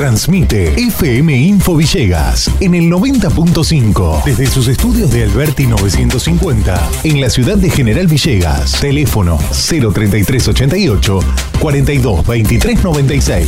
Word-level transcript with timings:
Transmite 0.00 0.72
FM 0.80 1.36
Info 1.36 1.76
Villegas 1.76 2.50
en 2.60 2.74
el 2.74 2.84
90.5 2.84 4.24
desde 4.24 4.46
sus 4.46 4.66
estudios 4.68 5.10
de 5.10 5.24
Alberti 5.24 5.66
950 5.66 6.88
en 7.04 7.20
la 7.20 7.28
ciudad 7.28 7.58
de 7.58 7.68
General 7.68 8.06
Villegas. 8.06 8.80
Teléfono 8.80 9.36
03388 9.36 11.20
42 11.60 12.26
23 12.26 12.82
96. 12.82 13.46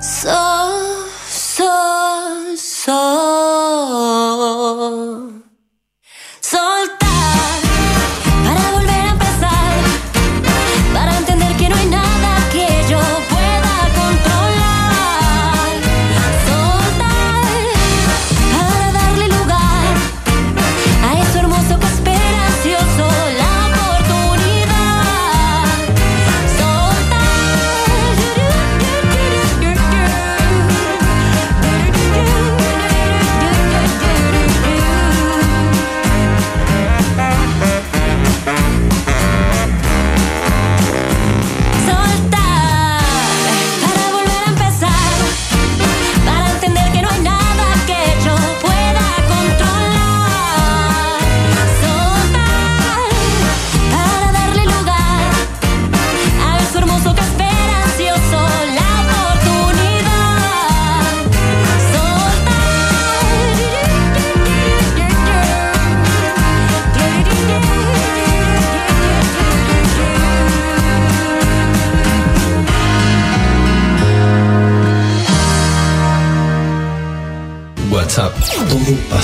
So, 0.00 0.30
so, 1.26 2.56
so. 2.56 2.94
Soltar 6.40 7.03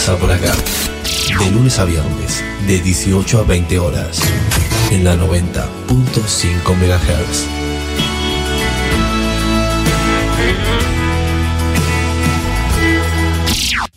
pasa 0.00 0.16
por 0.16 0.32
acá. 0.32 0.52
De 1.38 1.50
lunes 1.50 1.78
a 1.78 1.84
viernes, 1.84 2.42
de 2.66 2.78
18 2.80 3.38
a 3.38 3.42
20 3.42 3.78
horas. 3.78 4.18
En 4.90 5.04
la 5.04 5.14
90.5 5.14 6.74
MHz. 6.74 7.46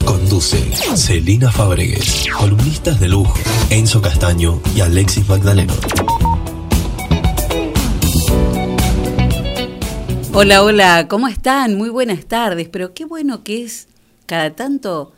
Conduce 0.03 0.57
Celina 0.97 1.49
Fabregues. 1.49 2.25
Columnistas 2.37 2.99
de 2.99 3.07
lujo. 3.07 3.35
Enzo 3.69 4.01
Castaño 4.01 4.59
y 4.75 4.81
Alexis 4.81 5.25
Magdaleno. 5.29 5.73
Hola, 10.33 10.63
hola, 10.63 11.07
¿cómo 11.07 11.29
están? 11.29 11.77
Muy 11.77 11.87
buenas 11.87 12.25
tardes, 12.25 12.67
pero 12.67 12.93
qué 12.93 13.05
bueno 13.05 13.45
que 13.45 13.63
es 13.63 13.87
cada 14.25 14.53
tanto... 14.53 15.12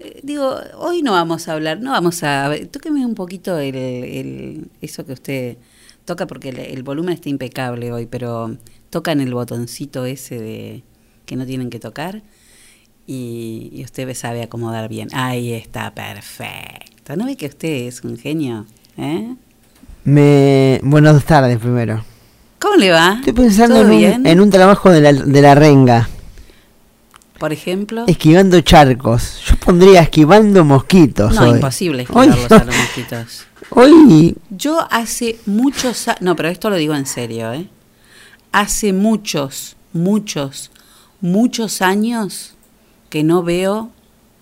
eh, 0.00 0.20
digo, 0.22 0.56
hoy 0.78 1.02
no 1.02 1.12
vamos 1.12 1.48
a 1.48 1.52
hablar, 1.52 1.80
no 1.80 1.92
vamos 1.92 2.22
a... 2.22 2.50
tóqueme 2.70 3.04
un 3.06 3.14
poquito 3.14 3.58
el, 3.58 3.74
el- 3.76 4.68
eso 4.80 5.04
que 5.06 5.12
usted 5.12 5.56
toca 6.04 6.26
porque 6.26 6.48
el, 6.48 6.58
el 6.58 6.82
volumen 6.82 7.14
está 7.14 7.28
impecable 7.28 7.92
hoy, 7.92 8.06
pero 8.06 8.56
tocan 8.90 9.20
el 9.20 9.32
botoncito 9.34 10.04
ese 10.06 10.40
de 10.40 10.82
que 11.26 11.36
no 11.36 11.46
tienen 11.46 11.70
que 11.70 11.78
tocar 11.78 12.22
y, 13.06 13.70
y 13.72 13.84
usted 13.84 14.12
sabe 14.14 14.42
acomodar 14.42 14.88
bien. 14.88 15.08
Ahí 15.12 15.52
está, 15.52 15.94
perfecto. 15.94 17.16
¿No 17.16 17.26
ve 17.26 17.36
que 17.36 17.46
usted 17.46 17.86
es 17.86 18.02
un 18.02 18.16
genio? 18.18 18.66
¿Eh? 18.96 19.34
Me... 20.04 20.80
Buenas 20.82 21.24
tardes 21.24 21.58
primero. 21.58 22.04
¿Cómo 22.58 22.76
le 22.76 22.90
va? 22.90 23.14
Estoy 23.18 23.32
pensando 23.32 23.76
¿Todo 23.76 23.84
en 23.86 23.90
un, 23.92 23.98
bien? 23.98 24.26
en 24.26 24.40
un 24.40 24.50
trabajo 24.50 24.90
de 24.90 25.00
la, 25.00 25.12
de 25.12 25.42
la 25.42 25.54
renga, 25.54 26.08
Por 27.40 27.54
ejemplo... 27.54 28.04
esquivando 28.06 28.60
charcos. 28.60 29.40
Yo 29.46 29.56
pondría 29.56 30.02
esquivando 30.02 30.62
mosquitos. 30.62 31.34
No, 31.34 31.40
hoy. 31.44 31.50
imposible 31.52 32.06
Hoy- 32.12 32.28
esquivarlos 32.28 32.52
a 32.60 32.64
los 32.66 32.76
mosquitos. 32.76 33.46
Hoy, 33.70 34.36
Yo 34.50 34.86
hace 34.90 35.38
muchos 35.46 36.06
años, 36.06 36.20
no, 36.20 36.36
pero 36.36 36.50
esto 36.50 36.68
lo 36.68 36.76
digo 36.76 36.94
en 36.94 37.06
serio, 37.06 37.50
¿eh? 37.54 37.66
Hace 38.52 38.92
muchos, 38.92 39.76
muchos, 39.94 40.70
muchos 41.22 41.80
años 41.80 42.54
que 43.08 43.22
no 43.22 43.42
veo 43.42 43.90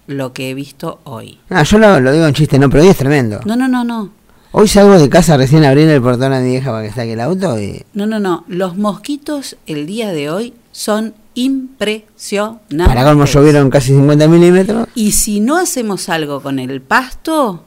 lo 0.08 0.32
que 0.32 0.50
he 0.50 0.54
visto 0.54 0.98
hoy. 1.04 1.38
ah, 1.50 1.62
yo 1.62 1.78
lo, 1.78 2.00
lo 2.00 2.10
digo 2.10 2.26
en 2.26 2.34
chiste, 2.34 2.58
no, 2.58 2.68
pero 2.68 2.82
hoy 2.82 2.88
es 2.88 2.96
tremendo. 2.96 3.38
No, 3.44 3.54
no, 3.54 3.68
no, 3.68 3.84
no. 3.84 4.10
Hoy 4.50 4.66
salgo 4.66 4.98
de 4.98 5.08
casa 5.08 5.36
recién 5.36 5.64
abrí 5.64 5.82
el 5.82 6.02
portón 6.02 6.32
a 6.32 6.40
mi 6.40 6.50
vieja 6.50 6.72
para 6.72 6.82
que 6.82 6.92
saque 6.92 7.12
el 7.12 7.20
auto 7.20 7.60
y... 7.60 7.84
No, 7.92 8.06
no, 8.06 8.18
no. 8.18 8.44
Los 8.48 8.76
mosquitos 8.76 9.56
el 9.66 9.86
día 9.86 10.10
de 10.10 10.30
hoy 10.30 10.54
son 10.72 11.14
impresionantes. 11.38 12.86
Para 12.86 13.04
llovieron 13.24 13.70
casi 13.70 13.88
50 13.88 14.26
milímetros. 14.28 14.88
Y 14.94 15.12
si 15.12 15.40
no 15.40 15.56
hacemos 15.56 16.08
algo 16.08 16.42
con 16.42 16.58
el 16.58 16.80
pasto, 16.80 17.64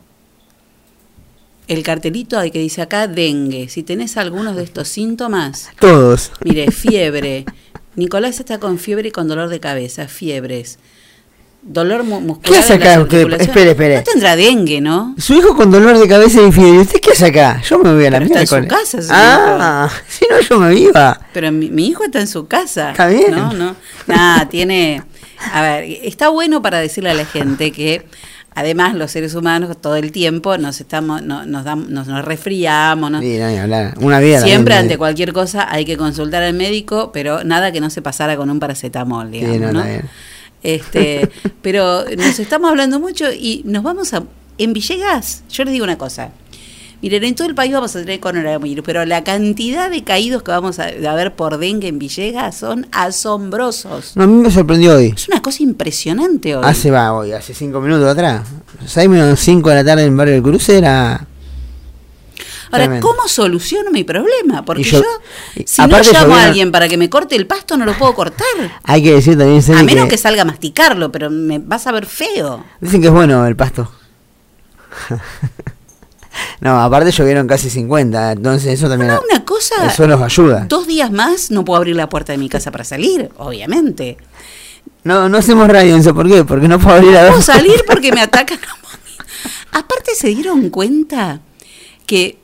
el 1.68 1.84
cartelito 1.84 2.40
de 2.40 2.52
que 2.52 2.60
dice 2.60 2.82
acá 2.82 3.08
dengue, 3.08 3.70
si 3.70 3.84
tenés 3.84 4.18
algunos 4.18 4.58
de 4.58 4.64
estos 4.64 4.90
síntomas, 4.90 5.70
Todos. 5.80 6.32
mire, 6.44 6.70
fiebre. 6.72 7.46
Nicolás 7.96 8.40
está 8.40 8.60
con 8.60 8.78
fiebre 8.78 9.10
y 9.10 9.12
con 9.12 9.28
dolor 9.28 9.50
de 9.50 9.60
cabeza, 9.60 10.08
fiebres. 10.08 10.78
Dolor 11.64 12.04
mu- 12.04 12.22
muscular. 12.22 12.54
¿Qué 12.54 12.60
hace 12.60 12.74
acá 12.74 13.00
usted? 13.02 13.32
Espere, 13.40 13.72
espere. 13.72 13.98
No 13.98 14.04
tendrá 14.04 14.36
dengue, 14.36 14.82
¿no? 14.82 15.14
Su 15.20 15.34
hijo 15.36 15.56
con 15.56 15.70
dolor 15.70 15.98
de 16.00 16.08
cabeza 16.08 16.42
y. 16.42 16.46
¿Usted 16.48 17.00
qué 17.00 17.12
hace 17.12 17.28
acá? 17.28 17.62
Yo 17.62 17.78
me 17.78 17.94
voy 17.94 18.06
a 18.06 18.10
la 18.12 18.20
Pero 18.20 18.26
está 18.34 18.42
en 18.42 18.48
su 18.48 18.68
casa, 18.68 19.02
su 19.02 19.10
Ah, 19.12 19.90
si 20.08 20.26
no 20.30 20.40
yo 20.40 20.60
me 20.60 20.74
iba. 20.76 21.22
Pero 21.34 21.52
mi, 21.52 21.70
mi 21.70 21.88
hijo 21.88 22.04
está 22.04 22.20
en 22.20 22.28
su 22.28 22.48
casa. 22.48 22.92
Está 22.92 23.08
bien. 23.08 23.32
No, 23.32 23.54
no. 23.54 23.76
Nada, 24.08 24.50
tiene. 24.50 25.04
A 25.54 25.62
ver, 25.62 25.84
está 26.04 26.30
bueno 26.30 26.62
para 26.64 26.80
decirle 26.80 27.12
a 27.12 27.14
la 27.14 27.26
gente 27.26 27.72
que 27.72 28.06
además 28.56 28.96
los 28.96 29.12
seres 29.12 29.36
humanos 29.36 29.78
todo 29.80 29.96
el 29.98 30.12
tiempo 30.12 30.58
nos 30.58 30.80
estamos, 30.82 31.22
no- 31.22 31.46
nos, 31.46 31.64
damos- 31.64 31.90
nos, 31.90 32.08
nos 32.08 32.26
resfriamos, 32.26 33.12
¿no? 33.12 33.22
Sí, 33.22 33.38
no. 33.38 33.92
Una 34.00 34.20
vida. 34.20 34.42
Siempre 34.42 34.74
ante 34.74 34.98
cualquier 34.98 35.32
cosa 35.32 35.68
hay 35.72 35.86
que 35.86 35.96
consultar 35.96 36.42
al 36.42 36.54
médico, 36.56 37.12
pero 37.14 37.44
nada 37.44 37.72
que 37.72 37.80
no 37.82 37.92
se 37.92 38.02
pasara 38.02 38.36
con 38.36 38.50
un 38.50 38.60
paracetamol, 38.60 39.28
Sí, 39.32 39.40
digamos, 39.46 39.74
no, 39.74 39.84
¿no? 39.84 39.86
Este, 40.64 41.30
pero 41.62 42.06
nos 42.18 42.40
estamos 42.40 42.70
hablando 42.70 43.00
mucho 43.00 43.32
y 43.32 43.62
nos 43.66 43.84
vamos 43.84 44.14
a 44.14 44.24
en 44.58 44.74
Villegas. 44.74 45.44
Yo 45.50 45.64
les 45.64 45.74
digo 45.74 45.84
una 45.84 45.98
cosa. 45.98 46.32
Miren, 47.02 47.24
en 47.24 47.34
todo 47.34 47.48
el 47.48 47.56
país 47.56 47.74
vamos 47.74 47.96
a 47.96 48.00
tener 48.00 48.20
coronavirus, 48.20 48.86
pero 48.86 49.04
la 49.06 49.24
cantidad 49.24 49.90
de 49.90 50.04
caídos 50.04 50.44
que 50.44 50.52
vamos 50.52 50.78
a, 50.78 50.84
a 50.84 51.16
ver 51.16 51.36
por 51.36 51.58
dengue 51.58 51.88
en 51.88 51.98
Villegas 51.98 52.58
son 52.58 52.86
asombrosos. 52.92 54.16
No, 54.16 54.24
a 54.24 54.28
mí 54.28 54.36
me 54.36 54.52
sorprendió 54.52 54.96
hoy. 54.96 55.14
Es 55.16 55.28
una 55.28 55.42
cosa 55.42 55.64
impresionante 55.64 56.56
hoy. 56.56 56.64
Hace 56.64 56.92
va 56.92 57.12
hoy, 57.14 57.32
hace 57.32 57.56
cinco 57.56 57.82
minutos 57.82 58.08
atrás. 58.08 58.48
6 58.86 59.10
menos 59.10 59.40
5 59.40 59.70
de 59.70 59.76
la 59.76 59.84
tarde 59.84 60.06
en 60.06 60.16
Barrio 60.16 60.36
del 60.36 60.44
Cruce 60.44 60.78
era. 60.78 61.28
Ahora. 62.72 63.00
¿cómo 63.00 63.28
soluciono 63.28 63.92
mi 63.92 64.04
problema? 64.04 64.64
Porque 64.66 64.84
yo- 64.84 65.02
si 65.66 65.82
no 65.82 66.00
llamo 66.02 66.36
a 66.36 66.46
alguien 66.46 66.72
para 66.72 66.88
que 66.88 66.98
me 66.98 67.10
corte 67.10 67.36
el 67.36 67.48
pasto, 67.48 67.78
no 67.78 67.86
lo 67.86 67.98
puedo 67.98 68.14
cortar. 68.16 68.48
Hay 68.84 69.04
que 69.04 69.14
decir 69.14 69.38
también, 69.38 69.64
A 69.78 69.84
menos 69.84 70.08
que 70.08 70.18
salga 70.18 70.42
a 70.44 70.46
masticarlo, 70.46 71.12
pero 71.12 71.30
me 71.30 71.60
vas 71.60 71.86
a 71.88 71.92
ver 71.92 72.06
feo. 72.06 72.64
Dicen 72.80 73.02
que 73.02 73.08
es 73.08 73.14
bueno 73.14 73.46
el 73.46 73.56
pasto. 73.56 73.92
no, 76.62 76.82
aparte 76.82 77.12
llovieron 77.12 77.48
casi 77.48 77.70
50, 77.70 78.34
entonces 78.34 78.74
eso 78.74 78.88
también. 78.90 79.12
No, 79.12 79.22
una 79.30 79.44
cosa. 79.46 79.86
Eso 79.86 80.08
nos 80.08 80.22
ayuda. 80.22 80.66
Dos 80.68 80.88
días 80.88 81.12
más 81.12 81.52
no 81.52 81.66
puedo 81.66 81.78
abrir 81.78 81.96
la 81.96 82.10
puerta 82.10 82.32
de 82.32 82.38
mi 82.38 82.50
casa 82.50 82.72
para 82.72 82.84
salir, 82.84 83.30
obviamente. 83.38 84.18
No, 85.04 85.28
no 85.30 85.38
hacemos 85.40 85.68
radio, 85.68 85.96
Enzo, 85.96 86.14
¿por 86.14 86.28
qué? 86.28 86.44
Porque 86.44 86.68
no 86.68 86.80
puedo 86.80 86.96
abrir 86.98 87.12
la 87.14 87.24
No 87.24 87.30
puedo 87.30 87.42
salir 87.42 87.84
porque 87.88 88.12
me 88.12 88.22
atacan. 88.22 88.60
Aparte 89.72 90.14
se 90.16 90.28
dieron 90.28 90.70
cuenta 90.70 91.40
que 92.06 92.38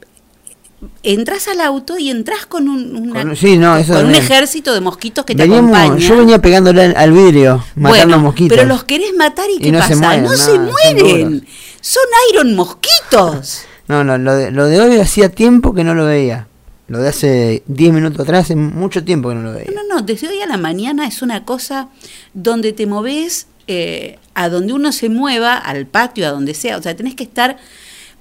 entras 1.03 1.47
al 1.47 1.59
auto 1.61 1.97
y 1.97 2.09
entras 2.11 2.45
con 2.45 2.69
un, 2.69 2.95
una- 2.95 3.21
Con- 3.23 3.35
sí, 3.35 3.57
no, 3.57 3.75
eso 3.77 3.93
con 3.93 4.05
un 4.05 4.15
ejército 4.15 4.73
de 4.73 4.81
mosquitos 4.81 5.25
que 5.25 5.33
te 5.35 5.43
acompañan. 5.43 5.97
yo 5.97 6.17
venía 6.17 6.39
pegándole 6.39 6.83
al, 6.83 6.95
al 6.95 7.11
vidrio, 7.11 7.63
matando 7.75 7.89
bueno, 8.05 8.19
mosquitos. 8.19 8.55
pero 8.55 8.67
los 8.67 8.83
querés 8.83 9.13
matar 9.17 9.45
y 9.49 9.55
Y 9.55 9.59
¿qué 9.59 9.71
no 9.71 9.79
pasa? 9.79 9.89
se 9.89 9.95
mueren, 9.95 10.23
no, 10.23 10.29
no, 10.31 10.37
se 10.37 10.59
mueren. 10.59 11.47
Son 11.81 12.03
iron 12.33 12.55
mosquitos. 12.55 13.61
No, 13.87 14.03
no, 14.03 14.17
lo 14.17 14.35
de, 14.35 14.51
lo 14.51 14.65
de 14.65 14.81
hoy 14.81 14.99
hacía 14.99 15.29
tiempo 15.29 15.73
que 15.73 15.85
no 15.85 15.95
lo 15.95 16.03
veía. 16.03 16.49
Lo 16.89 16.99
de 16.99 17.07
hace 17.07 17.63
10 17.67 17.93
minutos 17.93 18.19
atrás, 18.19 18.43
hace 18.43 18.57
mucho 18.57 19.05
tiempo 19.05 19.29
que 19.29 19.35
no 19.35 19.43
lo 19.43 19.53
veía. 19.53 19.71
No, 19.73 19.81
no, 19.87 19.95
no, 19.95 20.01
desde 20.01 20.27
hoy 20.27 20.41
a 20.41 20.45
la 20.45 20.57
mañana 20.57 21.07
es 21.07 21.21
una 21.21 21.45
cosa 21.45 21.87
donde 22.33 22.73
te 22.73 22.85
moves 22.85 23.47
eh, 23.67 24.19
a 24.33 24.49
donde 24.49 24.73
uno 24.73 24.91
se 24.91 25.07
mueva, 25.07 25.55
al 25.55 25.85
patio, 25.85 26.27
a 26.27 26.31
donde 26.31 26.53
sea. 26.53 26.75
O 26.75 26.81
sea, 26.81 26.97
tenés 26.97 27.15
que 27.15 27.23
estar. 27.23 27.59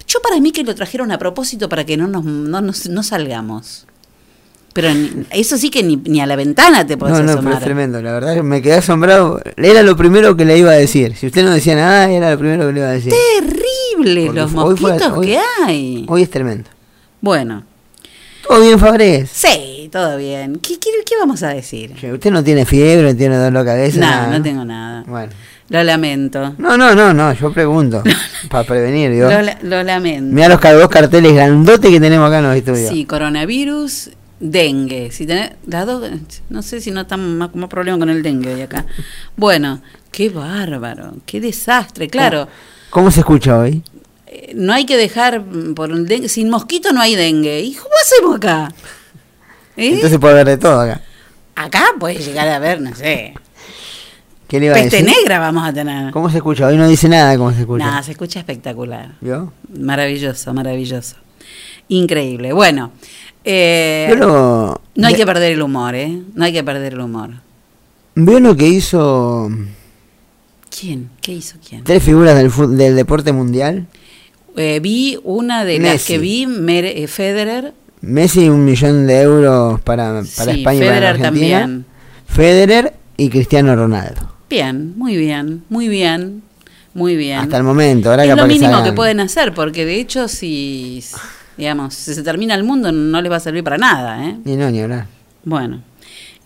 Yo 0.06 0.20
para 0.22 0.40
mí 0.40 0.52
que 0.52 0.62
lo 0.64 0.74
trajeron 0.74 1.10
a 1.12 1.18
propósito 1.18 1.68
para 1.68 1.84
que 1.84 1.96
no 1.96 2.06
nos 2.06 2.24
no, 2.24 2.60
nos- 2.60 2.88
no 2.88 3.02
salgamos. 3.02 3.86
Pero 4.72 4.92
ni- 4.92 5.24
eso 5.30 5.56
sí 5.56 5.70
que 5.70 5.82
ni, 5.82 5.96
ni 5.96 6.20
a 6.20 6.26
la 6.26 6.36
ventana 6.36 6.86
te 6.86 6.96
podés 6.98 7.14
No, 7.14 7.20
no, 7.20 7.26
pero 7.26 7.38
asomar. 7.38 7.54
es 7.54 7.60
tremendo, 7.60 8.02
la 8.02 8.12
verdad 8.12 8.34
que 8.34 8.42
me 8.42 8.60
quedé 8.60 8.74
asombrado. 8.74 9.40
Era 9.56 9.82
lo 9.82 9.96
primero 9.96 10.36
que 10.36 10.44
le 10.44 10.58
iba 10.58 10.70
a 10.70 10.74
decir. 10.74 11.16
Si 11.16 11.26
usted 11.26 11.44
no 11.44 11.50
decía 11.50 11.74
nada, 11.76 12.10
era 12.10 12.30
lo 12.30 12.38
primero 12.38 12.66
que 12.66 12.72
le 12.74 12.80
iba 12.80 12.88
a 12.90 12.92
decir. 12.92 13.12
Terrible 13.38 14.26
Porque 14.26 14.40
los 14.40 14.52
mosquitos 14.52 15.12
hoy- 15.16 15.26
que 15.26 15.38
hay. 15.64 16.04
Hoy 16.08 16.22
es 16.22 16.30
tremendo. 16.30 16.68
Bueno, 17.22 17.64
¿Todo 18.46 18.60
bien, 18.60 18.78
Fabres? 18.78 19.30
sí, 19.32 19.88
todo 19.90 20.16
bien. 20.18 20.56
¿Qué, 20.60 20.78
qué, 20.78 20.90
qué 21.04 21.14
vamos 21.18 21.42
a 21.42 21.48
decir? 21.48 21.92
¿Usted 22.12 22.30
no 22.30 22.44
tiene 22.44 22.64
fiebre, 22.66 23.12
no 23.12 23.16
tiene 23.18 23.36
dolor 23.38 23.64
de 23.64 23.70
cabeza? 23.70 23.98
No, 24.00 24.06
nada, 24.06 24.38
no 24.38 24.42
tengo 24.42 24.64
nada. 24.64 25.04
Bueno. 25.06 25.32
Lo 25.68 25.82
lamento. 25.82 26.54
No, 26.58 26.76
no, 26.76 26.94
no, 26.94 27.12
no, 27.12 27.32
yo 27.32 27.52
pregunto. 27.52 28.02
para 28.50 28.64
prevenir, 28.64 29.10
digo. 29.10 29.28
Lo, 29.28 29.68
lo 29.68 29.82
lamento. 29.82 30.34
Mira 30.34 30.48
los 30.48 30.60
dos 30.60 30.88
carteles 30.88 31.34
grandotes 31.34 31.90
que 31.90 32.00
tenemos 32.00 32.28
acá 32.28 32.38
en 32.38 32.44
los 32.44 32.56
estudios. 32.56 32.88
Sí, 32.88 33.04
coronavirus, 33.04 34.10
dengue. 34.38 35.10
Si 35.10 35.26
tenés 35.26 35.52
las 35.66 35.86
dos, 35.86 36.08
no 36.50 36.62
sé 36.62 36.80
si 36.80 36.90
no 36.92 37.00
estamos 37.02 37.26
más, 37.26 37.54
más 37.54 37.68
problema 37.68 37.98
con 37.98 38.10
el 38.10 38.22
dengue 38.22 38.54
hoy 38.54 38.62
acá. 38.62 38.86
Bueno, 39.36 39.82
qué 40.12 40.28
bárbaro, 40.30 41.14
qué 41.26 41.40
desastre. 41.40 42.08
Claro, 42.08 42.48
¿Cómo 42.90 43.10
se 43.10 43.20
escucha 43.20 43.58
hoy? 43.58 43.82
eh, 44.28 44.52
no 44.54 44.72
hay 44.72 44.86
que 44.86 44.96
dejar 44.96 45.44
por 45.74 45.90
el 45.90 46.06
dengue. 46.06 46.28
Sin 46.28 46.48
mosquito 46.48 46.92
no 46.92 47.00
hay 47.00 47.16
dengue. 47.16 47.60
¿Y 47.60 47.74
cómo 47.74 47.90
hacemos 48.00 48.36
acá? 48.36 48.68
¿Eh? 49.76 49.94
Entonces 49.94 50.18
puede 50.18 50.34
haber 50.34 50.46
de 50.46 50.56
todo 50.58 50.80
acá. 50.80 51.00
acá 51.56 51.84
puedes 51.98 52.24
llegar 52.24 52.46
a 52.48 52.58
ver, 52.60 52.80
no 52.80 52.94
sé. 52.94 53.34
¿Qué 54.48 54.60
le 54.60 54.66
iba 54.66 54.74
a 54.76 54.78
Peste 54.82 55.02
decir? 55.02 55.12
negra 55.18 55.38
vamos 55.40 55.66
a 55.68 55.72
tener. 55.72 56.12
¿Cómo 56.12 56.30
se 56.30 56.36
escucha? 56.36 56.66
Hoy 56.68 56.76
no 56.76 56.88
dice 56.88 57.08
nada 57.08 57.36
cómo 57.36 57.52
se 57.52 57.60
escucha. 57.60 57.84
Nada, 57.84 58.02
se 58.02 58.12
escucha 58.12 58.38
espectacular. 58.38 59.14
¿Vio? 59.20 59.52
Maravilloso, 59.78 60.54
maravilloso. 60.54 61.16
Increíble. 61.88 62.52
Bueno, 62.52 62.92
eh, 63.44 64.12
lo- 64.16 64.80
no 64.94 65.06
hay 65.06 65.14
que 65.14 65.26
perder 65.26 65.52
el 65.52 65.62
humor, 65.62 65.94
¿eh? 65.94 66.20
No 66.34 66.44
hay 66.44 66.52
que 66.52 66.62
perder 66.64 66.92
el 66.94 67.00
humor. 67.00 67.30
¿Vio 68.14 68.40
lo 68.40 68.56
que 68.56 68.66
hizo 68.66 69.50
¿Quién? 70.78 71.10
¿Qué 71.20 71.32
hizo 71.32 71.56
quién? 71.66 71.84
tres 71.84 72.02
figuras 72.02 72.34
del, 72.36 72.76
del 72.76 72.96
deporte 72.96 73.32
mundial? 73.32 73.86
Eh, 74.56 74.80
vi 74.82 75.18
una 75.24 75.64
de 75.64 75.78
las 75.78 76.04
que 76.06 76.18
vi, 76.18 76.46
Mere- 76.46 77.02
eh, 77.02 77.06
Federer. 77.08 77.74
Messi 78.00 78.48
un 78.48 78.64
millón 78.64 79.06
de 79.06 79.20
euros 79.22 79.80
para, 79.80 80.22
para 80.36 80.52
sí, 80.52 80.58
España 80.60 80.60
y 80.60 80.62
para 80.62 80.76
Federer 80.94 81.04
Argentina. 81.04 81.60
también. 81.60 81.86
Federer 82.26 82.94
y 83.16 83.28
Cristiano 83.30 83.74
Ronaldo. 83.76 84.32
Bien, 84.48 84.96
muy 84.96 85.16
bien, 85.16 85.64
muy 85.68 85.88
bien, 85.88 86.42
muy 86.94 87.16
bien. 87.16 87.38
Hasta 87.40 87.56
el 87.56 87.62
momento. 87.64 88.10
Ahora 88.10 88.24
es 88.24 88.30
capaz 88.30 88.42
lo 88.42 88.48
que 88.48 88.54
mínimo 88.54 88.72
salgan. 88.72 88.84
que 88.90 88.92
pueden 88.94 89.20
hacer, 89.20 89.52
porque 89.54 89.84
de 89.84 89.98
hecho, 90.00 90.28
si, 90.28 91.02
digamos, 91.56 91.94
si 91.94 92.14
se 92.14 92.22
termina 92.22 92.54
el 92.54 92.62
mundo, 92.64 92.92
no 92.92 93.20
les 93.20 93.30
va 93.30 93.36
a 93.36 93.40
servir 93.40 93.64
para 93.64 93.76
nada, 93.78 94.24
¿eh? 94.24 94.36
Ni 94.44 94.56
no, 94.56 94.70
ni 94.70 94.80
hablar. 94.80 95.06
Bueno, 95.44 95.82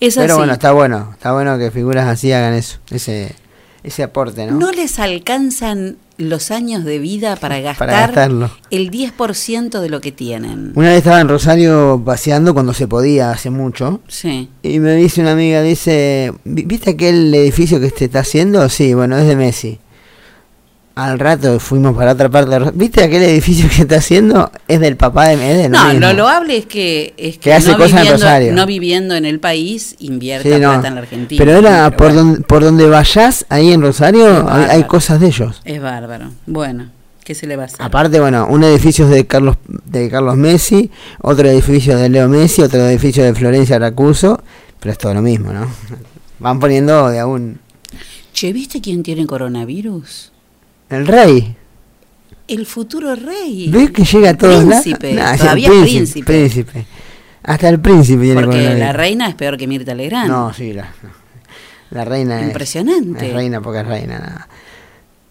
es 0.00 0.14
Pero 0.14 0.32
así. 0.32 0.38
bueno, 0.38 0.52
está 0.54 0.72
bueno. 0.72 1.10
Está 1.12 1.32
bueno 1.32 1.58
que 1.58 1.70
figuras 1.70 2.06
así 2.08 2.32
hagan 2.32 2.54
eso. 2.54 2.78
Ese, 2.90 3.34
ese 3.82 4.02
aporte, 4.02 4.46
¿no? 4.46 4.58
¿no? 4.58 4.72
les 4.72 4.98
alcanzan 4.98 5.96
los 6.20 6.50
años 6.50 6.84
de 6.84 6.98
vida 6.98 7.36
para 7.36 7.60
gastar 7.60 7.88
gastarlo. 7.90 8.50
el 8.70 8.90
10% 8.90 9.80
de 9.80 9.88
lo 9.88 10.00
que 10.00 10.12
tienen. 10.12 10.72
Una 10.74 10.88
vez 10.90 10.98
estaba 10.98 11.20
en 11.20 11.28
Rosario 11.28 12.02
paseando 12.04 12.54
cuando 12.54 12.72
se 12.74 12.86
podía, 12.86 13.30
hace 13.30 13.50
mucho. 13.50 14.00
Sí. 14.08 14.48
Y 14.62 14.78
me 14.80 14.94
dice 14.96 15.20
una 15.20 15.32
amiga, 15.32 15.62
dice, 15.62 16.32
"¿Vi- 16.44 16.62
¿viste 16.64 16.90
aquel 16.90 17.34
edificio 17.34 17.80
que 17.80 17.90
se 17.90 18.04
está 18.06 18.20
haciendo? 18.20 18.68
Sí, 18.68 18.94
bueno, 18.94 19.16
es 19.18 19.26
de 19.26 19.36
Messi. 19.36 19.78
Al 21.00 21.18
rato 21.18 21.58
fuimos 21.58 21.96
para 21.96 22.12
otra 22.12 22.28
parte. 22.28 22.58
¿Viste 22.74 23.02
aquel 23.02 23.22
edificio 23.22 23.66
que 23.74 23.82
está 23.82 23.96
haciendo? 23.96 24.50
Es 24.68 24.80
del 24.80 24.96
papá 24.98 25.28
de 25.28 25.38
Messi. 25.38 25.68
No, 25.70 25.92
lo 25.94 26.12
loable 26.12 26.58
es 26.58 26.66
que, 26.66 27.14
es 27.16 27.34
que, 27.36 27.40
Que 27.40 27.54
hace 27.54 27.72
no, 27.72 27.78
cosas 27.78 27.92
en 27.92 27.96
viviendo, 27.96 28.12
Rosario. 28.24 28.52
no 28.52 28.66
viviendo 28.66 29.14
en 29.14 29.24
el 29.24 29.40
país 29.40 29.96
Sí, 29.98 30.10
no. 30.10 30.28
plata 30.28 30.88
en 30.88 30.94
la 30.94 31.00
Argentina. 31.00 31.42
Pero 31.42 31.56
era 31.56 31.84
Pero 31.90 31.96
por, 31.96 32.06
bueno, 32.08 32.22
donde, 32.22 32.40
por 32.42 32.62
donde 32.62 32.86
vayas, 32.86 33.46
ahí 33.48 33.72
en 33.72 33.80
Rosario, 33.80 34.46
hay, 34.50 34.84
cosas 34.84 35.20
de 35.20 35.28
ellos. 35.28 35.62
Es 35.64 35.80
bárbaro. 35.80 36.32
Bueno, 36.44 36.90
¿qué 37.24 37.34
se 37.34 37.46
le 37.46 37.56
va 37.56 37.62
a 37.62 37.66
hacer? 37.66 37.80
Aparte, 37.80 38.20
bueno, 38.20 38.46
un 38.50 38.62
edificio 38.62 39.06
es 39.06 39.10
de 39.10 39.26
Carlos 39.26 39.56
de 39.86 40.10
Carlos 40.10 40.36
Messi, 40.36 40.90
otro 41.22 41.48
edificio 41.48 41.96
de 41.96 42.10
Leo 42.10 42.28
Messi, 42.28 42.60
otro 42.60 42.86
edificio 42.86 43.24
de 43.24 43.34
Florencia 43.34 43.78
Racuso, 43.78 44.42
pero 44.78 44.92
es 44.92 44.98
todo 44.98 45.14
lo 45.14 45.22
mismo, 45.22 45.50
¿no? 45.50 45.66
Van 46.40 46.60
poniendo 46.60 47.08
de 47.08 47.20
aún 47.20 47.58
Che, 48.34 48.52
¿viste 48.52 48.80
quién 48.82 49.02
tiene 49.02 49.26
coronavirus? 49.26 50.32
El 50.90 51.06
rey. 51.06 51.56
El 52.48 52.66
futuro 52.66 53.14
rey. 53.14 53.68
¿Ves 53.70 53.90
que 53.92 54.04
llega 54.04 54.30
a 54.30 54.36
todos 54.36 54.64
lados? 54.64 54.82
Príncipe. 54.82 55.12
Nah, 55.14 55.26
es 55.34 55.40
el 55.40 55.46
Todavía 55.46 55.68
príncipe. 55.70 56.24
príncipe. 56.26 56.86
Hasta 57.42 57.68
el 57.68 57.80
príncipe 57.80 58.20
tiene 58.22 58.34
Porque 58.34 58.50
coronavirus. 58.56 58.78
la 58.80 58.92
reina 58.92 59.28
es 59.28 59.34
peor 59.36 59.56
que 59.56 59.66
Mirta 59.66 59.94
Legrand. 59.94 60.28
No, 60.28 60.52
sí, 60.52 60.72
la, 60.72 60.92
la 61.90 62.04
reina 62.04 62.40
es- 62.40 62.46
Impresionante. 62.48 63.28
Es, 63.28 63.32
reina 63.34 63.60
porque 63.60 63.80
es 63.80 63.86
reina, 63.86 64.18
nada. 64.18 64.48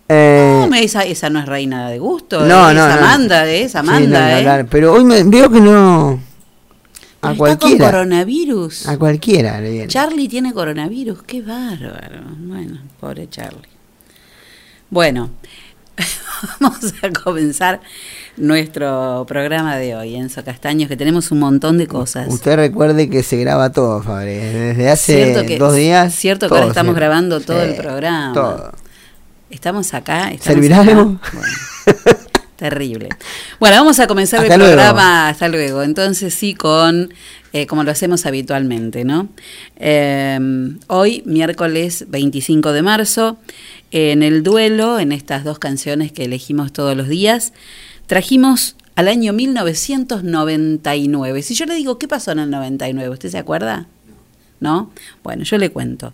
Eh, 0.07 0.59
No, 0.61 0.67
me- 0.69 0.83
esa, 0.83 1.03
esa 1.03 1.29
no 1.29 1.39
es 1.39 1.45
reina 1.45 1.89
de 1.89 2.00
gusto. 2.00 2.39
No, 2.45 2.69
es 2.69 2.75
no, 2.75 2.88
no. 2.88 2.94
Amanda, 2.94 3.45
es 3.47 3.73
sí, 3.73 3.77
Amanda, 3.77 4.41
no, 4.41 4.56
ni 4.56 4.61
¿eh? 4.61 4.67
Pero 4.71 4.94
hoy 4.94 5.03
me, 5.03 5.23
veo 5.23 5.51
que 5.51 5.59
no... 5.61 6.19
A 7.21 7.33
Pero 7.33 7.47
Está 7.47 7.67
con 7.67 7.77
coronavirus. 7.77 8.88
A 8.88 8.97
cualquiera 8.97 9.59
le 9.59 9.71
viene. 9.71 9.88
Charlie 9.88 10.29
tiene 10.29 10.53
coronavirus, 10.53 11.21
qué 11.23 11.41
bárbaro. 11.41 12.21
Bueno, 12.39 12.79
pobre 13.00 13.27
Charlie. 13.29 13.67
Bueno, 14.89 15.30
vamos 16.59 16.94
a 17.01 17.09
comenzar 17.24 17.80
nuestro 18.38 19.25
programa 19.27 19.77
de 19.77 19.95
hoy, 19.95 20.15
Enzo 20.15 20.44
Castaños, 20.44 20.88
que 20.89 20.97
tenemos 20.97 21.31
un 21.31 21.39
montón 21.39 21.77
de 21.77 21.88
cosas. 21.88 22.27
Usted 22.30 22.56
recuerde 22.56 23.09
que 23.09 23.21
se 23.24 23.38
graba 23.38 23.71
todo, 23.71 24.01
Fabre. 24.01 24.38
Desde 24.39 24.89
hace 24.89 25.45
que- 25.45 25.57
dos 25.57 25.75
días. 25.75 26.13
cierto 26.15 26.47
que 26.47 26.56
ahora 26.56 26.68
estamos 26.68 26.95
grabando 26.95 27.39
todo 27.41 27.62
sí, 27.63 27.69
el 27.71 27.75
programa. 27.75 28.33
Todo. 28.33 28.71
Estamos 29.50 29.94
acá. 29.94 30.31
Estamos 30.31 30.44
¿Servirá 30.44 30.81
acá. 30.81 30.92
algo? 30.92 31.19
Bueno, 31.33 32.18
terrible. 32.56 33.09
Bueno, 33.59 33.77
vamos 33.77 34.00
a 34.00 34.07
comenzar 34.07 34.42
Hasta 34.42 34.53
el 34.53 34.59
luego. 34.59 34.75
programa. 34.75 35.30
Hasta 35.30 35.47
luego. 35.50 35.81
Entonces 35.83 36.33
sí, 36.33 36.53
con 36.53 37.12
eh, 37.51 37.66
como 37.66 37.83
lo 37.83 37.90
hacemos 37.92 38.25
habitualmente, 38.28 39.04
¿no? 39.06 39.28
Eh, 39.78 40.40
hoy, 40.87 41.23
miércoles 41.25 42.06
25 42.09 42.71
de 42.73 42.81
marzo, 42.83 43.37
en 43.91 44.23
el 44.23 44.43
duelo, 44.43 44.99
en 44.99 45.11
estas 45.11 45.43
dos 45.43 45.59
canciones 45.59 46.11
que 46.11 46.25
elegimos 46.25 46.71
todos 46.71 46.95
los 46.95 47.07
días, 47.07 47.53
trajimos 48.07 48.75
al 48.95 49.07
año 49.07 49.33
1999. 49.33 51.41
Si 51.41 51.55
yo 51.55 51.65
le 51.65 51.75
digo, 51.75 51.97
¿qué 51.97 52.07
pasó 52.07 52.31
en 52.31 52.39
el 52.39 52.49
99? 52.49 53.09
¿Usted 53.09 53.29
se 53.29 53.37
acuerda? 53.37 53.87
¿No? 54.59 54.91
Bueno, 55.23 55.43
yo 55.43 55.57
le 55.57 55.69
cuento. 55.69 56.13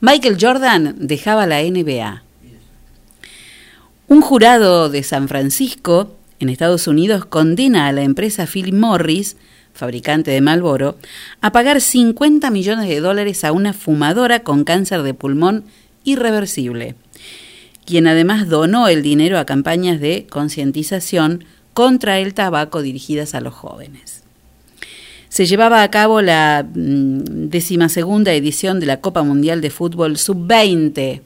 Michael 0.00 0.38
Jordan 0.40 0.94
dejaba 0.98 1.46
la 1.46 1.62
NBA. 1.62 2.22
Un 4.08 4.20
jurado 4.20 4.88
de 4.88 5.02
San 5.02 5.28
Francisco, 5.28 6.16
en 6.38 6.48
Estados 6.48 6.86
Unidos, 6.86 7.26
condena 7.26 7.88
a 7.88 7.92
la 7.92 8.02
empresa 8.02 8.46
Philip 8.46 8.74
Morris, 8.74 9.36
fabricante 9.74 10.30
de 10.30 10.40
Marlboro, 10.40 10.96
a 11.40 11.52
pagar 11.52 11.80
50 11.80 12.50
millones 12.50 12.88
de 12.88 13.00
dólares 13.00 13.44
a 13.44 13.52
una 13.52 13.72
fumadora 13.72 14.40
con 14.40 14.64
cáncer 14.64 15.02
de 15.02 15.12
pulmón 15.12 15.64
irreversible, 16.06 16.94
quien 17.84 18.06
además 18.06 18.48
donó 18.48 18.88
el 18.88 19.02
dinero 19.02 19.38
a 19.38 19.44
campañas 19.44 20.00
de 20.00 20.26
concientización 20.30 21.44
contra 21.74 22.18
el 22.18 22.32
tabaco 22.32 22.80
dirigidas 22.80 23.34
a 23.34 23.42
los 23.42 23.52
jóvenes. 23.52 24.22
Se 25.28 25.44
llevaba 25.44 25.82
a 25.82 25.90
cabo 25.90 26.22
la 26.22 26.66
mm, 26.66 27.48
decimasegunda 27.50 28.32
edición 28.32 28.80
de 28.80 28.86
la 28.86 29.02
Copa 29.02 29.22
Mundial 29.22 29.60
de 29.60 29.68
Fútbol 29.68 30.16
Sub-20, 30.16 31.20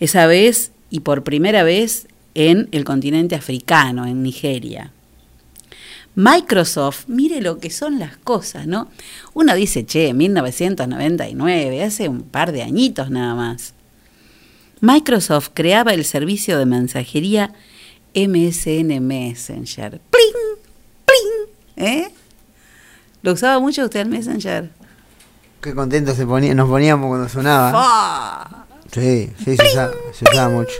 esa 0.00 0.26
vez 0.26 0.72
y 0.90 1.00
por 1.00 1.22
primera 1.22 1.62
vez 1.62 2.06
en 2.34 2.68
el 2.72 2.84
continente 2.84 3.34
africano, 3.34 4.06
en 4.06 4.22
Nigeria. 4.22 4.92
Microsoft, 6.14 7.04
mire 7.06 7.40
lo 7.40 7.58
que 7.58 7.70
son 7.70 7.98
las 7.98 8.18
cosas, 8.18 8.66
¿no? 8.66 8.90
Uno 9.32 9.54
dice, 9.54 9.86
che, 9.86 10.12
1999, 10.12 11.82
hace 11.82 12.08
un 12.08 12.22
par 12.22 12.52
de 12.52 12.62
añitos 12.62 13.08
nada 13.10 13.34
más. 13.34 13.72
Microsoft 14.82 15.50
creaba 15.54 15.94
el 15.94 16.04
servicio 16.04 16.58
de 16.58 16.66
mensajería 16.66 17.52
MSN 18.16 18.98
Messenger. 19.00 20.00
¡Pling! 20.10 20.58
¡Pling! 21.06 21.86
¿Eh? 21.88 22.10
¿Lo 23.22 23.32
usaba 23.32 23.60
mucho 23.60 23.84
usted 23.84 24.00
el 24.00 24.08
Messenger? 24.08 24.70
Qué 25.60 25.72
contentos 25.72 26.16
se 26.16 26.26
ponía, 26.26 26.52
nos 26.56 26.68
poníamos 26.68 27.06
cuando 27.06 27.28
sonaba. 27.28 27.70
¡Fua! 27.70 28.66
Sí, 28.90 29.32
sí, 29.38 29.56
se 29.56 29.68
usaba, 29.68 29.92
se 30.12 30.24
usaba 30.28 30.48
mucho. 30.48 30.74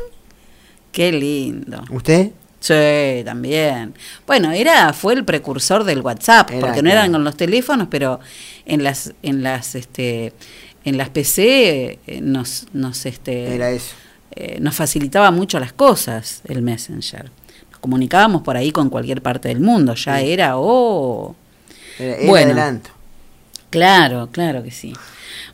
¡Qué 0.90 1.12
lindo! 1.12 1.84
¿Usted? 1.92 2.32
Sí, 2.58 3.22
también. 3.24 3.94
Bueno, 4.26 4.50
era, 4.50 4.92
fue 4.92 5.14
el 5.14 5.24
precursor 5.24 5.84
del 5.84 6.00
WhatsApp, 6.00 6.50
Era, 6.50 6.60
porque 6.60 6.82
no 6.82 6.90
eran 6.90 7.12
con 7.12 7.22
los 7.22 7.36
teléfonos, 7.36 7.86
pero 7.88 8.18
en 8.66 8.82
las, 8.82 9.14
en 9.22 9.44
las, 9.44 9.76
este, 9.76 10.32
en 10.84 10.96
las 10.98 11.08
PC 11.10 11.98
eh, 12.06 12.20
nos, 12.20 12.66
nos, 12.72 13.06
este, 13.06 13.54
Era 13.54 13.70
eso. 13.70 13.94
eh, 14.34 14.58
nos 14.60 14.74
facilitaba 14.74 15.30
mucho 15.30 15.58
las 15.60 15.72
cosas 15.72 16.42
el 16.48 16.62
Messenger. 16.62 17.30
Nos 17.70 17.80
comunicábamos 17.80 18.42
por 18.42 18.56
ahí 18.56 18.72
con 18.72 18.90
cualquier 18.90 19.22
parte 19.22 19.48
del 19.48 19.60
mundo, 19.60 19.94
ya 19.94 20.20
era, 20.20 20.58
oh, 20.58 21.34
Era, 21.98 22.16
era 22.16 22.28
Bueno. 22.28 22.46
adelanto. 22.52 22.90
Claro, 23.70 24.28
claro 24.30 24.62
que 24.62 24.70
sí. 24.70 24.92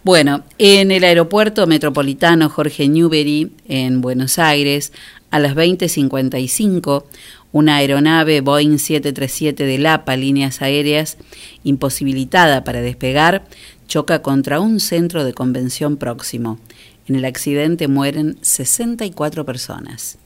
Bueno, 0.02 0.42
en 0.58 0.90
el 0.90 1.04
aeropuerto 1.04 1.66
metropolitano 1.66 2.48
Jorge 2.48 2.88
Newbery, 2.88 3.52
en 3.68 4.00
Buenos 4.00 4.38
Aires, 4.38 4.92
a 5.30 5.38
las 5.38 5.54
20.55, 5.54 7.04
una 7.52 7.76
aeronave 7.76 8.40
Boeing 8.40 8.78
737 8.78 9.64
de 9.64 9.78
LAPA, 9.78 10.16
líneas 10.16 10.62
aéreas, 10.62 11.16
imposibilitada 11.64 12.64
para 12.64 12.80
despegar, 12.80 13.44
choca 13.88 14.22
contra 14.22 14.60
un 14.60 14.78
centro 14.78 15.24
de 15.24 15.34
convención 15.34 15.96
próximo. 15.96 16.60
En 17.08 17.16
el 17.16 17.24
accidente 17.24 17.88
mueren 17.88 18.38
64 18.42 19.46
personas. 19.46 20.18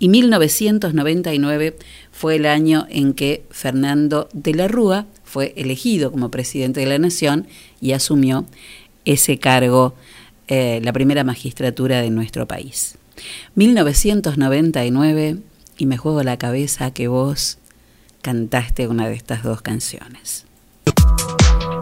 Y 0.00 0.08
1999 0.08 1.76
fue 2.10 2.36
el 2.36 2.46
año 2.46 2.86
en 2.90 3.14
que 3.14 3.44
Fernando 3.50 4.28
de 4.32 4.52
la 4.52 4.66
Rúa 4.66 5.06
fue 5.22 5.54
elegido 5.56 6.10
como 6.10 6.30
presidente 6.30 6.80
de 6.80 6.86
la 6.86 6.98
Nación 6.98 7.46
y 7.80 7.92
asumió 7.92 8.46
ese 9.04 9.38
cargo, 9.38 9.94
eh, 10.48 10.80
la 10.82 10.92
primera 10.92 11.22
magistratura 11.22 12.02
de 12.02 12.10
nuestro 12.10 12.46
país. 12.46 12.98
1999 13.54 15.38
y 15.78 15.86
me 15.86 15.96
juego 15.96 16.24
la 16.24 16.36
cabeza 16.36 16.90
que 16.90 17.06
vos 17.06 17.58
cantaste 18.22 18.88
una 18.88 19.08
de 19.08 19.14
estas 19.14 19.44
dos 19.44 19.62
canciones. 19.62 20.46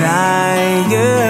dài 0.00 0.84
như 0.90 1.29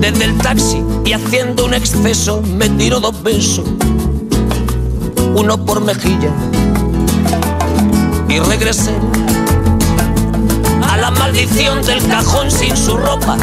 Desde 0.00 0.24
el 0.24 0.38
taxi 0.38 0.82
y 1.04 1.12
haciendo 1.12 1.66
un 1.66 1.74
exceso 1.74 2.42
me 2.42 2.68
tiró 2.70 3.00
dos 3.00 3.22
besos, 3.22 3.66
uno 5.34 5.64
por 5.64 5.82
mejilla. 5.82 6.30
Y 8.28 8.38
regresé 8.38 8.94
a 10.82 10.96
la 10.96 11.10
maldición 11.10 11.82
del 11.82 12.02
cajón 12.06 12.50
sin 12.50 12.76
su 12.76 12.96
ropa, 12.96 13.36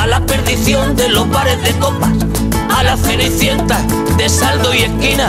a 0.00 0.06
la 0.06 0.24
perdición 0.24 0.94
de 0.94 1.08
los 1.08 1.28
bares 1.30 1.60
de 1.64 1.72
copas, 1.80 2.12
a 2.74 2.84
la 2.84 2.96
cenicienta 2.96 3.80
de 4.16 4.28
saldo 4.28 4.72
y 4.72 4.82
esquina 4.82 5.28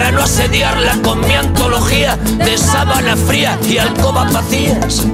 para 0.00 0.12
no 0.12 0.22
asediarla 0.22 0.96
con 1.02 1.20
mi 1.20 1.34
antología 1.34 2.16
de 2.16 2.56
sábana 2.56 3.16
fría 3.16 3.58
y 3.68 3.76
alcobas 3.76 4.32
vacías, 4.32 5.04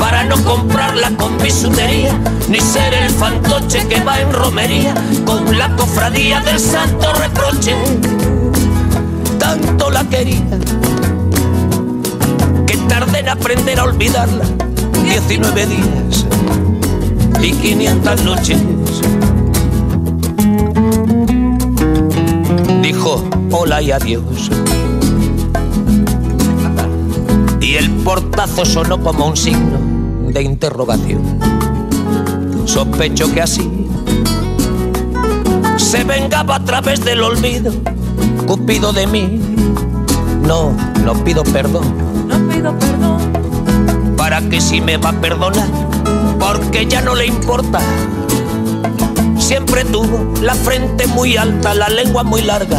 para 0.00 0.24
no 0.24 0.34
comprarla 0.42 1.12
con 1.16 1.38
bisutería, 1.38 2.12
ni 2.48 2.58
ser 2.58 2.92
el 2.92 3.08
fantoche 3.08 3.86
que 3.86 4.00
va 4.00 4.20
en 4.20 4.32
romería 4.32 4.94
con 5.24 5.56
la 5.56 5.68
cofradía 5.76 6.40
del 6.40 6.58
santo 6.58 7.12
reproche. 7.12 7.76
Tanto 9.38 9.90
la 9.92 10.02
quería 10.08 10.58
que 12.66 12.76
tardé 12.88 13.20
en 13.20 13.28
aprender 13.28 13.78
a 13.78 13.84
olvidarla 13.84 14.44
19 15.04 15.66
días 15.66 16.26
y 17.40 17.52
500 17.52 18.24
noches. 18.24 18.58
Hola 23.50 23.82
y 23.82 23.90
adiós. 23.90 24.50
Y 27.60 27.74
el 27.74 27.90
portazo 28.02 28.64
sonó 28.64 29.00
como 29.02 29.26
un 29.26 29.36
signo 29.36 29.78
de 30.28 30.42
interrogación. 30.42 31.22
Sospecho 32.64 33.32
que 33.32 33.42
así 33.42 33.68
se 35.76 36.04
vengaba 36.04 36.56
a 36.56 36.64
través 36.64 37.04
del 37.04 37.22
olvido, 37.22 37.72
Cupido 38.46 38.92
de 38.92 39.06
mí. 39.06 39.40
No, 40.42 40.72
no 41.04 41.14
pido 41.24 41.42
perdón. 41.44 41.84
No 42.26 42.48
pido 42.48 42.78
perdón. 42.78 43.32
Para 44.16 44.40
que 44.48 44.60
si 44.60 44.80
me 44.80 44.96
va 44.96 45.10
a 45.10 45.20
perdonar, 45.20 45.68
porque 46.38 46.86
ya 46.86 47.00
no 47.00 47.14
le 47.14 47.26
importa 47.26 47.80
siempre 49.38 49.84
tuvo 49.84 50.32
la 50.42 50.54
frente 50.54 51.08
muy 51.08 51.36
alta, 51.36 51.74
la 51.74 51.88
lengua 51.88 52.22
muy 52.22 52.40
larga 52.42 52.78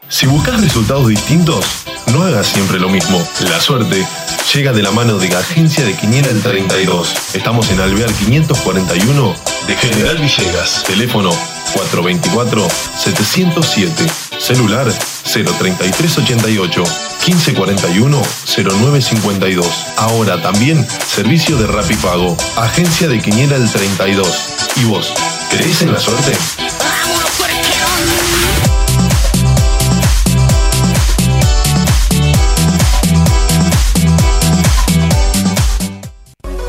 Si 0.09 0.27
buscas 0.27 0.61
resultados 0.61 1.09
distintos, 1.09 1.65
no 2.13 2.23
hagas 2.23 2.47
siempre 2.47 2.79
lo 2.79 2.89
mismo. 2.89 3.21
La 3.51 3.61
suerte 3.61 4.07
llega 4.53 4.73
de 4.73 4.83
la 4.83 4.93
mano 4.93 5.19
de 5.19 5.29
la 5.29 5.41
agencia 5.41 5.85
de 5.85 5.97
Quiniela 5.97 6.29
el 6.29 6.41
32. 6.43 7.35
Estamos 7.35 7.69
en 7.71 7.81
Alvear 7.81 8.13
541 8.13 9.35
de 9.67 9.77
General 9.77 10.17
Villegas. 10.19 10.85
Teléfono 10.87 11.31
424-707. 11.75 14.09
Celular 14.39 14.93
03388 15.25 16.85
1541 17.27 18.23
0952. 18.45 19.87
Ahora 19.97 20.41
también 20.43 20.87
servicio 21.07 21.57
de 21.57 21.67
Rapipago. 21.67 22.37
Agencia 22.57 23.09
de 23.09 23.21
Quiniela 23.21 23.57
el 23.57 23.71
32. 23.71 24.49
¿Y 24.77 24.85
vos? 24.85 25.13
¿Crees 25.51 25.83
en 25.83 25.93
la 25.93 26.01
suerte? 26.01 26.33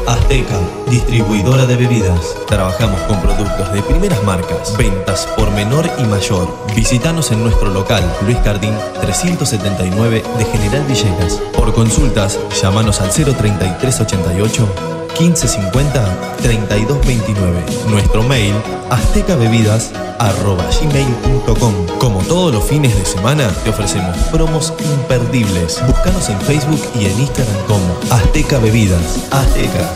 Azteca, 0.08 0.60
distribuidora 0.90 1.66
de 1.66 1.76
bebidas. 1.76 2.36
Trabajamos 2.48 3.00
con 3.02 3.20
productos 3.22 3.74
de 3.74 3.82
primeras 3.82 4.24
marcas, 4.24 4.76
ventas 4.78 5.28
por 5.38 5.50
menor 5.52 5.90
y 5.98 6.04
mayor. 6.04 6.48
Visítanos 6.76 7.32
en 7.32 7.44
nuestro 7.44 7.70
local, 7.70 8.04
Luis 8.24 8.38
Cardín 8.38 8.74
379 9.02 10.24
de 10.38 10.46
General 10.46 10.84
Villegas. 10.86 11.42
Por 11.56 11.74
consultas, 11.74 12.40
llámanos 12.62 13.02
al 13.02 13.10
03388 13.10 14.64
1550 14.64 14.95
3229. 15.16 17.64
Nuestro 17.90 18.22
mail, 18.24 18.54
aztecabebidas.gmail.com 18.90 21.74
Como 22.00 22.20
todos 22.24 22.52
los 22.54 22.64
fines 22.64 22.98
de 22.98 23.06
semana, 23.06 23.48
te 23.64 23.70
ofrecemos 23.70 24.18
promos 24.32 24.74
imperdibles. 24.80 25.80
Búscanos 25.88 26.30
en 26.30 26.42
Facebook 26.42 26.82
y 27.00 27.06
en 27.06 27.20
Instagram 27.20 27.56
como 27.68 28.00
Azteca 28.12 28.58
Bebidas. 28.60 29.28
Azteca. 29.32 29.94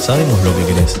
Sabemos 0.00 0.42
lo 0.44 0.56
que 0.56 0.64
querés. 0.66 1.00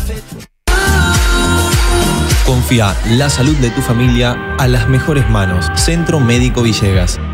Confía 2.51 2.93
la 3.11 3.29
salud 3.29 3.55
de 3.59 3.69
tu 3.69 3.81
familia 3.81 4.37
a 4.59 4.67
las 4.67 4.89
mejores 4.89 5.29
manos. 5.29 5.67
Centro 5.75 6.19
Médico 6.19 6.61
Villegas. 6.61 7.17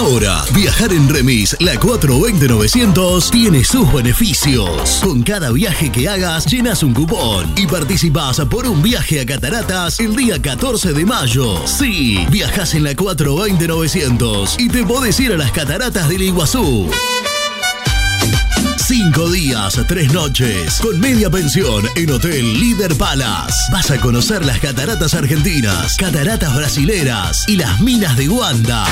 Ahora, 0.00 0.42
viajar 0.54 0.94
en 0.94 1.10
Remis, 1.10 1.54
la 1.60 1.74
420-900, 1.74 3.30
tiene 3.30 3.62
sus 3.62 3.92
beneficios. 3.92 4.98
Con 5.04 5.22
cada 5.22 5.52
viaje 5.52 5.92
que 5.92 6.08
hagas, 6.08 6.46
llenas 6.46 6.82
un 6.82 6.94
cupón 6.94 7.52
y 7.54 7.66
participas 7.66 8.40
por 8.46 8.66
un 8.66 8.80
viaje 8.82 9.20
a 9.20 9.26
Cataratas 9.26 10.00
el 10.00 10.16
día 10.16 10.40
14 10.40 10.94
de 10.94 11.04
mayo. 11.04 11.66
Sí, 11.66 12.26
viajas 12.30 12.74
en 12.74 12.84
la 12.84 12.92
420-900 12.92 14.54
y 14.58 14.70
te 14.70 14.86
podés 14.86 15.20
ir 15.20 15.34
a 15.34 15.36
las 15.36 15.52
Cataratas 15.52 16.08
del 16.08 16.22
Iguazú. 16.22 16.88
Cinco 18.90 19.30
días, 19.30 19.80
tres 19.86 20.12
noches, 20.12 20.80
con 20.82 20.98
media 20.98 21.30
pensión 21.30 21.84
en 21.94 22.10
Hotel 22.10 22.58
Líder 22.58 22.96
Palace. 22.96 23.54
Vas 23.70 23.88
a 23.92 24.00
conocer 24.00 24.44
las 24.44 24.58
cataratas 24.58 25.14
argentinas, 25.14 25.96
cataratas 25.96 26.56
brasileras 26.56 27.44
y 27.46 27.56
las 27.56 27.80
minas 27.80 28.16
de 28.16 28.26
Guanda. 28.26 28.84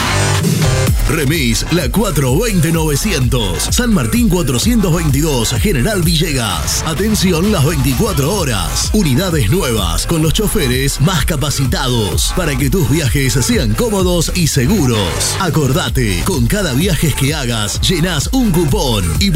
Remis, 1.08 1.64
la 1.72 1.86
420-900, 1.86 3.72
San 3.72 3.92
Martín 3.92 4.28
422, 4.28 5.54
General 5.54 6.02
Villegas. 6.02 6.84
Atención 6.86 7.50
las 7.50 7.64
24 7.64 8.32
horas. 8.32 8.90
Unidades 8.92 9.50
nuevas 9.50 10.06
con 10.06 10.22
los 10.22 10.32
choferes 10.34 11.00
más 11.00 11.24
capacitados 11.24 12.32
para 12.36 12.54
que 12.56 12.70
tus 12.70 12.88
viajes 12.90 13.32
sean 13.32 13.74
cómodos 13.74 14.30
y 14.36 14.46
seguros. 14.46 15.36
Acordate, 15.40 16.22
con 16.24 16.46
cada 16.46 16.74
viaje 16.74 17.12
que 17.18 17.34
hagas, 17.34 17.80
llenas 17.80 18.28
un 18.32 18.52
cupón 18.52 19.04
y 19.18 19.30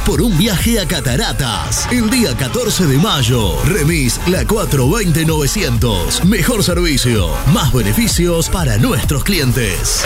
por 0.00 0.22
un 0.22 0.36
viaje 0.36 0.80
a 0.80 0.86
Cataratas. 0.86 1.86
El 1.90 2.10
día 2.10 2.36
14 2.36 2.86
de 2.86 2.98
mayo, 2.98 3.56
Remis, 3.64 4.20
la 4.26 4.44
420-900. 4.44 6.24
Mejor 6.24 6.64
servicio, 6.64 7.30
más 7.52 7.72
beneficios 7.72 8.48
para 8.48 8.78
nuestros 8.78 9.24
clientes. 9.24 10.04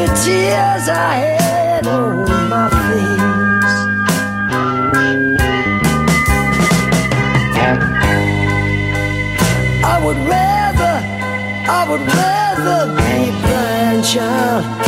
The 0.00 0.06
tears 0.24 0.88
I 0.88 1.14
had 1.14 1.86
on 1.86 2.24
my 2.48 2.68
face. 2.86 3.72
I 9.84 9.96
would 10.02 10.20
rather, 10.36 10.94
I 11.78 11.80
would 11.90 12.04
rather 12.16 12.80
be 12.96 13.30
blind, 13.42 14.04
child. 14.04 14.79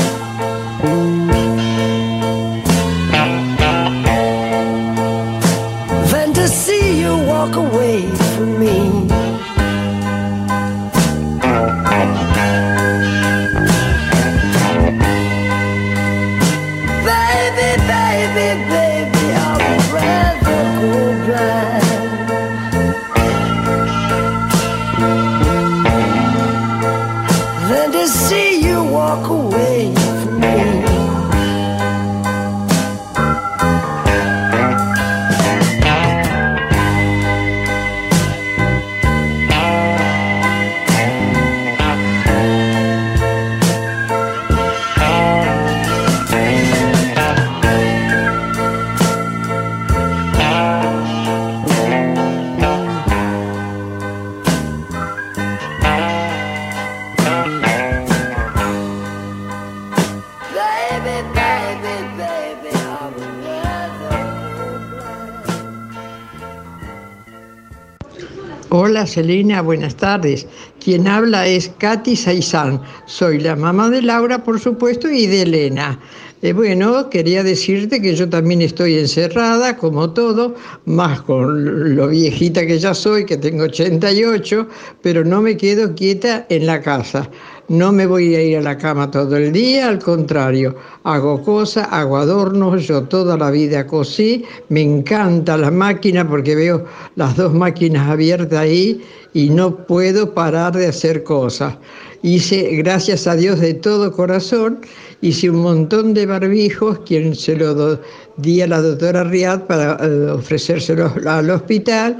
Selena, 69.13 69.61
buenas 69.61 69.95
tardes. 69.97 70.47
Quien 70.83 71.07
habla 71.07 71.47
es 71.47 71.71
Katy 71.79 72.17
Saizán. 72.17 72.81
Soy 73.05 73.41
la 73.41 73.55
mamá 73.55 73.91
de 73.91 74.01
Laura, 74.01 74.43
por 74.43 74.59
supuesto, 74.59 75.11
y 75.11 75.27
de 75.27 75.43
Elena. 75.43 76.01
Eh, 76.41 76.55
bueno, 76.55 77.11
quería 77.11 77.43
decirte 77.43 78.01
que 78.01 78.17
yo 78.17 78.27
también 78.29 78.63
estoy 78.63 78.99
encerrada, 78.99 79.77
como 79.77 80.11
todo, 80.11 80.55
más 80.87 81.21
con 81.21 81.95
lo 81.95 82.09
viejita 82.09 82.67
que 82.67 82.79
ya 82.79 82.95
soy, 82.95 83.27
que 83.27 83.37
tengo 83.37 83.65
88, 83.65 84.67
pero 85.03 85.25
no 85.25 85.43
me 85.43 85.59
quedo 85.59 85.95
quieta 85.95 86.47
en 86.49 86.67
la 86.67 86.81
casa. 86.81 87.29
No 87.73 87.91
me 87.91 88.05
voy 88.05 88.35
a 88.35 88.43
ir 88.43 88.59
a 88.59 88.61
la 88.61 88.77
cama 88.77 89.11
todo 89.11 89.35
el 89.35 89.51
día, 89.51 89.89
al 89.89 89.99
contrario, 89.99 90.77
hago 91.05 91.43
cosas, 91.43 91.89
hago 91.91 92.19
adornos, 92.19 92.87
yo 92.87 93.05
toda 93.05 93.39
la 93.39 93.51
vida 93.51 93.87
cosí, 93.87 94.45
me 94.69 94.83
encanta 94.83 95.57
la 95.57 95.71
máquina 95.71 96.29
porque 96.29 96.55
veo 96.55 96.85
las 97.17 97.35
dos 97.35 97.55
máquinas 97.55 98.11
abiertas 98.11 98.59
ahí 98.59 99.03
y 99.33 99.49
no 99.49 99.75
puedo 99.87 100.35
parar 100.35 100.75
de 100.75 100.89
hacer 100.89 101.25
cosas. 101.25 101.75
Hice, 102.21 102.77
gracias 102.77 103.27
a 103.27 103.37
Dios 103.37 103.59
de 103.59 103.73
todo 103.73 104.13
corazón, 104.13 104.81
hice 105.23 105.49
un 105.49 105.63
montón 105.63 106.13
de 106.13 106.27
barbijos, 106.27 106.99
quien 107.07 107.35
se 107.35 107.57
lo 107.57 107.99
di 108.37 108.61
a 108.61 108.67
la 108.67 108.83
doctora 108.83 109.25
Riad 109.25 109.63
para 109.63 109.97
eh, 110.01 110.31
ofrecérselo 110.31 111.11
al 111.27 111.49
hospital, 111.49 112.19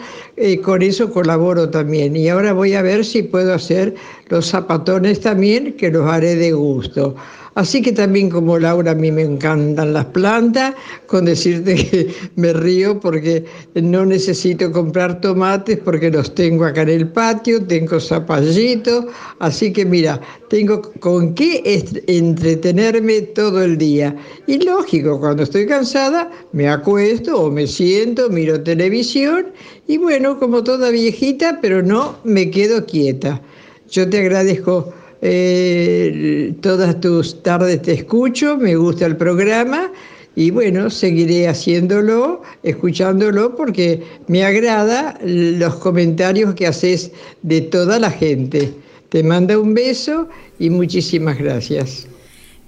con 0.65 0.81
eso 0.83 1.11
colaboro 1.11 1.69
también. 1.69 2.17
Y 2.17 2.29
ahora 2.29 2.53
voy 2.53 2.75
a 2.75 2.83
ver 2.83 3.05
si 3.05 3.23
puedo 3.23 3.53
hacer 3.53 3.95
los 4.29 4.47
zapatones 4.47 5.21
también, 5.21 5.75
que 5.75 5.91
los 5.91 6.07
haré 6.09 6.37
de 6.37 6.53
gusto. 6.53 7.15
Así 7.55 7.83
que 7.83 7.93
también 7.93 8.31
como 8.31 8.59
Laura, 8.59 8.93
a 8.93 8.95
mí 8.95 9.13
me 9.13 9.23
encantan 9.23 9.93
las 9.93 10.07
plantas, 10.07 10.75
con 11.07 11.27
decirte 11.27 11.75
que 11.75 12.15
me 12.37 12.53
río 12.53 12.99
porque 12.99 13.45
no 13.75 14.07
necesito 14.07 14.73
comprar 14.73 15.21
tomates 15.21 15.79
porque 15.79 16.11
los 16.11 16.35
tengo 16.35 16.65
acá 16.65 16.83
en 16.83 16.89
el 16.89 17.09
patio, 17.09 17.63
tengo 17.63 18.01
zapallitos, 18.01 19.05
así 19.41 19.71
que 19.73 19.85
mira, 19.85 20.19
tengo 20.49 20.81
con 21.01 21.35
qué 21.35 21.85
entretenerme 22.07 23.21
todo 23.21 23.63
el 23.63 23.77
día. 23.77 24.17
Y 24.47 24.65
lógico, 24.65 25.21
cuando 25.21 25.43
estoy 25.43 25.67
cansada 25.67 26.31
me 26.53 26.69
acuesto 26.69 27.39
o 27.39 27.51
me 27.51 27.67
siento, 27.67 28.31
miro 28.31 28.63
televisión 28.63 29.53
y 29.87 29.99
bueno, 29.99 30.39
como 30.39 30.65
toda 30.65 30.91
viejita, 30.91 31.59
pero 31.61 31.83
no 31.83 32.17
me 32.25 32.51
quedo 32.51 32.87
quieta. 32.87 33.43
Yo 33.91 34.09
te 34.09 34.21
agradezco 34.21 34.95
eh, 35.25 36.53
todas 36.61 37.01
tus 37.01 37.45
tardes, 37.45 37.81
te 37.81 37.93
escucho, 37.93 38.57
me 38.57 38.75
gusta 38.75 39.07
el 39.07 39.17
programa 39.17 39.93
y 40.35 40.51
bueno, 40.51 40.91
seguiré 40.91 41.47
haciéndolo, 41.47 42.43
escuchándolo 42.65 43.55
porque 43.55 44.03
me 44.27 44.45
agrada 44.45 45.17
los 45.23 45.77
comentarios 45.77 46.55
que 46.55 46.67
haces 46.67 47.13
de 47.43 47.61
toda 47.61 48.01
la 48.01 48.11
gente. 48.11 48.75
Te 49.11 49.23
mando 49.23 49.63
un 49.63 49.75
beso 49.75 50.29
y 50.59 50.71
muchísimas 50.71 51.39
gracias. 51.39 52.09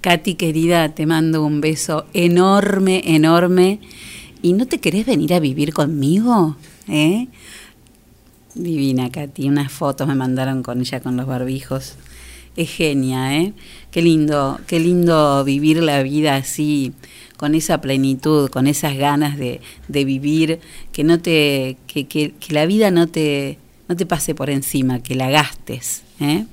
Katy, 0.02 0.34
querida, 0.34 0.94
te 0.94 1.06
mando 1.06 1.44
un 1.44 1.60
beso 1.60 2.04
enorme, 2.12 3.02
enorme. 3.04 3.80
¿Y 4.42 4.52
no 4.52 4.66
te 4.66 4.78
querés 4.78 5.06
venir 5.06 5.34
a 5.34 5.40
vivir 5.40 5.72
conmigo? 5.72 6.56
¿Eh? 6.86 7.26
Divina, 8.54 9.10
Katy. 9.10 9.48
Unas 9.48 9.72
fotos 9.72 10.06
me 10.06 10.14
mandaron 10.14 10.62
con 10.62 10.80
ella 10.80 11.00
con 11.00 11.16
los 11.16 11.26
barbijos. 11.26 11.96
Es 12.56 12.70
genia, 12.70 13.36
¿eh? 13.38 13.52
Qué 13.90 14.02
lindo, 14.02 14.60
qué 14.66 14.80
lindo 14.80 15.44
vivir 15.44 15.82
la 15.82 16.02
vida 16.02 16.36
así, 16.36 16.92
con 17.36 17.54
esa 17.54 17.80
plenitud, 17.80 18.48
con 18.50 18.66
esas 18.66 18.96
ganas 18.96 19.36
de, 19.36 19.60
de 19.88 20.04
vivir, 20.04 20.60
que 20.92 21.04
no 21.04 21.20
te, 21.20 21.76
que, 21.86 22.04
que, 22.06 22.32
que 22.32 22.54
la 22.54 22.66
vida 22.66 22.90
no 22.90 23.06
te, 23.06 23.58
no 23.88 23.96
te 23.96 24.06
pase 24.06 24.34
por 24.34 24.50
encima, 24.50 25.02
que 25.02 25.14
la 25.14 25.30
gastes, 25.30 26.02
¿eh? 26.20 26.44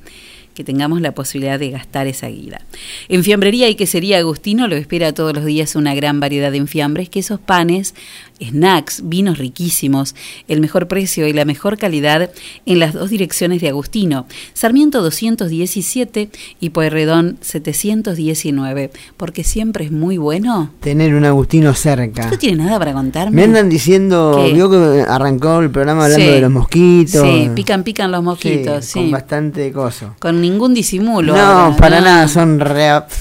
que 0.54 0.64
tengamos 0.64 1.02
la 1.02 1.14
posibilidad 1.14 1.58
de 1.60 1.70
gastar 1.70 2.08
esa 2.08 2.28
guida. 2.28 2.62
En 3.08 3.24
Fiambrería 3.24 3.70
y 3.70 3.76
Quesería 3.76 4.18
Agustino 4.18 4.68
lo 4.68 4.76
espera 4.76 5.14
todos 5.14 5.34
los 5.34 5.46
días 5.46 5.76
una 5.76 5.96
gran 5.96 6.20
variedad 6.20 6.52
de 6.52 6.58
enfiambres, 6.58 7.10
quesos, 7.10 7.40
panes, 7.40 7.96
snacks, 8.44 9.02
vinos 9.06 9.38
riquísimos, 9.38 10.16
el 10.48 10.62
mejor 10.62 10.88
precio 10.88 11.28
y 11.28 11.34
la 11.34 11.46
mejor 11.46 11.78
calidad 11.78 12.30
en 12.66 12.80
las 12.80 12.94
dos 12.94 13.10
direcciones 13.10 13.62
de 13.62 13.70
Agustino, 13.70 14.26
Sarmiento 14.54 15.02
217 15.02 16.30
y 16.60 16.70
Pueyrredón 16.70 17.38
719, 17.42 18.92
porque 19.18 19.44
siempre 19.44 19.86
es 19.86 19.92
muy 19.92 20.18
bueno. 20.18 20.72
Tener 20.80 21.14
un 21.14 21.26
Agustino 21.26 21.74
cerca. 21.74 22.30
¿No 22.30 22.38
tiene 22.38 22.64
nada 22.64 22.80
para 22.80 22.94
contarme? 22.94 23.36
Me 23.36 23.44
andan 23.44 23.70
diciendo, 23.70 24.42
¿Qué? 24.46 24.54
vio 24.54 24.70
que 24.70 25.06
arrancó 25.08 25.60
el 25.60 25.70
programa 25.70 26.06
hablando 26.06 26.26
Sí. 26.26 26.32
de 26.32 26.42
los 26.42 26.52
mosquitos. 26.52 27.22
Sí, 27.28 27.50
pican, 27.56 27.84
pican 27.84 28.12
los 28.12 28.24
mosquitos, 28.24 28.86
sí. 28.86 29.00
Con 29.00 29.12
bastante 29.12 29.72
coso. 29.72 30.16
Con 30.20 30.42
ningún 30.42 30.74
disimulo. 30.74 31.34
No, 31.36 31.40
ahora, 31.42 31.76
para 31.78 32.00
¿no? 32.00 32.06
nada, 32.06 32.28
son, 32.28 32.62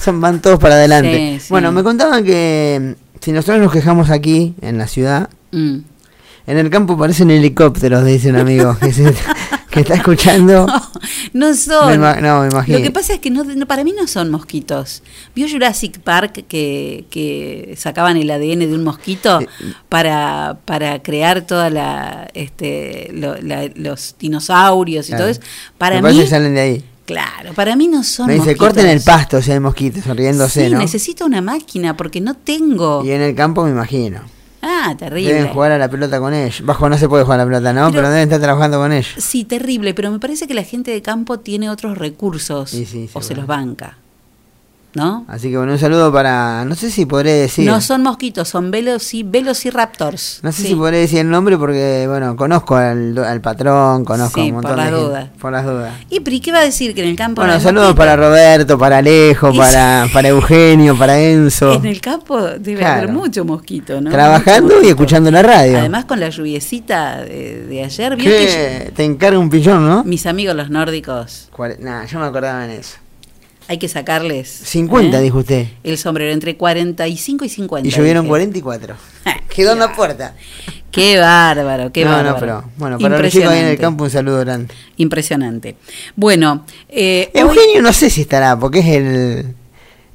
son 0.03 0.21
van 0.21 0.41
todos 0.41 0.59
para 0.59 0.75
adelante. 0.75 1.37
Sí. 1.39 1.47
Bueno, 1.49 1.71
me 1.71 1.83
contaban 1.83 2.23
que 2.23 2.95
si 3.21 3.31
nosotros 3.31 3.59
nos 3.61 3.71
quejamos 3.71 4.09
aquí, 4.09 4.53
en 4.61 4.77
la 4.77 4.87
ciudad, 4.87 5.29
Mm. 5.51 5.77
en 6.47 6.57
el 6.57 6.69
campo 6.69 6.97
parecen 6.97 7.29
helicópteros, 7.31 8.03
dice 8.05 8.29
un 8.29 8.37
amigo 8.37 8.75
que, 8.79 8.91
se- 8.91 9.13
que 9.69 9.81
está 9.81 9.93
escuchando. 9.95 10.65
No 11.33 11.53
son. 11.55 11.89
Me 11.89 11.97
no, 12.21 12.41
me 12.41 12.47
imagino. 12.49 12.77
Lo 12.79 12.83
que 12.83 12.91
pasa 12.91 13.13
es 13.13 13.19
que 13.19 13.29
no, 13.31 13.43
no- 13.43 13.65
para 13.67 13.83
mí 13.83 13.93
no 13.97 14.07
son 14.07 14.29
mosquitos. 14.31 15.03
¿Vio 15.35 15.47
Jurassic 15.49 15.99
Park 15.99 16.45
que, 16.47 17.05
que 17.09 17.75
sacaban 17.77 18.17
el 18.17 18.29
ADN 18.31 18.59
de 18.67 18.73
un 18.75 18.83
mosquito 18.83 19.39
para, 19.89 20.57
para 20.65 21.01
crear 21.01 21.41
toda 21.41 21.69
la, 21.69 22.27
este, 22.33 23.11
lo- 23.13 23.37
la- 23.41 23.69
los 23.75 24.15
dinosaurios 24.19 25.05
y 25.07 25.09
Claro. 25.09 25.23
todo 25.23 25.31
eso? 25.31 25.41
Para 25.77 26.01
me 26.01 26.11
mí, 26.11 26.25
salen 26.27 26.53
de 26.55 26.61
ahí. 26.61 26.85
Claro, 27.13 27.53
para 27.53 27.75
mí 27.75 27.87
no 27.87 28.03
son 28.03 28.27
Me 28.27 28.33
dice, 28.33 28.45
mosquitos. 28.47 28.67
corten 28.67 28.87
el 28.87 29.01
pasto 29.01 29.41
si 29.41 29.51
hay 29.51 29.59
mosquitos, 29.59 30.05
riéndose, 30.05 30.65
Sí, 30.67 30.71
¿no? 30.73 30.79
necesito 30.79 31.25
una 31.25 31.41
máquina 31.41 31.95
porque 31.97 32.21
no 32.21 32.33
tengo. 32.35 33.03
Y 33.03 33.11
en 33.11 33.21
el 33.21 33.35
campo 33.35 33.63
me 33.63 33.71
imagino. 33.71 34.21
Ah, 34.63 34.93
terrible. 34.97 35.33
Deben 35.33 35.53
jugar 35.53 35.71
a 35.71 35.77
la 35.79 35.89
pelota 35.89 36.19
con 36.19 36.33
ellos. 36.35 36.63
Bajo 36.63 36.87
no 36.87 36.95
se 36.97 37.09
puede 37.09 37.23
jugar 37.23 37.39
a 37.39 37.43
la 37.45 37.49
pelota, 37.49 37.73
¿no? 37.73 37.87
Pero- 37.89 37.93
Pero, 38.03 38.09
deben 38.11 38.23
estar 38.23 38.39
trabajando 38.41 38.77
con 38.77 38.91
ellos. 38.93 39.11
Sí, 39.17 39.43
terrible, 39.43 39.93
pero 39.95 40.11
me 40.11 40.19
parece 40.19 40.45
que 40.47 40.53
la 40.53 40.63
gente 40.63 40.91
de 40.91 41.01
campo 41.01 41.39
tiene 41.39 41.69
otros 41.69 41.97
recursos 41.97 42.69
Sí, 42.69 42.85
sí, 42.85 43.09
o 43.11 43.21
se 43.23 43.33
los 43.35 43.47
banca. 43.47 43.97
¿No? 44.93 45.23
Así 45.29 45.49
que 45.49 45.55
bueno, 45.57 45.71
un 45.71 45.79
saludo 45.79 46.11
para... 46.11 46.65
No 46.65 46.75
sé 46.75 46.91
si 46.91 47.05
podré 47.05 47.31
decir... 47.31 47.65
No 47.65 47.79
son 47.79 48.03
mosquitos, 48.03 48.49
son 48.49 48.71
veloci, 48.71 49.23
velociraptors. 49.23 50.39
No 50.43 50.51
sé 50.51 50.63
Sí. 50.63 50.67
si 50.69 50.75
podré 50.75 50.97
decir 50.97 51.19
el 51.19 51.29
nombre 51.29 51.57
porque, 51.57 52.05
bueno, 52.09 52.35
conozco 52.35 52.75
al, 52.75 53.17
al 53.17 53.39
patrón, 53.39 54.03
conozco 54.03 54.41
Sí, 54.41 54.47
un 54.49 54.55
montón 54.55 54.71
por 54.71 54.77
las 54.77 54.85
de 54.87 54.91
gente. 54.91 55.07
dudas. 55.09 55.29
Por 55.39 55.51
las 55.53 55.65
dudas. 55.65 55.93
¿Y 56.09 56.21
¿y 56.29 56.39
qué 56.41 56.51
va 56.51 56.59
a 56.59 56.63
decir 56.63 56.93
que 56.93 57.03
en 57.03 57.09
el 57.09 57.15
campo 57.15 57.41
no 57.41 57.47
Bueno, 57.47 57.61
saludos 57.61 57.87
mosquitos? 57.89 58.05
para 58.05 58.15
Roberto, 58.17 58.77
para 58.77 58.97
Alejo, 58.97 59.51
Y 59.53 59.57
para, 59.57 60.07
para 60.13 60.27
Eugenio, 60.27 60.97
para 60.97 61.19
Enzo. 61.19 61.73
En 61.73 61.85
el 61.85 62.01
campo 62.01 62.41
debe 62.41 62.79
Claro. 62.79 62.97
haber 63.03 63.11
mucho 63.13 63.45
mosquito, 63.45 64.01
¿no? 64.01 64.09
Trabajando 64.11 64.75
Mucho 64.75 64.85
y 64.87 64.89
escuchando 64.89 65.31
la 65.31 65.41
radio. 65.41 65.77
Además 65.79 66.03
con 66.05 66.19
la 66.19 66.29
lluviecita 66.29 67.21
de, 67.21 67.65
de 67.65 67.83
ayer, 67.83 68.15
¿vio 68.17 68.25
que. 68.29 68.91
Te 68.95 69.03
encarga 69.05 69.39
un 69.39 69.49
pillón, 69.49 69.87
¿no? 69.87 70.03
mis 70.03 70.25
amigos 70.25 70.55
los 70.55 70.69
nórdicos, 70.69 71.49
Nah, 71.79 72.05
yo 72.05 72.19
me 72.19 72.25
acordaba 72.25 72.65
en 72.65 72.71
eso. 72.71 72.97
Hay 73.71 73.77
que 73.77 73.87
sacarles 73.87 74.49
50, 74.49 75.17
¿eh? 75.17 75.21
dijo 75.21 75.37
usted. 75.39 75.65
el 75.83 75.97
sombrero 75.97 76.33
entre 76.33 76.57
45 76.57 77.45
y 77.45 77.49
50. 77.49 77.87
Y 77.87 77.91
llovieron 77.91 78.23
dije. 78.25 78.29
44. 78.29 78.95
Quedó 79.55 79.71
en 79.71 79.79
la 79.79 79.95
puerta. 79.95 80.35
Qué 80.91 81.17
bárbaro, 81.17 81.91
qué 81.93 82.03
no, 82.03 82.11
bárbaro. 82.11 82.33
no, 82.33 82.39
pero 82.39 82.63
bueno, 82.75 82.99
para 82.99 83.19
los 83.19 83.31
chicos 83.31 83.47
ahí 83.49 83.59
en 83.59 83.67
el 83.67 83.77
campo 83.77 84.03
un 84.03 84.09
saludo 84.09 84.39
grande. 84.41 84.73
Impresionante. 84.97 85.77
Bueno, 86.17 86.65
eh, 86.89 87.31
hoy- 87.33 87.39
Eugenio 87.39 87.81
no 87.81 87.93
sé 87.93 88.09
si 88.09 88.21
estará, 88.21 88.59
porque 88.59 88.79
es 88.79 88.87
el, 88.87 89.55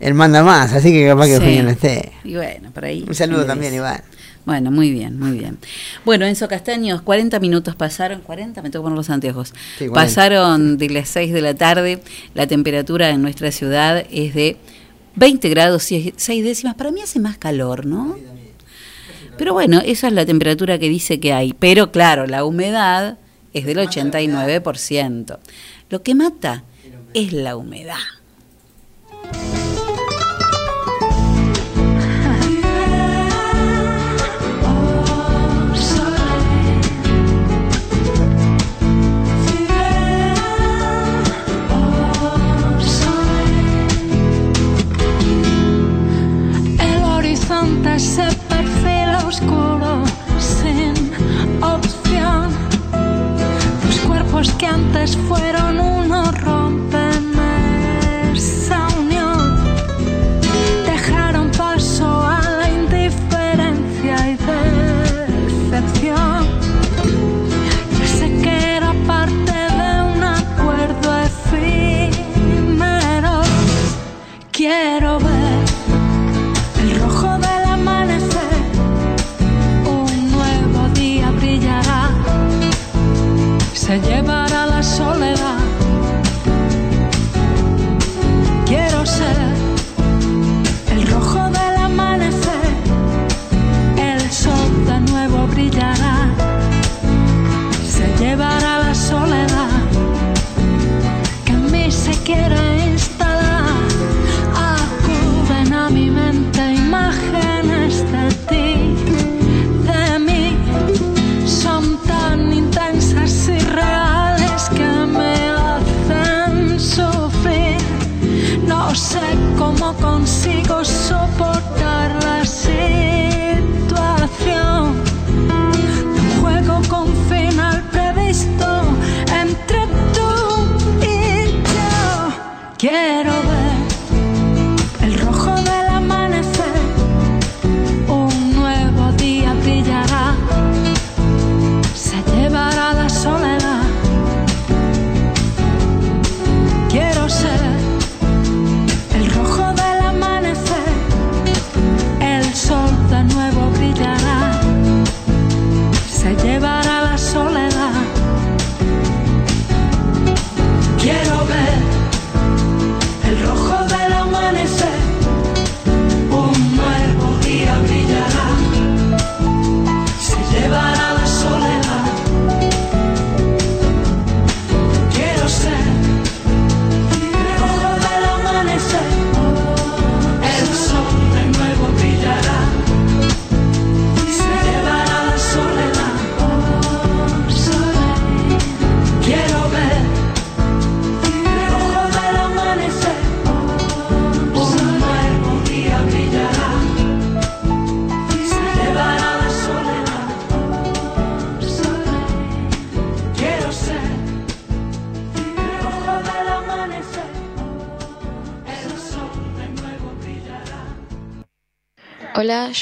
el 0.00 0.12
manda 0.14 0.42
más, 0.42 0.74
así 0.74 0.92
que 0.92 1.06
capaz 1.06 1.24
que 1.24 1.30
Sí. 1.30 1.42
Eugenio 1.42 1.62
no 1.62 1.70
esté. 1.70 2.12
Y 2.24 2.34
bueno, 2.34 2.70
por 2.72 2.84
ahí. 2.84 3.06
Un 3.08 3.14
saludo 3.14 3.46
también. 3.46 3.72
Iván. 3.72 4.02
Bueno, 4.46 4.70
muy 4.70 4.92
bien, 4.92 5.18
muy 5.18 5.38
bien. 5.38 5.58
Bueno, 6.04 6.24
Enzo 6.24 6.46
Castaños, 6.48 7.02
40 7.02 7.40
minutos 7.40 7.74
pasaron, 7.74 8.20
40, 8.20 8.62
me 8.62 8.70
tengo 8.70 8.84
que 8.84 8.86
poner 8.86 8.96
los 8.96 9.10
anteojos. 9.10 9.48
Sí, 9.76 9.88
40. 9.88 9.92
pasaron 9.92 10.78
de 10.78 10.88
las 10.88 11.08
6 11.08 11.32
de 11.32 11.40
la 11.42 11.54
tarde, 11.54 12.00
la 12.32 12.46
temperatura 12.46 13.10
en 13.10 13.22
nuestra 13.22 13.50
ciudad 13.50 14.06
es 14.10 14.34
de 14.34 14.56
20 15.16 15.48
grados 15.48 15.82
6 15.82 16.14
décimas. 16.44 16.76
Para 16.76 16.92
mí 16.92 17.00
hace 17.02 17.18
más 17.18 17.38
calor, 17.38 17.86
¿no? 17.86 18.16
Pero 19.36 19.52
bueno, 19.52 19.82
esa 19.84 20.06
es 20.06 20.12
la 20.12 20.24
temperatura 20.24 20.78
que 20.78 20.88
dice 20.88 21.18
que 21.18 21.32
hay. 21.32 21.52
Pero 21.52 21.90
claro, 21.90 22.26
la 22.26 22.44
humedad 22.44 23.18
es 23.52 23.66
del 23.66 23.78
89%. 23.78 25.38
Lo 25.90 26.02
que 26.02 26.14
mata 26.14 26.62
es 27.14 27.32
la 27.32 27.56
humedad. 27.56 27.96
Horizonte 47.86 47.96
se 48.18 49.26
oscuro, 49.26 50.02
sin 50.38 50.94
opción. 51.62 52.50
Los 53.86 53.98
cuerpos 54.00 54.50
que 54.58 54.66
antes 54.66 55.16
fueron 55.28 55.80
uno 55.80 56.30
rompen 56.32 56.45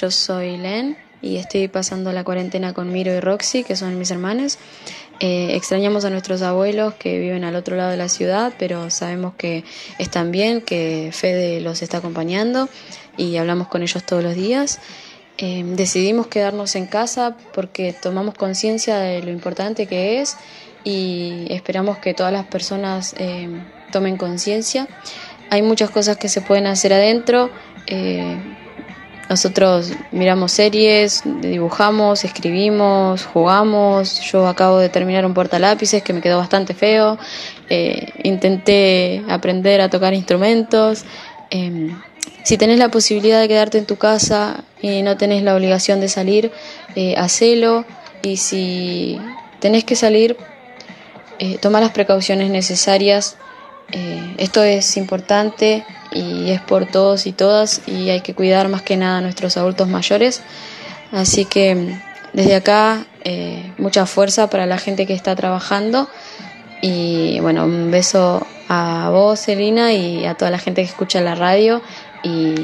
yo 0.00 0.10
soy 0.10 0.56
Len 0.56 0.96
y 1.22 1.36
estoy 1.36 1.68
pasando 1.68 2.12
la 2.12 2.24
cuarentena 2.24 2.74
con 2.74 2.92
Miro 2.92 3.14
y 3.14 3.20
Roxy, 3.20 3.64
que 3.64 3.76
son 3.76 3.98
mis 3.98 4.10
hermanos. 4.10 4.58
Eh, 5.20 5.54
extrañamos 5.54 6.04
a 6.04 6.10
nuestros 6.10 6.42
abuelos 6.42 6.94
que 6.94 7.18
viven 7.18 7.44
al 7.44 7.54
otro 7.54 7.76
lado 7.76 7.90
de 7.90 7.96
la 7.96 8.08
ciudad, 8.08 8.52
pero 8.58 8.90
sabemos 8.90 9.34
que 9.34 9.64
están 9.98 10.32
bien, 10.32 10.60
que 10.60 11.10
Fede 11.12 11.60
los 11.60 11.82
está 11.82 11.98
acompañando 11.98 12.68
y 13.16 13.36
hablamos 13.36 13.68
con 13.68 13.82
ellos 13.82 14.04
todos 14.04 14.22
los 14.22 14.34
días. 14.34 14.80
Eh, 15.38 15.64
decidimos 15.64 16.26
quedarnos 16.26 16.74
en 16.76 16.86
casa 16.86 17.36
porque 17.54 17.92
tomamos 17.92 18.34
conciencia 18.34 18.98
de 18.98 19.22
lo 19.22 19.30
importante 19.30 19.86
que 19.86 20.20
es 20.20 20.36
y 20.82 21.46
esperamos 21.50 21.98
que 21.98 22.14
todas 22.14 22.32
las 22.32 22.46
personas 22.46 23.14
eh, 23.18 23.48
tomen 23.92 24.16
conciencia. 24.16 24.88
Hay 25.50 25.62
muchas 25.62 25.90
cosas 25.90 26.16
que 26.16 26.28
se 26.28 26.40
pueden 26.40 26.66
hacer 26.66 26.92
adentro. 26.92 27.50
eh, 27.86 28.36
nosotros 29.28 29.92
miramos 30.12 30.52
series, 30.52 31.22
dibujamos, 31.40 32.24
escribimos, 32.24 33.24
jugamos. 33.24 34.20
Yo 34.20 34.46
acabo 34.46 34.78
de 34.78 34.88
terminar 34.88 35.24
un 35.24 35.34
portalápices 35.34 36.02
que 36.02 36.12
me 36.12 36.20
quedó 36.20 36.38
bastante 36.38 36.74
feo. 36.74 37.18
Eh, 37.70 38.12
intenté 38.22 39.24
aprender 39.28 39.80
a 39.80 39.88
tocar 39.88 40.12
instrumentos. 40.14 41.04
Eh, 41.50 41.94
si 42.44 42.58
tenés 42.58 42.78
la 42.78 42.90
posibilidad 42.90 43.40
de 43.40 43.48
quedarte 43.48 43.78
en 43.78 43.86
tu 43.86 43.96
casa 43.96 44.64
y 44.82 45.00
no 45.00 45.16
tenés 45.16 45.42
la 45.42 45.54
obligación 45.54 46.00
de 46.00 46.08
salir, 46.08 46.52
eh, 46.94 47.14
hacelo. 47.16 47.86
Y 48.22 48.36
si 48.36 49.18
tenés 49.60 49.84
que 49.84 49.96
salir, 49.96 50.36
eh, 51.38 51.56
toma 51.58 51.80
las 51.80 51.92
precauciones 51.92 52.50
necesarias. 52.50 53.36
Eh, 53.92 54.34
esto 54.38 54.62
es 54.62 54.96
importante 54.96 55.84
y 56.12 56.50
es 56.50 56.60
por 56.60 56.86
todos 56.86 57.26
y 57.26 57.32
todas 57.32 57.82
y 57.86 58.10
hay 58.10 58.20
que 58.20 58.34
cuidar 58.34 58.68
más 58.68 58.82
que 58.82 58.96
nada 58.96 59.18
a 59.18 59.20
nuestros 59.20 59.56
adultos 59.56 59.88
mayores. 59.88 60.42
Así 61.12 61.44
que 61.44 61.74
mm, 61.74 62.02
desde 62.32 62.56
acá 62.56 63.06
eh, 63.24 63.72
mucha 63.78 64.06
fuerza 64.06 64.50
para 64.50 64.66
la 64.66 64.78
gente 64.78 65.06
que 65.06 65.14
está 65.14 65.34
trabajando 65.36 66.08
y 66.82 67.38
bueno, 67.40 67.64
un 67.64 67.90
beso 67.90 68.46
a 68.68 69.08
vos, 69.10 69.40
Selina, 69.40 69.92
y 69.92 70.26
a 70.26 70.34
toda 70.34 70.50
la 70.50 70.58
gente 70.58 70.82
que 70.82 70.88
escucha 70.88 71.20
la 71.20 71.34
radio 71.34 71.80
y 72.22 72.54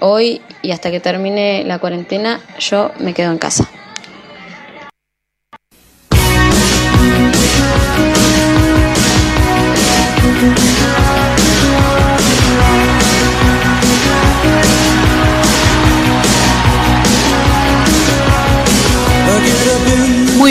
hoy 0.00 0.40
y 0.62 0.70
hasta 0.70 0.90
que 0.90 1.00
termine 1.00 1.64
la 1.64 1.78
cuarentena 1.78 2.40
yo 2.58 2.92
me 2.98 3.14
quedo 3.14 3.32
en 3.32 3.38
casa. 3.38 3.68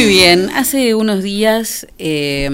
Muy 0.03 0.11
bien, 0.11 0.49
hace 0.49 0.95
unos 0.95 1.23
días 1.23 1.87
eh, 1.97 2.49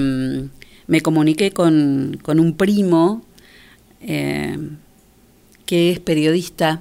me 0.86 1.00
comuniqué 1.00 1.50
con, 1.50 2.16
con 2.22 2.38
un 2.38 2.56
primo 2.56 3.24
eh, 4.00 4.56
que 5.66 5.90
es 5.90 5.98
periodista, 5.98 6.80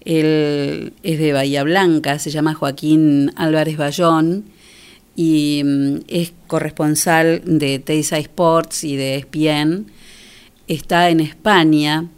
él 0.00 0.92
es 1.04 1.20
de 1.20 1.32
Bahía 1.32 1.62
Blanca, 1.62 2.18
se 2.18 2.32
llama 2.32 2.54
Joaquín 2.54 3.30
Álvarez 3.36 3.76
Bayón 3.76 4.46
y 5.14 5.62
mm, 5.64 5.98
es 6.08 6.32
corresponsal 6.48 7.42
de 7.44 7.78
Teisa 7.78 8.18
Sports 8.18 8.82
y 8.82 8.96
de 8.96 9.18
ESPN, 9.18 9.86
está 10.66 11.10
en 11.10 11.20
España, 11.20 12.08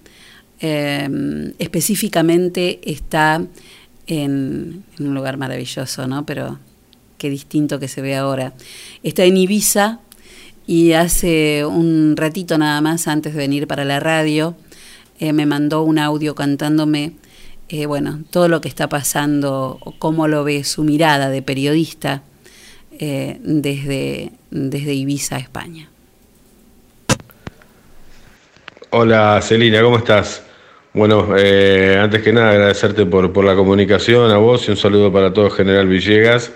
específicamente 0.58 2.80
está 2.90 3.44
en, 4.06 4.84
en 4.98 5.06
un 5.06 5.14
lugar 5.14 5.36
maravilloso, 5.36 6.06
¿no? 6.06 6.24
Pero 6.24 6.58
qué 7.18 7.28
distinto 7.28 7.78
que 7.78 7.88
se 7.88 8.00
ve 8.00 8.16
ahora. 8.16 8.54
Está 9.02 9.24
en 9.24 9.36
Ibiza 9.36 10.00
y 10.66 10.92
hace 10.92 11.66
un 11.66 12.16
ratito 12.16 12.56
nada 12.56 12.80
más 12.80 13.08
antes 13.08 13.34
de 13.34 13.38
venir 13.38 13.66
para 13.66 13.84
la 13.84 14.00
radio 14.00 14.56
eh, 15.20 15.32
me 15.32 15.46
mandó 15.46 15.82
un 15.82 15.98
audio 15.98 16.34
cantándome, 16.34 17.14
eh, 17.68 17.86
bueno, 17.86 18.20
todo 18.30 18.48
lo 18.48 18.60
que 18.60 18.68
está 18.68 18.88
pasando, 18.88 19.80
cómo 19.98 20.28
lo 20.28 20.44
ve 20.44 20.62
su 20.62 20.84
mirada 20.84 21.28
de 21.28 21.42
periodista 21.42 22.22
eh, 23.00 23.38
desde, 23.42 24.30
desde 24.50 24.94
Ibiza, 24.94 25.38
España. 25.38 25.88
Hola 28.90 29.40
Celina, 29.42 29.82
¿cómo 29.82 29.98
estás? 29.98 30.42
Bueno, 30.94 31.36
eh, 31.36 31.98
antes 32.00 32.22
que 32.22 32.32
nada 32.32 32.50
agradecerte 32.50 33.04
por, 33.04 33.32
por 33.32 33.44
la 33.44 33.54
comunicación 33.54 34.30
a 34.30 34.38
vos 34.38 34.66
y 34.66 34.70
un 34.70 34.76
saludo 34.76 35.12
para 35.12 35.32
todo 35.32 35.50
General 35.50 35.86
Villegas. 35.86 36.52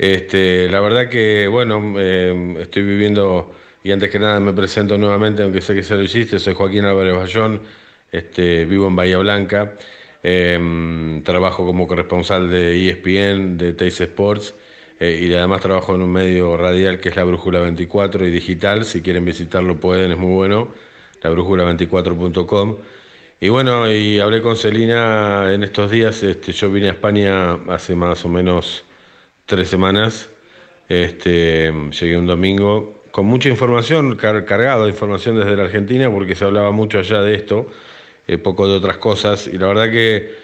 Este, 0.00 0.66
la 0.70 0.80
verdad 0.80 1.10
que, 1.10 1.46
bueno, 1.46 1.92
eh, 1.98 2.56
estoy 2.60 2.84
viviendo, 2.84 3.54
y 3.84 3.92
antes 3.92 4.08
que 4.08 4.18
nada 4.18 4.40
me 4.40 4.54
presento 4.54 4.96
nuevamente, 4.96 5.42
aunque 5.42 5.60
sé 5.60 5.74
que 5.74 5.82
ya 5.82 5.94
lo 5.94 6.02
hiciste, 6.02 6.38
soy 6.38 6.54
Joaquín 6.54 6.86
Álvarez 6.86 7.14
Bayón, 7.14 7.60
este, 8.10 8.64
vivo 8.64 8.86
en 8.86 8.96
Bahía 8.96 9.18
Blanca, 9.18 9.74
eh, 10.22 11.20
trabajo 11.22 11.66
como 11.66 11.86
corresponsal 11.86 12.48
de 12.48 12.88
ESPN, 12.88 13.58
de 13.58 13.74
Teis 13.74 14.00
Sports, 14.00 14.54
eh, 14.98 15.20
y 15.20 15.34
además 15.34 15.60
trabajo 15.60 15.94
en 15.94 16.00
un 16.00 16.12
medio 16.12 16.56
radial 16.56 16.98
que 16.98 17.10
es 17.10 17.16
la 17.16 17.24
Brújula 17.24 17.60
24 17.60 18.26
y 18.26 18.30
digital, 18.30 18.86
si 18.86 19.02
quieren 19.02 19.26
visitarlo 19.26 19.78
pueden, 19.78 20.12
es 20.12 20.18
muy 20.18 20.32
bueno, 20.32 20.72
la 21.20 21.30
brújula24.com. 21.30 22.78
Y 23.38 23.50
bueno, 23.50 23.92
y 23.92 24.18
hablé 24.18 24.40
con 24.40 24.56
Celina 24.56 25.52
en 25.52 25.62
estos 25.62 25.90
días, 25.90 26.22
este, 26.22 26.52
yo 26.52 26.72
vine 26.72 26.88
a 26.88 26.92
España 26.92 27.52
hace 27.68 27.94
más 27.94 28.24
o 28.24 28.30
menos 28.30 28.84
tres 29.50 29.68
semanas, 29.68 30.30
este, 30.88 31.72
llegué 32.00 32.16
un 32.16 32.26
domingo 32.28 33.02
con 33.10 33.26
mucha 33.26 33.48
información, 33.48 34.14
car- 34.14 34.44
cargado 34.44 34.84
de 34.84 34.90
información 34.90 35.36
desde 35.36 35.56
la 35.56 35.64
Argentina, 35.64 36.08
porque 36.08 36.36
se 36.36 36.44
hablaba 36.44 36.70
mucho 36.70 37.00
allá 37.00 37.20
de 37.20 37.34
esto, 37.34 37.66
eh, 38.28 38.38
poco 38.38 38.68
de 38.68 38.76
otras 38.76 38.98
cosas, 38.98 39.48
y 39.48 39.58
la 39.58 39.66
verdad 39.66 39.90
que 39.90 40.36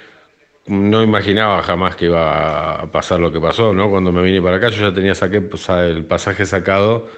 no 0.67 1.05
imaginaba 1.05 1.63
jamás 1.63 1.95
que 1.95 2.07
iba 2.07 2.81
a 2.83 2.87
pasar 2.91 3.21
lo 3.21 3.31
que 3.31 3.39
pasó, 3.41 3.73
¿no? 3.73 3.89
Cuando 3.89 4.11
me 4.11 4.23
vine 4.23 4.43
para 4.43 4.57
acá, 4.57 4.71
yo 4.71 4.89
ya 4.89 4.93
tenía 4.93 5.15
saqué, 5.15 5.37
el 5.37 6.05
pasaje 6.05 6.45
sacado 6.45 7.09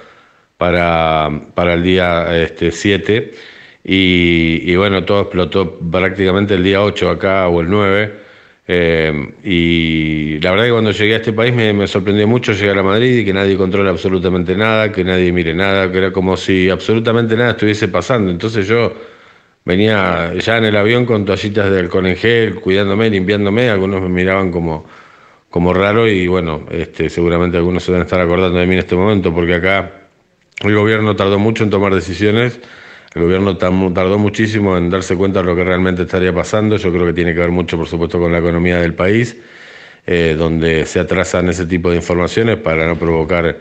para, 0.57 1.27
para 1.55 1.73
el 1.73 1.81
día 1.81 2.37
este, 2.37 2.71
7 2.71 3.31
y, 3.83 4.61
y 4.71 4.75
bueno, 4.75 5.03
todo 5.05 5.21
explotó 5.21 5.79
prácticamente 5.79 6.53
el 6.53 6.63
día 6.63 6.83
8 6.83 7.09
acá 7.09 7.47
o 7.47 7.61
el 7.61 7.69
9. 7.71 8.28
Eh, 8.71 9.33
y 9.43 10.39
la 10.41 10.51
verdad 10.51 10.65
que 10.65 10.71
cuando 10.71 10.91
llegué 10.91 11.15
a 11.15 11.17
este 11.17 11.33
país 11.33 11.51
me, 11.51 11.87
sorprendió 11.87 12.27
mucho 12.27 12.53
llegar 12.53 12.77
a 12.77 12.83
Madrid 12.83 13.17
y 13.17 13.25
que 13.25 13.33
nadie 13.33 13.57
controle 13.57 13.89
absolutamente 13.89 14.55
nada, 14.55 14.91
que 14.91 15.03
nadie 15.03 15.31
mire 15.31 15.55
nada, 15.55 15.91
que 15.91 15.97
era 15.97 16.11
como 16.11 16.37
si 16.37 16.69
absolutamente 16.69 17.35
nada 17.35 17.51
estuviese 17.51 17.87
pasando. 17.87 18.29
Entonces 18.29 18.67
yo 18.67 18.93
venía 19.65 20.35
ya 20.35 20.59
en 20.59 20.65
el 20.65 20.77
avión 20.77 21.07
con 21.07 21.25
toallitas 21.25 21.71
de 21.71 21.79
alcohol 21.79 22.05
en 22.05 22.15
gel, 22.15 22.55
cuidándome, 22.61 23.09
limpiándome, 23.09 23.71
algunos 23.71 24.03
me 24.03 24.09
miraban 24.09 24.51
como, 24.51 24.85
como 25.49 25.73
raro 25.73 26.07
y 26.07 26.27
bueno, 26.27 26.67
este, 26.69 27.09
seguramente 27.09 27.57
algunos 27.57 27.81
se 27.81 27.91
van 27.91 28.01
a 28.01 28.03
estar 28.03 28.21
acordando 28.21 28.59
de 28.59 28.67
mí 28.67 28.73
en 28.73 28.79
este 28.81 28.95
momento 28.95 29.33
porque 29.33 29.55
acá 29.55 29.93
el 30.61 30.75
gobierno 30.75 31.15
tardó 31.15 31.39
mucho 31.39 31.63
en 31.63 31.71
tomar 31.71 31.95
decisiones, 31.95 32.59
el 33.15 33.23
gobierno 33.23 33.57
tardó 33.57 34.19
muchísimo 34.19 34.77
en 34.77 34.89
darse 34.89 35.15
cuenta 35.15 35.39
de 35.39 35.45
lo 35.45 35.55
que 35.55 35.63
realmente 35.63 36.03
estaría 36.03 36.33
pasando, 36.33 36.77
yo 36.77 36.91
creo 36.91 37.07
que 37.07 37.13
tiene 37.13 37.33
que 37.33 37.39
ver 37.39 37.49
mucho 37.49 37.77
por 37.77 37.87
supuesto 37.87 38.19
con 38.19 38.31
la 38.31 38.37
economía 38.37 38.79
del 38.79 38.93
país, 38.93 39.35
eh, 40.05 40.35
donde 40.37 40.85
se 40.85 40.99
atrasan 40.99 41.49
ese 41.49 41.65
tipo 41.65 41.89
de 41.89 41.97
informaciones 41.97 42.57
para 42.57 42.87
no 42.87 42.97
provocar 42.97 43.57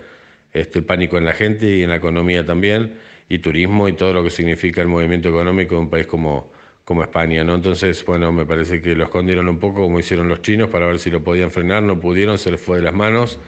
este 0.53 0.83
pánico 0.83 1.19
en 1.19 1.25
la 1.25 1.33
gente 1.33 1.77
y 1.77 1.83
en 1.83 1.91
la 1.91 1.97
economía 1.97 2.45
también, 2.45 2.99
y 3.29 3.39
turismo 3.39 3.89
y 3.89 3.95
todo 3.95 4.13
lo 4.13 4.23
que 4.23 4.31
significa 4.31 4.81
el 4.81 4.89
movimiento 4.89 5.29
económico 5.29 5.75
de 5.75 5.81
un 5.81 5.91
país 5.91 6.07
como, 6.07 6.51
como 6.85 7.03
España, 7.03 7.45
¿no? 7.45 7.55
Entonces, 7.55 8.05
bueno, 8.05 8.33
me 8.33 8.47
parece 8.47 8.81
que 8.81 8.95
lo 8.95 9.05
escondieron 9.05 9.49
un 9.49 9.59
poco 9.59 9.83
como 9.83 10.01
hicieron 10.01 10.29
los 10.29 10.41
chinos 10.41 10.69
para 10.69 10.87
ver 10.87 10.99
si 10.99 11.11
lo 11.11 11.23
podían 11.23 11.51
frenar, 11.51 11.83
no 11.83 12.01
pudieron, 12.01 12.39
se 12.39 12.51
les 12.51 12.61
fue 12.61 12.79
de 12.79 12.85
las 12.85 12.95
manos. 12.95 13.39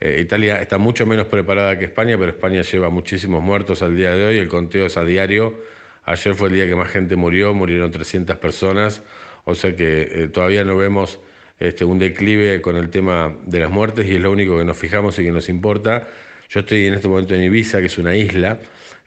Eh, 0.00 0.18
Italia 0.20 0.60
está 0.60 0.78
mucho 0.78 1.06
menos 1.06 1.26
preparada 1.26 1.78
que 1.78 1.86
España, 1.86 2.16
pero 2.18 2.30
España 2.30 2.62
lleva 2.62 2.90
muchísimos 2.90 3.42
muertos 3.42 3.82
al 3.82 3.96
día 3.96 4.10
de 4.14 4.26
hoy, 4.26 4.38
el 4.38 4.48
conteo 4.48 4.86
es 4.86 4.96
a 4.96 5.04
diario. 5.04 5.58
Ayer 6.04 6.34
fue 6.34 6.48
el 6.48 6.54
día 6.54 6.66
que 6.66 6.76
más 6.76 6.90
gente 6.90 7.16
murió, 7.16 7.54
murieron 7.54 7.90
300 7.90 8.36
personas, 8.36 9.02
o 9.44 9.54
sea 9.54 9.74
que 9.74 10.02
eh, 10.02 10.28
todavía 10.28 10.62
no 10.64 10.76
vemos 10.76 11.18
este, 11.58 11.84
un 11.84 11.98
declive 11.98 12.60
con 12.60 12.76
el 12.76 12.90
tema 12.90 13.34
de 13.46 13.60
las 13.60 13.70
muertes 13.70 14.06
y 14.06 14.16
es 14.16 14.20
lo 14.20 14.30
único 14.32 14.58
que 14.58 14.64
nos 14.64 14.76
fijamos 14.76 15.18
y 15.18 15.24
que 15.24 15.30
nos 15.30 15.48
importa. 15.48 16.08
Yo 16.50 16.60
estoy 16.60 16.86
en 16.86 16.94
este 16.94 17.08
momento 17.08 17.34
en 17.34 17.42
Ibiza, 17.44 17.80
que 17.80 17.86
es 17.86 17.96
una 17.96 18.14
isla, 18.14 18.58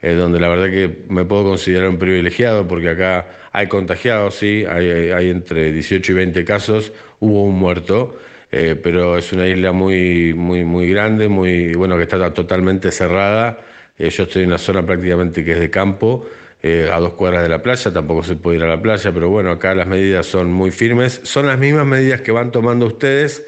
eh, 0.02 0.14
donde 0.14 0.40
la 0.40 0.48
verdad 0.48 0.70
que 0.70 1.04
me 1.08 1.24
puedo 1.24 1.44
considerar 1.44 1.88
un 1.88 1.98
privilegiado 1.98 2.66
porque 2.66 2.88
acá 2.88 3.28
hay 3.52 3.68
contagiados, 3.68 4.34
sí, 4.34 4.64
hay, 4.68 5.10
hay- 5.12 5.30
entre 5.30 5.70
18 5.72 6.12
y 6.12 6.14
20 6.16 6.44
casos, 6.44 6.92
hubo 7.20 7.44
un 7.44 7.56
muerto, 7.58 8.18
eh, 8.50 8.78
pero 8.82 9.18
es 9.18 9.32
una 9.32 9.46
isla 9.46 9.72
muy, 9.72 10.32
muy, 10.34 10.64
muy 10.64 10.88
grande, 10.90 11.28
muy, 11.28 11.74
bueno, 11.74 11.96
que 11.96 12.04
está 12.04 12.32
totalmente 12.32 12.90
cerrada. 12.90 13.58
Eh, 13.98 14.10
yo 14.10 14.22
estoy 14.24 14.42
en 14.42 14.48
una 14.48 14.58
zona 14.58 14.84
prácticamente 14.84 15.44
que 15.44 15.52
es 15.52 15.60
de 15.60 15.70
campo, 15.70 16.26
eh, 16.62 16.90
a 16.92 16.98
dos 16.98 17.12
cuadras 17.12 17.42
de 17.42 17.48
la 17.48 17.62
playa, 17.62 17.92
tampoco 17.92 18.22
se 18.24 18.36
puede 18.36 18.56
ir 18.56 18.64
a 18.64 18.68
la 18.68 18.80
playa, 18.80 19.12
pero 19.12 19.28
bueno, 19.28 19.50
acá 19.50 19.74
las 19.74 19.86
medidas 19.86 20.26
son 20.26 20.52
muy 20.52 20.70
firmes. 20.70 21.20
Son 21.24 21.46
las 21.46 21.58
mismas 21.58 21.86
medidas 21.86 22.20
que 22.22 22.32
van 22.32 22.50
tomando 22.50 22.86
ustedes 22.86 23.44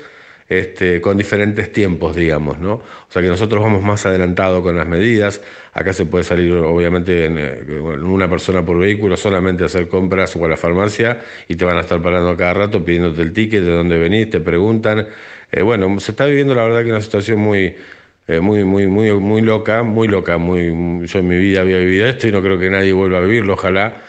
este, 0.51 1.01
con 1.01 1.16
diferentes 1.16 1.70
tiempos, 1.70 2.16
digamos, 2.16 2.59
¿no? 2.59 2.72
O 2.74 3.07
sea 3.09 3.22
que 3.22 3.28
nosotros 3.28 3.62
vamos 3.62 3.84
más 3.84 4.05
adelantados 4.05 4.62
con 4.62 4.76
las 4.76 4.86
medidas. 4.86 5.40
Acá 5.72 5.92
se 5.92 6.07
puede 6.07 6.24
salir, 6.24 6.53
obviamente, 6.53 7.26
en, 7.26 7.38
eh, 7.38 7.62
una 8.03 8.28
persona 8.28 8.64
por 8.66 8.76
vehículo 8.76 9.16
solamente 9.16 9.62
a 9.62 9.66
hacer 9.66 9.86
compras 9.86 10.34
o 10.34 10.44
a 10.44 10.48
la 10.48 10.57
farmacia 10.57 11.20
y 11.46 11.55
te 11.55 11.64
van 11.64 11.76
a 11.76 11.82
estar 11.82 12.03
parando 12.03 12.36
cada 12.36 12.53
rato 12.55 12.84
pidiéndote 12.84 13.22
el 13.22 13.32
ticket, 13.32 13.62
de 13.62 13.70
dónde 13.70 13.96
venís, 13.96 14.28
te 14.28 14.40
preguntan. 14.40 15.07
Eh, 15.53 15.62
bueno, 15.62 16.01
se 16.01 16.11
está 16.11 16.26
viviendo 16.26 16.53
la 16.53 16.64
verdad 16.64 16.82
que 16.82 16.90
una 16.90 17.01
situación 17.01 17.38
muy, 17.38 17.76
eh, 18.26 18.40
muy, 18.40 18.64
muy, 18.64 18.88
muy, 18.88 19.12
muy 19.12 19.42
loca, 19.42 19.84
muy 19.84 20.09
loca. 20.09 20.36
Muy, 20.36 21.07
yo 21.07 21.18
en 21.20 21.28
mi 21.28 21.38
vida 21.38 21.61
había 21.61 21.78
vivido 21.78 22.09
esto 22.09 22.26
y 22.26 22.32
no 22.32 22.42
creo 22.42 22.59
que 22.59 22.68
nadie 22.70 22.92
vuelva 22.92 23.18
a 23.18 23.20
vivirlo, 23.20 23.53
ojalá. 23.53 24.03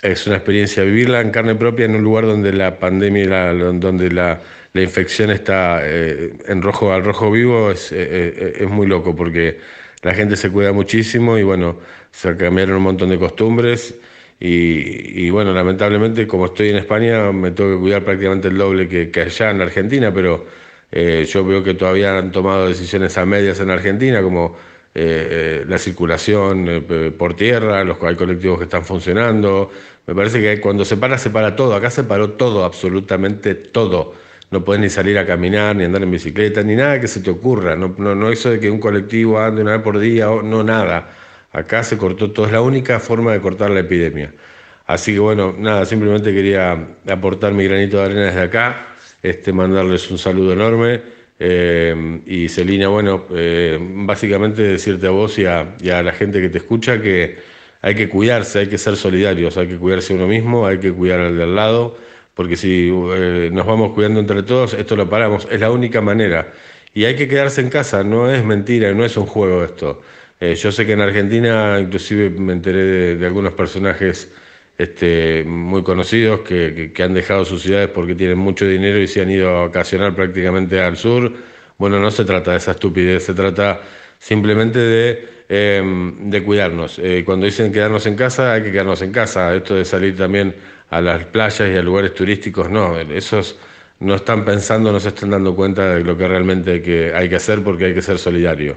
Es 0.00 0.26
una 0.28 0.36
experiencia 0.36 0.84
vivirla 0.84 1.20
en 1.20 1.30
carne 1.30 1.56
propia 1.56 1.84
en 1.86 1.96
un 1.96 2.02
lugar 2.02 2.24
donde 2.24 2.52
la 2.52 2.78
pandemia, 2.78 3.26
la- 3.26 3.52
donde 3.52 4.10
la, 4.12 4.40
la 4.72 4.82
infección 4.82 5.30
está 5.30 5.80
eh, 5.82 6.32
en 6.46 6.62
rojo 6.62 6.92
al 6.92 7.04
rojo 7.04 7.30
vivo, 7.30 7.70
es, 7.70 7.90
eh, 7.92 7.96
eh, 8.00 8.52
es 8.60 8.68
muy 8.68 8.86
loco 8.86 9.16
porque 9.16 9.58
la 10.02 10.14
gente 10.14 10.36
se 10.36 10.50
cuida 10.50 10.72
muchísimo 10.72 11.38
y 11.38 11.42
bueno, 11.42 11.78
se 12.10 12.36
cambiaron 12.36 12.76
un 12.76 12.82
montón 12.82 13.10
de 13.10 13.18
costumbres. 13.18 13.94
Y, 14.40 15.26
y, 15.26 15.30
bueno, 15.30 15.52
lamentablemente 15.52 16.24
como 16.28 16.46
estoy 16.46 16.68
en 16.68 16.76
España 16.76 17.32
me 17.32 17.50
tengo 17.50 17.74
que 17.74 17.80
cuidar 17.80 18.04
prácticamente 18.04 18.46
el 18.46 18.56
doble 18.56 18.88
que, 18.88 19.10
que 19.10 19.22
allá 19.22 19.50
en 19.50 19.60
Argentina, 19.60 20.14
pero 20.14 20.46
yo 20.90 21.44
veo 21.44 21.62
que 21.62 21.74
todavía 21.74 22.16
han 22.16 22.32
tomado 22.32 22.66
decisiones 22.68 23.18
a 23.18 23.26
medias 23.26 23.60
en 23.60 23.68
Argentina, 23.68 24.22
como 24.22 24.56
la 24.94 25.76
circulación 25.76 26.86
por 27.18 27.34
tierra, 27.34 27.84
los 27.84 28.02
hay 28.02 28.14
colectivos 28.14 28.58
que 28.58 28.64
están 28.64 28.84
funcionando. 28.84 29.70
Me 30.06 30.14
parece 30.14 30.40
que 30.40 30.60
cuando 30.60 30.84
se 30.84 30.96
para, 30.96 31.18
se 31.18 31.30
para 31.30 31.54
todo. 31.56 31.74
Acá 31.74 31.90
se 31.90 32.04
paró 32.04 32.30
todo, 32.30 32.64
absolutamente 32.64 33.54
todo. 33.54 34.14
No 34.50 34.64
puedes 34.64 34.80
ni 34.80 34.88
salir 34.88 35.18
a 35.18 35.26
caminar, 35.26 35.76
ni 35.76 35.84
andar 35.84 36.02
en 36.02 36.10
bicicleta, 36.10 36.62
ni 36.62 36.74
nada 36.74 37.00
que 37.00 37.08
se 37.08 37.20
te 37.20 37.30
ocurra. 37.30 37.76
No, 37.76 37.94
no, 37.98 38.14
no 38.14 38.30
eso 38.30 38.50
de 38.50 38.58
que 38.60 38.70
un 38.70 38.80
colectivo 38.80 39.38
ande 39.38 39.60
una 39.62 39.72
vez 39.72 39.82
por 39.82 39.98
día, 39.98 40.26
no 40.42 40.64
nada. 40.64 41.14
Acá 41.52 41.82
se 41.82 41.96
cortó 41.98 42.30
todo, 42.30 42.46
es 42.46 42.52
la 42.52 42.60
única 42.62 42.98
forma 43.00 43.32
de 43.32 43.40
cortar 43.40 43.70
la 43.70 43.80
epidemia. 43.80 44.32
Así 44.86 45.12
que 45.12 45.18
bueno, 45.18 45.54
nada, 45.58 45.84
simplemente 45.84 46.32
quería 46.32 46.72
aportar 47.06 47.52
mi 47.52 47.64
granito 47.64 47.98
de 47.98 48.04
arena 48.04 48.22
desde 48.26 48.40
acá, 48.40 48.94
este, 49.22 49.52
mandarles 49.52 50.10
un 50.10 50.18
saludo 50.18 50.52
enorme. 50.54 51.02
eh, 51.38 52.20
y 52.26 52.48
Celina, 52.48 52.88
bueno, 52.88 53.26
eh, 53.30 53.78
básicamente 53.80 54.62
decirte 54.62 55.06
a 55.06 55.10
vos 55.10 55.38
y 55.38 55.46
a, 55.46 55.76
y 55.80 55.90
a 55.90 56.02
la 56.02 56.12
gente 56.12 56.40
que 56.40 56.48
te 56.48 56.58
escucha 56.58 57.00
que 57.00 57.38
hay 57.80 57.94
que 57.94 58.08
cuidarse, 58.08 58.60
hay 58.60 58.66
que 58.66 58.78
ser 58.78 58.96
solidarios, 58.96 59.56
hay 59.56 59.68
que 59.68 59.76
cuidarse 59.76 60.14
uno 60.14 60.26
mismo, 60.26 60.66
hay 60.66 60.78
que 60.78 60.92
cuidar 60.92 61.20
al 61.20 61.36
de 61.36 61.44
al 61.44 61.54
lado, 61.54 61.96
porque 62.38 62.56
si 62.56 62.88
eh, 62.88 63.50
nos 63.52 63.66
vamos 63.66 63.94
cuidando 63.94 64.20
entre 64.20 64.44
todos, 64.44 64.72
esto 64.72 64.94
lo 64.94 65.10
paramos, 65.10 65.48
es 65.50 65.58
la 65.60 65.72
única 65.72 66.00
manera. 66.00 66.52
Y 66.94 67.04
hay 67.04 67.16
que 67.16 67.26
quedarse 67.26 67.60
en 67.62 67.68
casa, 67.68 68.04
no 68.04 68.30
es 68.30 68.44
mentira, 68.44 68.92
no 68.94 69.04
es 69.04 69.16
un 69.16 69.26
juego 69.26 69.64
esto. 69.64 70.02
Eh, 70.38 70.54
yo 70.54 70.70
sé 70.70 70.86
que 70.86 70.92
en 70.92 71.00
Argentina, 71.00 71.80
inclusive 71.80 72.30
me 72.30 72.52
enteré 72.52 73.16
de, 73.16 73.26
algunos 73.26 73.54
personajes 73.54 74.30
este, 74.78 75.42
muy 75.44 75.82
conocidos 75.82 76.42
que, 76.42 76.72
que- 76.76 76.92
que 76.92 77.02
han 77.02 77.12
dejado 77.12 77.44
sus 77.44 77.60
ciudades 77.62 77.88
porque 77.88 78.14
tienen 78.14 78.38
mucho 78.38 78.64
dinero 78.68 78.98
y 79.00 79.08
se 79.08 79.20
han 79.20 79.32
ido 79.32 79.48
a 79.56 79.62
vacacionar 79.62 80.14
prácticamente 80.14 80.80
al 80.80 80.96
sur. 80.96 81.32
Bueno, 81.76 81.98
no 81.98 82.08
se 82.12 82.24
trata 82.24 82.52
de 82.52 82.58
esa 82.58 82.70
estupidez, 82.70 83.24
se 83.24 83.34
trata 83.34 83.80
simplemente 84.18 84.78
de, 84.78 85.28
eh, 85.48 86.12
de 86.20 86.42
cuidarnos. 86.44 86.98
Eh, 86.98 87.22
cuando 87.24 87.46
dicen 87.46 87.72
quedarnos 87.72 88.06
en 88.06 88.16
casa, 88.16 88.52
hay 88.52 88.62
que 88.62 88.72
quedarnos 88.72 89.02
en 89.02 89.12
casa. 89.12 89.54
Esto 89.54 89.74
de 89.74 89.84
salir 89.84 90.16
también 90.16 90.54
a 90.90 91.00
las 91.00 91.24
playas 91.26 91.68
y 91.70 91.76
a 91.76 91.82
lugares 91.82 92.14
turísticos, 92.14 92.70
no, 92.70 92.98
esos 92.98 93.58
no 94.00 94.14
están 94.14 94.44
pensando, 94.44 94.92
no 94.92 95.00
se 95.00 95.08
están 95.08 95.30
dando 95.30 95.54
cuenta 95.54 95.94
de 95.94 96.04
lo 96.04 96.16
que 96.16 96.28
realmente 96.28 96.80
que, 96.80 97.12
hay 97.14 97.28
que 97.28 97.36
hacer 97.36 97.62
porque 97.62 97.86
hay 97.86 97.94
que 97.94 98.02
ser 98.02 98.18
solidario. 98.18 98.76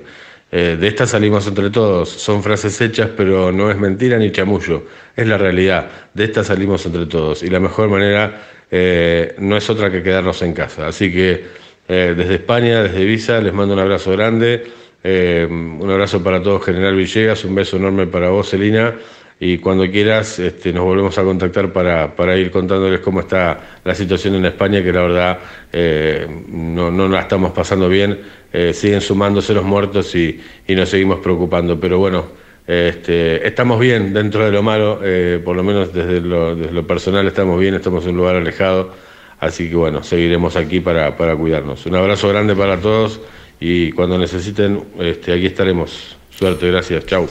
Eh, 0.54 0.78
de 0.78 0.88
esta 0.88 1.08
salimos 1.08 1.48
entre 1.48 1.70
todos, 1.70 2.10
son 2.10 2.44
frases 2.44 2.80
hechas, 2.82 3.10
pero 3.16 3.52
no 3.54 3.72
es 3.72 3.78
mentira 3.78 4.18
ni 4.18 4.32
chamullo, 4.32 4.86
es 5.16 5.26
la 5.26 5.38
realidad. 5.38 5.90
De 6.14 6.26
esta 6.26 6.44
salimos 6.44 6.86
entre 6.86 7.06
todos 7.06 7.44
y 7.44 7.50
la 7.50 7.60
mejor 7.60 7.88
manera 7.90 8.42
eh, 8.70 9.34
no 9.38 9.56
es 9.56 9.70
otra 9.70 9.90
que 9.90 10.04
quedarnos 10.04 10.42
en 10.42 10.54
casa. 10.54 10.88
Así 10.88 11.12
que 11.12 11.46
eh, 11.88 12.14
desde 12.18 12.36
España, 12.36 12.84
desde 12.84 13.06
Visa, 13.06 13.40
les 13.40 13.54
mando 13.54 13.74
un 13.74 13.80
abrazo 13.80 14.12
grande, 14.12 14.64
eh, 15.04 15.48
un 15.50 15.90
abrazo 15.90 16.24
para 16.24 16.42
todos, 16.42 16.64
General 16.64 16.96
Villegas, 16.96 17.44
un 17.46 17.56
beso 17.56 17.78
enorme 17.78 18.08
para 18.08 18.30
vos, 18.30 18.50
Celina. 18.50 18.96
Y 19.40 19.58
cuando 19.58 19.90
quieras, 19.90 20.38
este, 20.38 20.72
nos 20.72 20.84
volvemos 20.84 21.18
a 21.18 21.24
contactar 21.24 21.74
para, 21.74 22.16
para 22.16 22.38
ir 22.38 22.52
contándoles 22.52 23.00
cómo 23.00 23.22
está 23.22 23.80
la 23.84 23.96
situación 23.96 24.36
en 24.36 24.46
España, 24.46 24.84
que 24.84 24.94
la 24.94 25.02
verdad 25.02 25.40
eh, 25.74 26.28
no, 26.50 26.92
no 26.92 27.08
la 27.08 27.22
estamos 27.22 27.52
pasando 27.52 27.90
bien. 27.90 28.20
Eh, 28.54 28.72
siguen 28.72 29.02
sumándose 29.02 29.54
los 29.56 29.64
muertos 29.64 30.14
y, 30.14 30.40
y 30.68 30.76
nos 30.76 30.90
seguimos 30.90 31.20
preocupando. 31.22 31.80
Pero 31.80 31.98
bueno, 31.98 32.26
este, 32.68 33.48
estamos 33.48 33.80
bien 33.80 34.14
dentro 34.14 34.46
de 34.46 34.52
lo 34.52 34.62
malo, 34.62 35.00
por 35.44 35.56
lo 35.56 35.64
menos 35.64 35.92
desde 35.92 36.22
lo, 36.22 36.56
desde 36.56 36.72
lo 36.72 36.86
personal 36.86 37.26
estamos 37.26 37.60
bien, 37.60 37.74
estamos 37.74 38.04
en 38.04 38.12
un 38.12 38.18
lugar 38.18 38.36
alejado. 38.36 38.94
Así 39.40 39.70
que 39.70 39.76
bueno, 39.76 40.04
seguiremos 40.04 40.56
aquí 40.56 40.82
para, 40.82 41.18
para 41.18 41.36
cuidarnos. 41.36 41.88
Un 41.88 41.96
abrazo 41.96 42.30
grande 42.30 42.56
para 42.56 42.78
todos 42.78 43.20
y 43.62 43.92
cuando 43.92 44.18
necesiten, 44.18 44.84
este, 45.00 45.34
aquí 45.34 45.46
estaremos. 45.46 46.18
Suerte, 46.32 46.72
gracias, 46.72 47.06
chau. 47.06 47.30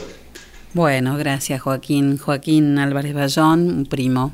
Bueno, 0.73 1.17
gracias 1.17 1.61
Joaquín. 1.61 2.17
Joaquín 2.17 2.79
Álvarez 2.79 3.13
Bayón, 3.13 3.69
un 3.69 3.85
primo, 3.85 4.31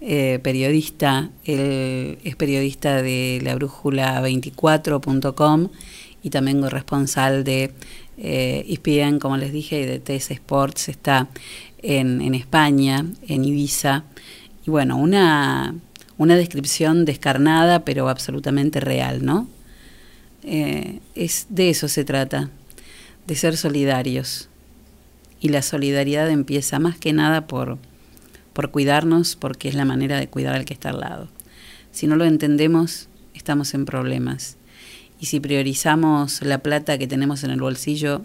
eh, 0.00 0.38
periodista. 0.40 1.30
Él 1.44 2.18
es 2.22 2.36
periodista 2.36 3.02
de 3.02 3.40
la 3.42 3.56
brújula24.com 3.56 5.70
y 6.22 6.30
también 6.30 6.60
corresponsal 6.60 7.42
de 7.42 7.72
eh, 8.16 8.64
ESPN, 8.68 9.18
como 9.18 9.36
les 9.36 9.52
dije, 9.52 9.80
y 9.80 9.86
de 9.86 9.98
TS 9.98 10.30
Sports. 10.30 10.88
Está 10.88 11.26
en, 11.82 12.22
en 12.22 12.36
España, 12.36 13.06
en 13.26 13.44
Ibiza. 13.44 14.04
Y 14.64 14.70
bueno, 14.70 14.96
una, 14.96 15.74
una 16.16 16.36
descripción 16.36 17.04
descarnada, 17.04 17.84
pero 17.84 18.08
absolutamente 18.08 18.78
real, 18.78 19.24
¿no? 19.24 19.48
Eh, 20.44 21.00
es, 21.14 21.46
de 21.48 21.70
eso 21.70 21.88
se 21.88 22.04
trata, 22.04 22.50
de 23.26 23.34
ser 23.34 23.56
solidarios 23.56 24.50
y 25.40 25.48
la 25.48 25.62
solidaridad 25.62 26.30
empieza 26.30 26.78
más 26.78 26.98
que 26.98 27.12
nada 27.12 27.46
por, 27.46 27.78
por 28.52 28.70
cuidarnos, 28.70 29.36
porque 29.36 29.68
es 29.68 29.74
la 29.74 29.84
manera 29.84 30.18
de 30.18 30.28
cuidar 30.28 30.54
al 30.54 30.64
que 30.64 30.74
está 30.74 30.90
al 30.90 31.00
lado. 31.00 31.28
Si 31.92 32.06
no 32.06 32.16
lo 32.16 32.24
entendemos, 32.24 33.08
estamos 33.34 33.74
en 33.74 33.84
problemas. 33.84 34.56
Y 35.20 35.26
si 35.26 35.40
priorizamos 35.40 36.42
la 36.42 36.58
plata 36.58 36.98
que 36.98 37.06
tenemos 37.06 37.44
en 37.44 37.50
el 37.50 37.60
bolsillo, 37.60 38.22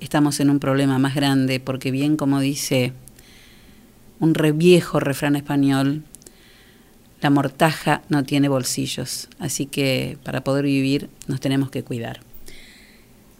estamos 0.00 0.40
en 0.40 0.50
un 0.50 0.58
problema 0.58 0.98
más 0.98 1.14
grande, 1.14 1.60
porque 1.60 1.90
bien 1.90 2.16
como 2.16 2.40
dice 2.40 2.92
un 4.20 4.34
re 4.34 4.52
viejo 4.52 5.00
refrán 5.00 5.36
español, 5.36 6.04
la 7.26 7.30
mortaja 7.30 8.02
no 8.08 8.22
tiene 8.22 8.48
bolsillos, 8.48 9.28
así 9.40 9.66
que 9.66 10.16
para 10.22 10.42
poder 10.42 10.64
vivir 10.64 11.10
nos 11.26 11.40
tenemos 11.40 11.72
que 11.72 11.82
cuidar. 11.82 12.20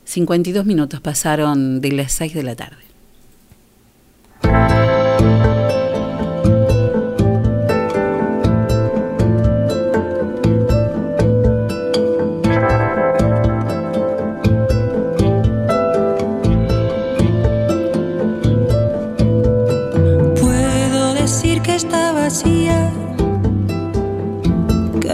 52 0.07 0.67
minutos 0.67 1.01
pasaron 1.01 1.81
de 1.81 1.93
las 1.93 2.11
6 2.11 2.35
de 2.35 2.43
la 2.43 2.57
tarde. 2.57 2.86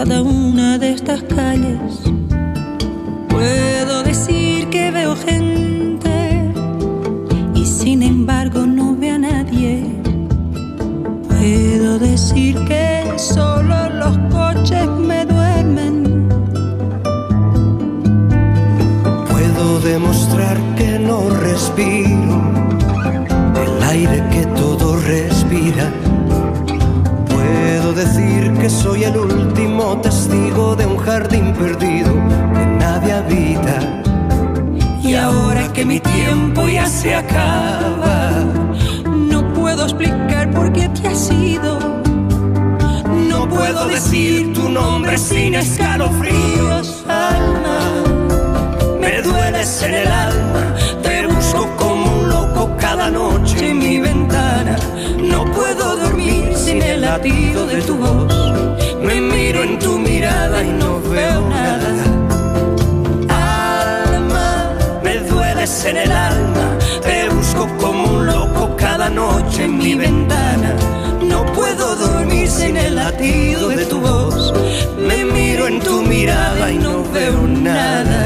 Cada 0.05 0.20
una 0.20 0.78
de 0.78 0.94
estas 0.94 1.22
calles. 1.22 2.03
Puedo 3.28 4.03
decir 4.03 4.68
que 4.68 4.90
veo 4.90 5.14
gente 5.14 6.53
y 7.55 7.64
sin 7.64 8.03
embargo 8.03 8.66
no 8.66 8.96
veo 8.96 9.14
a 9.14 9.18
nadie. 9.18 9.84
Puedo 11.28 12.00
decir 12.00 12.57
que 12.64 13.12
solo 13.16 13.76
los 13.90 14.18
coches 14.32 14.88
me 14.88 15.24
duermen. 15.24 16.28
Puedo 19.30 19.78
demostrar 19.82 20.57
que 20.74 20.98
no 20.98 21.30
respiro 21.30 22.42
el 23.64 23.82
aire 23.84 24.20
que 24.32 24.46
todo 24.46 24.96
respira. 24.96 26.11
Puedo 27.93 28.07
decir 28.07 28.55
que 28.55 28.70
soy 28.70 29.05
el 29.05 29.18
último 29.18 30.01
testigo 30.01 30.74
de 30.74 30.86
un 30.86 30.97
jardín 30.97 31.53
perdido 31.53 32.11
que 32.55 32.64
nadie 32.64 33.12
habita. 33.12 34.03
Y 35.03 35.14
ahora 35.14 35.70
que 35.74 35.84
mi 35.84 36.01
tiempo 36.01 36.66
ya 36.68 36.86
se 36.86 37.14
acaba, 37.14 38.47
puedo 39.55 39.82
explicar 39.82 40.51
por 40.53 40.72
qué 40.72 40.88
te 40.88 41.09
has 41.09 41.30
ido. 41.32 41.78
No 43.28 43.47
puedo 43.47 43.86
decir 43.88 44.55
tu 44.55 44.70
nombre 44.70 45.18
sin 45.18 45.55
escalofríos, 45.55 47.05
alma. 47.07 48.05
Me 49.03 49.20
dueles 49.20 49.82
en 49.82 49.95
el 49.95 50.09
alma, 50.09 50.74
te 51.03 51.26
busco 51.26 51.68
como 51.76 52.20
un 52.20 52.28
loco 52.30 52.74
cada 52.80 53.11
noche 53.11 53.68
en 53.68 53.78
mi 53.78 54.01
ventana. 54.01 54.78
No 55.20 55.45
puedo 55.53 55.97
dormir 55.99 56.51
sin 56.72 56.82
el 56.82 57.00
latido 57.02 57.66
de 57.66 57.82
tu 57.82 57.96
voz. 57.96 58.32
Me 59.02 59.20
miro 59.20 59.62
en 59.62 59.78
tu 59.78 59.98
mirada 59.98 60.62
y 60.64 60.70
no 60.70 61.00
veo 61.02 61.40
nada. 61.48 61.92
Alma, 63.28 64.48
me 65.04 65.18
dueles 65.18 65.84
en 65.84 65.96
el 65.98 66.12
alma, 66.12 66.66
te 67.02 67.28
busco 67.28 67.68
como 67.78 68.04
un 68.14 68.26
loco 68.26 68.74
cada 68.76 69.10
noche 69.10 69.64
en 69.64 69.76
mi 69.78 69.94
ventana. 69.94 70.70
No 71.22 71.44
puedo 71.52 71.94
dormir 71.96 72.48
sin 72.48 72.76
el 72.76 72.94
latido 72.96 73.68
de 73.68 73.84
tu 73.84 73.98
voz. 74.00 74.54
Me 75.08 75.24
miro 75.24 75.66
en 75.66 75.78
tu 75.80 76.02
mirada 76.02 76.70
y 76.70 76.78
no 76.78 77.04
veo 77.12 77.38
nada. 77.46 78.22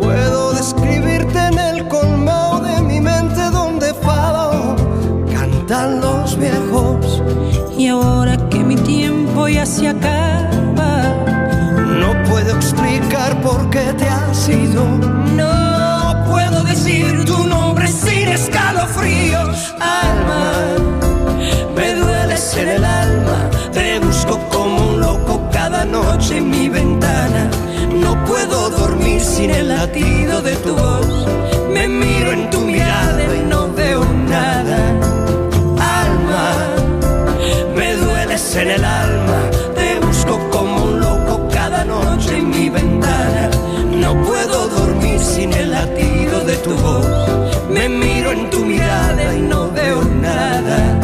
Puedo 0.00 0.52
describirte 0.52 1.38
en 1.38 1.58
el 1.58 1.88
colmado 1.88 2.60
de 2.60 2.80
mi 2.82 3.00
mente 3.00 3.40
donde 3.50 3.92
fado 3.94 4.76
cantan 5.32 6.00
los 6.00 6.38
viejos. 6.38 7.22
Y 7.76 7.88
ahora 7.88 8.36
que 8.48 8.58
mi 8.60 8.76
tiempo 8.76 9.48
ya 9.48 9.66
se 9.66 9.88
acaba, 9.88 11.14
No 12.00 12.12
puedo 12.30 12.54
explicar 12.54 13.40
por 13.42 13.70
qué 13.70 13.92
te 13.98 14.08
has 14.08 14.48
ido. 14.48 14.84
No 15.36 16.24
puedo 16.30 16.62
decir 16.64 17.24
tu 17.24 17.44
nombre 17.44 17.88
sin 17.88 18.28
escalofríos. 18.28 19.74
Alma, 19.80 20.42
me 21.76 21.94
dueles 21.94 22.56
en 22.56 22.68
el 22.68 22.84
alma. 22.84 23.50
Te 23.72 23.98
busco 23.98 24.38
como 24.50 24.90
un 24.90 25.00
loco 25.00 25.40
cada 25.52 25.84
noche 25.84 26.40
mi 26.40 26.63
sin 29.24 29.50
el 29.50 29.68
latido 29.68 30.42
de 30.42 30.54
tu 30.56 30.74
voz. 30.76 31.26
Me 31.72 31.88
miro 31.88 32.32
en 32.32 32.50
tu 32.50 32.60
mirada 32.60 33.22
y 33.34 33.42
no 33.48 33.72
veo 33.72 34.04
nada. 34.28 34.78
Alma, 36.02 36.52
me 37.74 37.94
dueles 37.94 38.56
en 38.56 38.70
el 38.70 38.84
alma. 38.84 39.40
Te 39.74 39.98
busco 40.00 40.38
como 40.50 40.84
un 40.84 41.00
loco 41.00 41.48
cada 41.52 41.84
noche 41.84 42.36
en 42.36 42.50
mi 42.50 42.68
ventana. 42.68 43.50
No 43.90 44.14
puedo 44.22 44.68
dormir 44.68 45.18
sin 45.18 45.52
el 45.54 45.70
latido 45.70 46.40
de 46.44 46.56
tu 46.58 46.74
voz. 46.74 47.06
Me 47.70 47.88
miro 47.88 48.30
en 48.32 48.50
tu 48.50 48.64
mirada 48.64 49.34
y 49.34 49.40
no 49.40 49.70
veo 49.70 50.04
nada. 50.04 51.03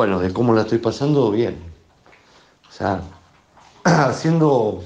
Bueno, 0.00 0.18
de 0.18 0.32
cómo 0.32 0.54
la 0.54 0.62
estoy 0.62 0.78
pasando, 0.78 1.30
bien. 1.30 1.58
O 2.66 2.72
sea, 2.72 3.02
haciendo 3.84 4.82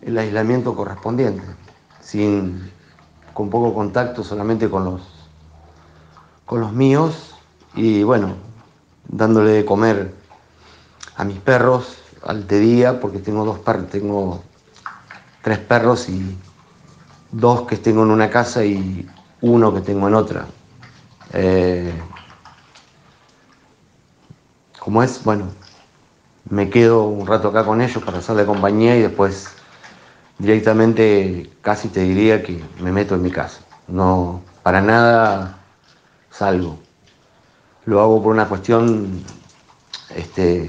el 0.00 0.16
aislamiento 0.16 0.74
correspondiente, 0.74 1.42
sin, 2.00 2.72
con 3.34 3.50
poco 3.50 3.74
contacto 3.74 4.24
solamente 4.24 4.70
con 4.70 4.86
los, 4.86 5.02
con 6.46 6.62
los 6.62 6.72
míos 6.72 7.34
y 7.74 8.02
bueno, 8.02 8.36
dándole 9.08 9.50
de 9.50 9.64
comer 9.66 10.14
a 11.16 11.24
mis 11.24 11.40
perros 11.40 11.98
al 12.24 12.48
día, 12.48 12.98
porque 12.98 13.18
tengo 13.18 13.44
dos 13.44 13.58
perros, 13.58 13.90
tengo 13.90 14.42
tres 15.42 15.58
perros 15.58 16.08
y 16.08 16.38
dos 17.30 17.66
que 17.66 17.76
tengo 17.76 18.04
en 18.04 18.10
una 18.10 18.30
casa 18.30 18.64
y 18.64 19.06
uno 19.42 19.74
que 19.74 19.82
tengo 19.82 20.08
en 20.08 20.14
otra. 20.14 20.46
Eh, 21.34 21.92
como 24.82 25.00
es, 25.04 25.22
bueno, 25.22 25.44
me 26.50 26.68
quedo 26.68 27.04
un 27.04 27.24
rato 27.24 27.46
acá 27.46 27.64
con 27.64 27.80
ellos 27.80 28.02
para 28.02 28.18
hacerle 28.18 28.44
compañía 28.44 28.96
y 28.96 29.02
después 29.02 29.46
directamente 30.38 31.48
casi 31.60 31.86
te 31.86 32.00
diría 32.00 32.42
que 32.42 32.60
me 32.80 32.90
meto 32.90 33.14
en 33.14 33.22
mi 33.22 33.30
casa. 33.30 33.60
No, 33.86 34.42
para 34.64 34.82
nada 34.82 35.56
salgo. 36.32 36.80
Lo 37.84 38.00
hago 38.00 38.20
por 38.24 38.32
una 38.32 38.48
cuestión 38.48 39.22
este, 40.16 40.68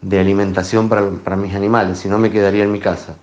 de 0.00 0.20
alimentación 0.20 0.88
para, 0.88 1.36
mis 1.36 1.52
animales, 1.56 1.98
si 1.98 2.08
no 2.08 2.18
me 2.18 2.30
quedaría 2.30 2.62
en 2.62 2.70
mi 2.70 2.78
casa. 2.78 3.16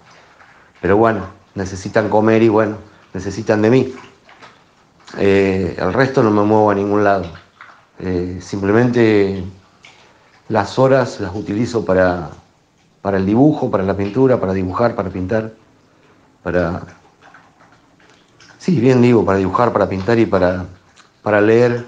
Pero 0.82 0.98
bueno, 0.98 1.28
necesitan 1.56 2.10
comer 2.10 2.44
y 2.44 2.50
bueno, 2.50 2.76
necesitan 3.14 3.62
de 3.62 3.70
mí. 3.70 3.96
Eh, 5.18 5.78
el 5.80 5.94
resto 5.94 6.22
no 6.22 6.30
me 6.30 6.44
muevo 6.44 6.72
a 6.72 6.76
ningún 6.76 7.06
lado. 7.06 7.24
Eh, 8.00 8.40
simplemente 8.42 9.46
las 10.50 10.80
horas 10.80 11.20
las 11.20 11.34
utilizo 11.36 11.86
para, 11.86 12.30
para 13.02 13.18
el 13.18 13.26
dibujo, 13.26 13.72
para 13.72 13.84
la 13.84 13.96
pintura, 13.96 14.40
para 14.40 14.54
dibujar, 14.54 14.96
para 14.96 15.10
pintar, 15.10 15.54
para... 16.44 16.82
Sí, 18.58 18.80
bien 18.80 19.02
digo, 19.02 19.24
para 19.24 19.38
dibujar, 19.38 19.72
para 19.72 19.88
pintar 19.88 20.20
y 20.20 20.26
para, 20.26 20.66
para 21.24 21.40
leer. 21.40 21.88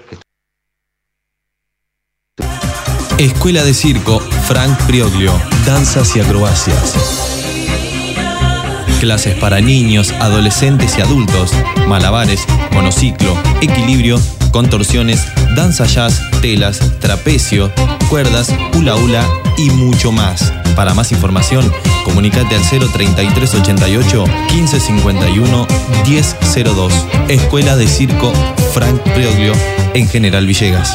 Escuela 3.18 3.62
de 3.62 3.74
Circo 3.74 4.20
Frank 4.20 4.76
Prioglio, 4.86 5.32
Danzas 5.66 6.16
y 6.16 6.20
Acrobacias. 6.20 6.96
Clases 9.00 9.36
para 9.38 9.60
niños, 9.60 10.12
adolescentes 10.20 10.96
y 10.96 11.02
adultos, 11.02 11.52
malabares, 11.88 12.46
monociclo, 12.72 13.36
equilibrio, 13.60 14.16
contorsiones, 14.52 15.26
danza 15.56 15.86
jazz, 15.86 16.22
telas, 16.40 16.78
trapecio, 17.00 17.72
cuerdas, 18.08 18.54
hula 18.76 18.94
hula 18.94 19.26
y 19.58 19.70
mucho 19.70 20.12
más. 20.12 20.52
Para 20.76 20.94
más 20.94 21.10
información, 21.12 21.70
comunicate 22.04 22.54
al 22.54 22.62
03388 22.62 24.24
1551 24.54 25.66
1002. 26.06 26.92
Escuela 27.28 27.76
de 27.76 27.88
Circo 27.88 28.32
Frank 28.72 29.00
Prioglio 29.14 29.52
en 29.94 30.08
General 30.08 30.46
Villegas. 30.46 30.94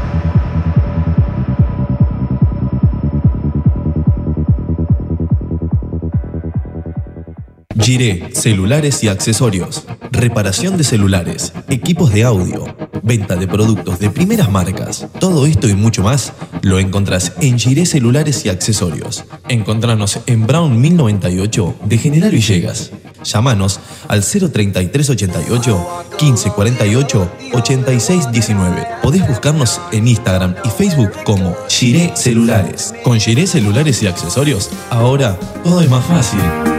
Giré, 7.81 8.29
celulares 8.35 9.03
y 9.03 9.07
accesorios. 9.07 9.85
Reparación 10.11 10.77
de 10.77 10.83
celulares, 10.83 11.51
equipos 11.67 12.13
de 12.13 12.23
audio, 12.23 12.65
venta 13.01 13.35
de 13.35 13.47
productos 13.47 13.97
de 13.97 14.11
primeras 14.11 14.51
marcas. 14.51 15.07
Todo 15.19 15.47
esto 15.47 15.67
y 15.67 15.73
mucho 15.73 16.03
más 16.03 16.31
lo 16.61 16.77
encontrás 16.77 17.33
en 17.41 17.57
Giré 17.57 17.87
Celulares 17.87 18.45
y 18.45 18.49
Accesorios. 18.49 19.25
Encontranos 19.47 20.19
en 20.27 20.45
Brown 20.45 20.79
1098 20.79 21.75
de 21.85 21.97
General 21.97 22.29
Villegas. 22.29 22.91
Llámanos 23.23 23.79
al 24.07 24.21
03388 24.21 25.87
1548 26.21 27.31
8619. 27.53 28.87
Podés 29.01 29.27
buscarnos 29.27 29.81
en 29.91 30.07
Instagram 30.07 30.55
y 30.63 30.69
Facebook 30.69 31.11
como 31.23 31.55
Giré 31.67 32.11
Celulares. 32.15 32.93
Con 33.03 33.19
Giré 33.19 33.47
Celulares 33.47 34.03
y 34.03 34.07
Accesorios, 34.07 34.69
ahora 34.91 35.39
todo 35.63 35.81
es 35.81 35.89
más 35.89 36.05
fácil. 36.05 36.70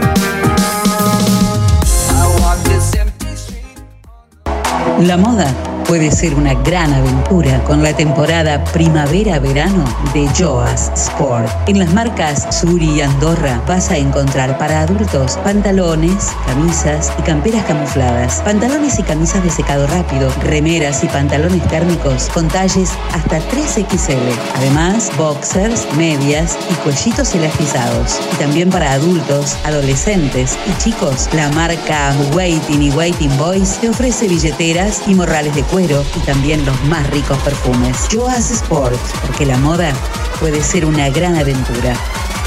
La 5.03 5.17
moda 5.17 5.72
puede 5.87 6.11
ser 6.11 6.35
una 6.35 6.53
gran 6.53 6.93
aventura 6.93 7.63
con 7.63 7.83
la 7.83 7.93
temporada 7.95 8.63
primavera-verano 8.65 9.83
de 10.13 10.27
Joas 10.37 10.91
Sport. 10.95 11.49
En 11.67 11.79
las 11.79 11.93
marcas 11.93 12.47
Suri 12.55 12.89
y 12.89 13.01
Andorra 13.01 13.61
vas 13.67 13.89
a 13.89 13.97
encontrar 13.97 14.57
para 14.57 14.81
adultos 14.81 15.37
pantalones, 15.43 16.31
camisas 16.45 17.11
y 17.19 17.21
camperas 17.23 17.65
camufladas, 17.65 18.41
pantalones 18.41 18.99
y 18.99 19.03
camisas 19.03 19.43
de 19.43 19.49
secado 19.49 19.87
rápido, 19.87 20.31
remeras 20.43 21.03
y 21.03 21.07
pantalones 21.07 21.67
térmicos 21.67 22.29
con 22.33 22.47
talles 22.47 22.91
hasta 23.13 23.39
3XL. 23.39 24.17
Además, 24.55 25.11
boxers, 25.17 25.87
medias 25.95 26.57
y 26.69 26.73
cuellitos 26.75 27.33
elastizados. 27.35 28.19
Y 28.33 28.35
también 28.37 28.69
para 28.69 28.93
adultos, 28.93 29.57
adolescentes 29.63 30.57
y 30.67 30.83
chicos, 30.83 31.29
la 31.33 31.49
marca 31.49 32.13
Waiting 32.33 32.83
y 32.83 32.91
Waiting 32.91 33.37
Boys 33.37 33.77
te 33.79 33.89
ofrece 33.89 34.27
billeteras 34.27 35.01
y 35.07 35.15
morrales 35.15 35.55
de 35.55 35.63
cuero 35.73 36.05
y 36.15 36.19
también 36.19 36.63
los 36.67 36.83
más 36.83 37.09
ricos 37.09 37.37
perfumes. 37.39 38.07
Joas 38.13 38.51
Sport, 38.51 38.99
porque 39.25 39.43
la 39.43 39.57
moda 39.57 39.91
puede 40.39 40.61
ser 40.61 40.85
una 40.85 41.09
gran 41.09 41.35
aventura. 41.35 41.95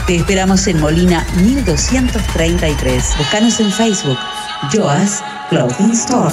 Te 0.07 0.15
esperamos 0.15 0.65
en 0.69 0.81
Molina 0.81 1.27
1233. 1.43 3.05
Búscanos 3.19 3.59
en 3.59 3.73
Facebook, 3.73 4.19
Joas 4.73 5.25
Clothing 5.51 5.91
Store. 5.91 6.33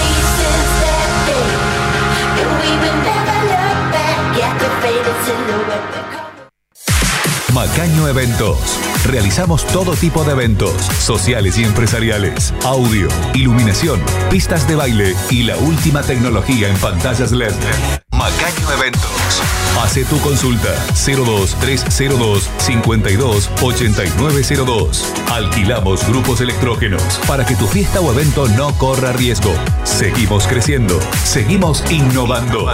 Macaño 7.53 8.07
Eventos. 8.07 8.79
Realizamos 9.05 9.65
todo 9.67 9.93
tipo 9.95 10.23
de 10.23 10.31
eventos, 10.31 10.73
sociales 10.99 11.57
y 11.57 11.65
empresariales, 11.65 12.53
audio, 12.63 13.09
iluminación, 13.33 13.99
pistas 14.29 14.67
de 14.69 14.75
baile 14.75 15.15
y 15.29 15.43
la 15.43 15.57
última 15.57 16.01
tecnología 16.01 16.69
en 16.69 16.77
pantallas 16.77 17.33
LED. 17.33 17.53
Macaño 18.11 18.71
Eventos. 18.71 19.41
Hace 19.83 20.05
tu 20.05 20.17
consulta 20.21 20.69
02302 20.93 22.49
52 22.57 23.49
8902. 23.61 25.13
Alquilamos 25.31 26.07
grupos 26.07 26.39
electrógenos 26.39 27.19
para 27.27 27.45
que 27.45 27.55
tu 27.57 27.67
fiesta 27.67 27.99
o 27.99 28.13
evento 28.13 28.47
no 28.49 28.73
corra 28.77 29.11
riesgo. 29.11 29.53
Seguimos 29.83 30.47
creciendo, 30.47 30.97
seguimos 31.25 31.83
innovando. 31.91 32.65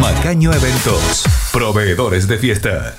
Macaño 0.00 0.52
Eventos. 0.52 1.24
Proveedores 1.52 2.28
de 2.28 2.38
fiesta. 2.38 2.98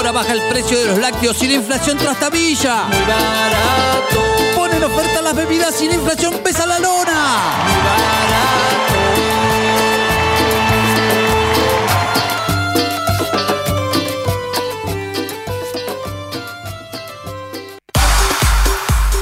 Ahora 0.00 0.12
baja 0.12 0.32
el 0.32 0.40
precio 0.48 0.80
de 0.80 0.86
los 0.86 0.98
lácteos 0.98 1.42
y 1.42 1.46
la 1.46 1.52
inflación 1.56 1.98
trastabilla. 1.98 2.84
Muy 2.84 3.00
barato. 3.00 4.18
Ponen 4.56 4.82
oferta 4.82 5.20
las 5.20 5.36
bebidas 5.36 5.82
y 5.82 5.88
la 5.88 5.94
inflación 5.96 6.40
pesa 6.42 6.64
la 6.64 6.78
lona. 6.78 7.36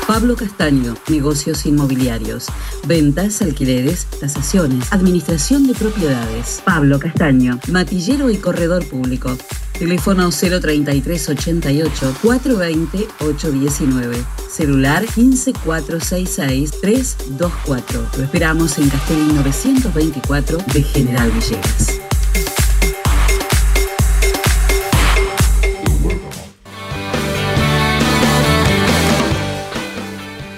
Pablo 0.07 0.37
Castaño, 0.37 0.95
negocios 1.09 1.67
inmobiliarios, 1.67 2.47
ventas, 2.87 3.43
alquileres, 3.43 4.07
tasaciones, 4.21 4.93
administración 4.93 5.67
de 5.67 5.75
propiedades. 5.75 6.63
Pablo 6.65 7.01
Castaño, 7.01 7.59
matillero 7.67 8.31
y 8.31 8.37
corredor 8.37 8.87
público. 8.87 9.37
Teléfono 9.79 10.31
033 10.31 11.29
88 11.29 12.15
420 12.21 13.09
819. 13.21 14.25
Celular 14.51 15.05
15466 15.07 16.81
324. 16.81 18.09
Lo 18.17 18.25
esperamos 18.25 18.77
en 18.79 18.89
Castellín 18.89 19.37
924 19.37 20.59
de 20.75 20.83
General 20.83 21.31
Villegas. 21.31 22.01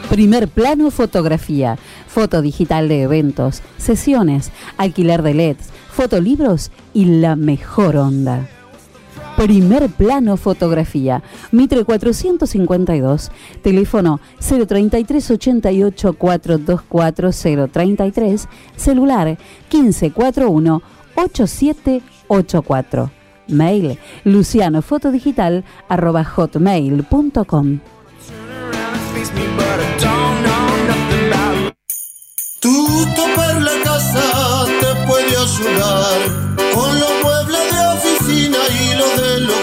Primer 0.09 0.49
plano 0.49 0.91
fotografía, 0.91 1.79
foto 2.09 2.41
digital 2.41 2.89
de 2.89 3.03
eventos, 3.03 3.61
sesiones, 3.77 4.51
alquiler 4.79 5.23
de 5.23 5.35
LEDs, 5.35 5.69
fotolibros 5.93 6.71
y 6.95 7.05
la 7.05 7.37
mejor 7.37 7.97
onda. 7.97 8.49
Primer 9.41 9.89
plano 9.89 10.37
fotografía, 10.37 11.23
Mitre 11.51 11.85
452, 11.85 13.31
teléfono 13.63 14.21
033 14.39 15.31
88 15.31 16.13
424 16.13 17.31
033, 17.73 18.49
celular 18.77 19.39
1541 19.73 20.83
8784. 21.15 23.11
Mail 23.49 23.99
lucianofotodigital 24.25 25.65
arroba 25.89 26.23
hotmail.com. 26.23 27.79
Tu 32.61 33.07
topar 33.17 33.63
la 33.63 33.73
casa 33.85 34.67
te 34.81 34.95
puede 35.07 35.35
ayudar 35.35 36.19
con 36.75 37.01
los 37.01 37.11
muebles 37.23 37.73
de 37.73 37.79
oficina 37.87 38.10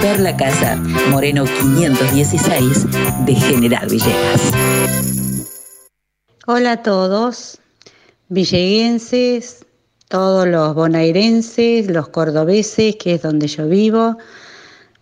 Perla 0.00 0.36
Casa, 0.36 0.74
Moreno 1.10 1.44
516 1.44 2.86
de 3.24 3.34
General 3.36 3.86
Villegas. 3.88 4.50
Hola 6.48 6.72
a 6.72 6.82
todos, 6.82 7.58
villeguenses, 8.30 9.64
todos 10.08 10.48
los 10.48 10.74
bonairenses, 10.74 11.88
los 11.88 12.08
cordobeses, 12.08 12.96
que 12.96 13.14
es 13.14 13.22
donde 13.22 13.46
yo 13.46 13.68
vivo. 13.68 14.18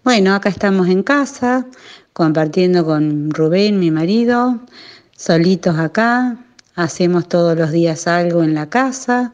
Bueno, 0.05 0.35
acá 0.35 0.51
estamos 0.51 0.89
en 0.89 1.03
casa, 1.03 1.67
compartiendo 2.13 2.85
con 2.85 3.31
Rubén, 3.31 3.81
mi 3.81 3.91
marido, 3.91 4.61
solitos 5.17 5.79
acá, 5.79 6.37
hacemos 6.75 7.27
todos 7.27 7.57
los 7.57 7.71
días 7.71 8.07
algo 8.07 8.43
en 8.43 8.53
la 8.53 8.69
casa, 8.69 9.33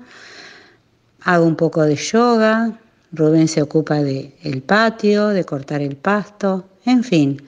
hago 1.23 1.45
un 1.45 1.57
poco 1.57 1.83
de 1.83 1.97
yoga, 1.97 2.79
Rubén 3.13 3.49
se 3.49 3.63
ocupa 3.63 4.03
del 4.03 4.35
el 4.43 4.63
patio, 4.63 5.29
de 5.29 5.45
cortar 5.45 5.81
el 5.81 5.97
pasto, 5.97 6.69
en 6.85 7.03
fin. 7.03 7.43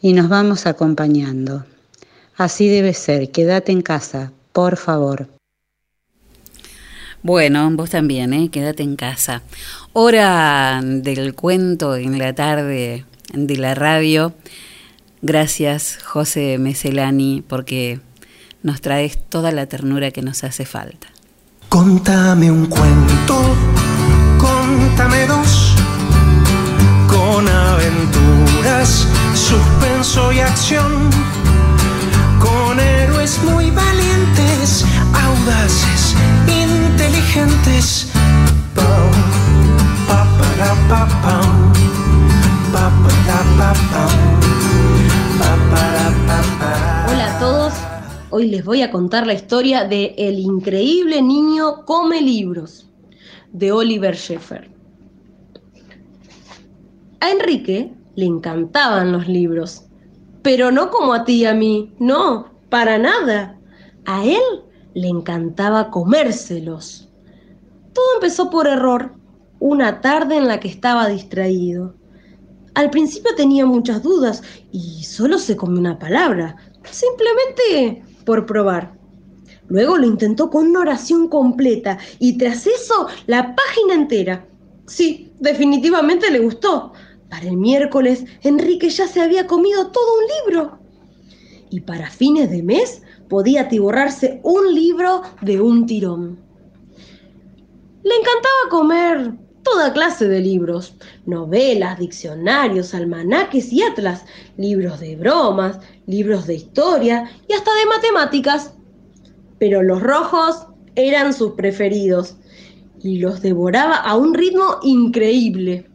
Y 0.00 0.12
nos 0.12 0.28
vamos 0.28 0.66
acompañando. 0.66 1.64
Así 2.36 2.68
debe 2.68 2.92
ser, 2.94 3.30
quédate 3.30 3.72
en 3.72 3.82
casa, 3.82 4.32
por 4.52 4.76
favor. 4.76 5.28
Bueno, 7.22 7.70
vos 7.72 7.90
también, 7.90 8.32
¿eh? 8.32 8.48
quédate 8.50 8.82
en 8.82 8.96
casa. 8.96 9.42
Hora 9.92 10.80
del 10.82 11.34
cuento 11.34 11.94
en 11.94 12.18
la 12.18 12.32
tarde 12.32 13.04
de 13.32 13.56
la 13.56 13.76
radio. 13.76 14.34
Gracias, 15.20 15.98
José 16.02 16.58
Meselani, 16.58 17.44
porque 17.46 18.00
nos 18.64 18.80
traes 18.80 19.18
toda 19.28 19.52
la 19.52 19.66
ternura 19.66 20.10
que 20.10 20.22
nos 20.22 20.42
hace 20.42 20.64
falta. 20.64 21.06
Contame 21.68 22.50
un 22.50 22.66
cuento, 22.66 23.40
contame 25.02 25.26
dos, 25.26 25.74
con 27.08 27.48
aventuras, 27.48 29.08
suspenso 29.34 30.32
y 30.32 30.38
acción, 30.38 31.10
con 32.38 32.78
héroes 32.78 33.42
muy 33.42 33.70
valientes, 33.70 34.84
audaces, 35.12 36.14
inteligentes. 36.46 38.06
Hola 47.08 47.36
a 47.36 47.38
todos, 47.40 47.72
hoy 48.30 48.46
les 48.48 48.64
voy 48.64 48.82
a 48.82 48.90
contar 48.92 49.26
la 49.26 49.34
historia 49.34 49.84
de 49.84 50.14
El 50.16 50.38
increíble 50.38 51.22
niño 51.22 51.84
come 51.86 52.20
libros, 52.20 52.86
de 53.50 53.72
Oliver 53.72 54.14
Sheffer. 54.14 54.71
A 57.22 57.30
Enrique 57.30 57.94
le 58.16 58.24
encantaban 58.24 59.12
los 59.12 59.28
libros, 59.28 59.84
pero 60.42 60.72
no 60.72 60.90
como 60.90 61.14
a 61.14 61.24
ti 61.24 61.34
y 61.34 61.44
a 61.44 61.54
mí, 61.54 61.94
no, 62.00 62.52
para 62.68 62.98
nada. 62.98 63.60
A 64.06 64.24
él 64.24 64.42
le 64.94 65.06
encantaba 65.06 65.88
comérselos. 65.92 67.08
Todo 67.92 68.04
empezó 68.16 68.50
por 68.50 68.66
error, 68.66 69.14
una 69.60 70.00
tarde 70.00 70.36
en 70.36 70.48
la 70.48 70.58
que 70.58 70.66
estaba 70.66 71.06
distraído. 71.06 71.94
Al 72.74 72.90
principio 72.90 73.30
tenía 73.36 73.66
muchas 73.66 74.02
dudas 74.02 74.42
y 74.72 75.04
solo 75.04 75.38
se 75.38 75.54
comió 75.54 75.78
una 75.78 76.00
palabra, 76.00 76.56
simplemente 76.90 78.02
por 78.26 78.46
probar. 78.46 78.98
Luego 79.68 79.96
lo 79.96 80.08
intentó 80.08 80.50
con 80.50 80.70
una 80.70 80.80
oración 80.80 81.28
completa 81.28 81.98
y 82.18 82.36
tras 82.36 82.66
eso 82.66 83.06
la 83.26 83.54
página 83.54 83.94
entera. 83.94 84.44
Sí, 84.88 85.32
definitivamente 85.38 86.28
le 86.28 86.40
gustó. 86.40 86.92
Para 87.32 87.46
el 87.46 87.56
miércoles, 87.56 88.26
Enrique 88.42 88.90
ya 88.90 89.06
se 89.08 89.22
había 89.22 89.46
comido 89.46 89.86
todo 89.86 90.04
un 90.18 90.52
libro. 90.52 90.78
Y 91.70 91.80
para 91.80 92.10
fines 92.10 92.50
de 92.50 92.62
mes 92.62 93.00
podía 93.30 93.62
atiborrarse 93.62 94.38
un 94.42 94.74
libro 94.74 95.22
de 95.40 95.58
un 95.58 95.86
tirón. 95.86 96.38
Le 98.02 98.14
encantaba 98.14 98.68
comer 98.68 99.32
toda 99.62 99.94
clase 99.94 100.28
de 100.28 100.40
libros, 100.40 100.94
novelas, 101.24 101.98
diccionarios, 101.98 102.92
almanaques 102.92 103.72
y 103.72 103.82
atlas, 103.82 104.26
libros 104.58 105.00
de 105.00 105.16
bromas, 105.16 105.78
libros 106.06 106.46
de 106.46 106.56
historia 106.56 107.30
y 107.48 107.54
hasta 107.54 107.70
de 107.76 107.86
matemáticas. 107.86 108.74
Pero 109.58 109.82
los 109.82 110.02
rojos 110.02 110.66
eran 110.96 111.32
sus 111.32 111.52
preferidos 111.52 112.36
y 113.02 113.20
los 113.20 113.40
devoraba 113.40 113.96
a 113.96 114.18
un 114.18 114.34
ritmo 114.34 114.80
increíble. 114.82 115.88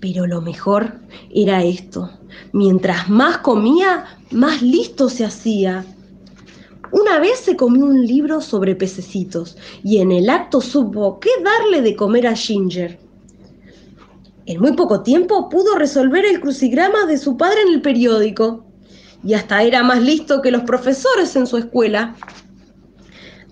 Pero 0.00 0.26
lo 0.26 0.40
mejor 0.40 1.00
era 1.30 1.64
esto. 1.64 2.10
Mientras 2.52 3.08
más 3.08 3.38
comía, 3.38 4.04
más 4.30 4.62
listo 4.62 5.08
se 5.08 5.24
hacía. 5.24 5.84
Una 6.90 7.18
vez 7.18 7.40
se 7.40 7.56
comió 7.56 7.84
un 7.84 8.06
libro 8.06 8.40
sobre 8.40 8.74
pececitos 8.74 9.56
y 9.82 9.98
en 9.98 10.12
el 10.12 10.30
acto 10.30 10.60
supo 10.60 11.20
qué 11.20 11.30
darle 11.42 11.82
de 11.82 11.96
comer 11.96 12.26
a 12.26 12.34
Ginger. 12.34 12.98
En 14.46 14.60
muy 14.60 14.72
poco 14.72 15.02
tiempo 15.02 15.50
pudo 15.50 15.76
resolver 15.76 16.24
el 16.24 16.40
crucigrama 16.40 17.04
de 17.04 17.18
su 17.18 17.36
padre 17.36 17.60
en 17.62 17.74
el 17.74 17.82
periódico 17.82 18.64
y 19.22 19.34
hasta 19.34 19.62
era 19.62 19.82
más 19.82 20.00
listo 20.00 20.40
que 20.40 20.50
los 20.50 20.62
profesores 20.62 21.36
en 21.36 21.46
su 21.46 21.58
escuela. 21.58 22.16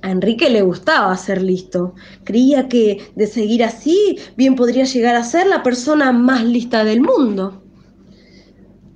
A 0.07 0.11
Enrique 0.13 0.49
le 0.49 0.63
gustaba 0.63 1.17
ser 1.17 1.43
listo. 1.43 1.93
Creía 2.23 2.69
que 2.69 3.11
de 3.17 3.27
seguir 3.27 3.65
así 3.65 4.17
bien 4.37 4.55
podría 4.55 4.85
llegar 4.85 5.17
a 5.17 5.25
ser 5.25 5.49
la 5.49 5.65
persona 5.65 6.13
más 6.13 6.45
lista 6.45 6.85
del 6.85 7.01
mundo. 7.01 7.61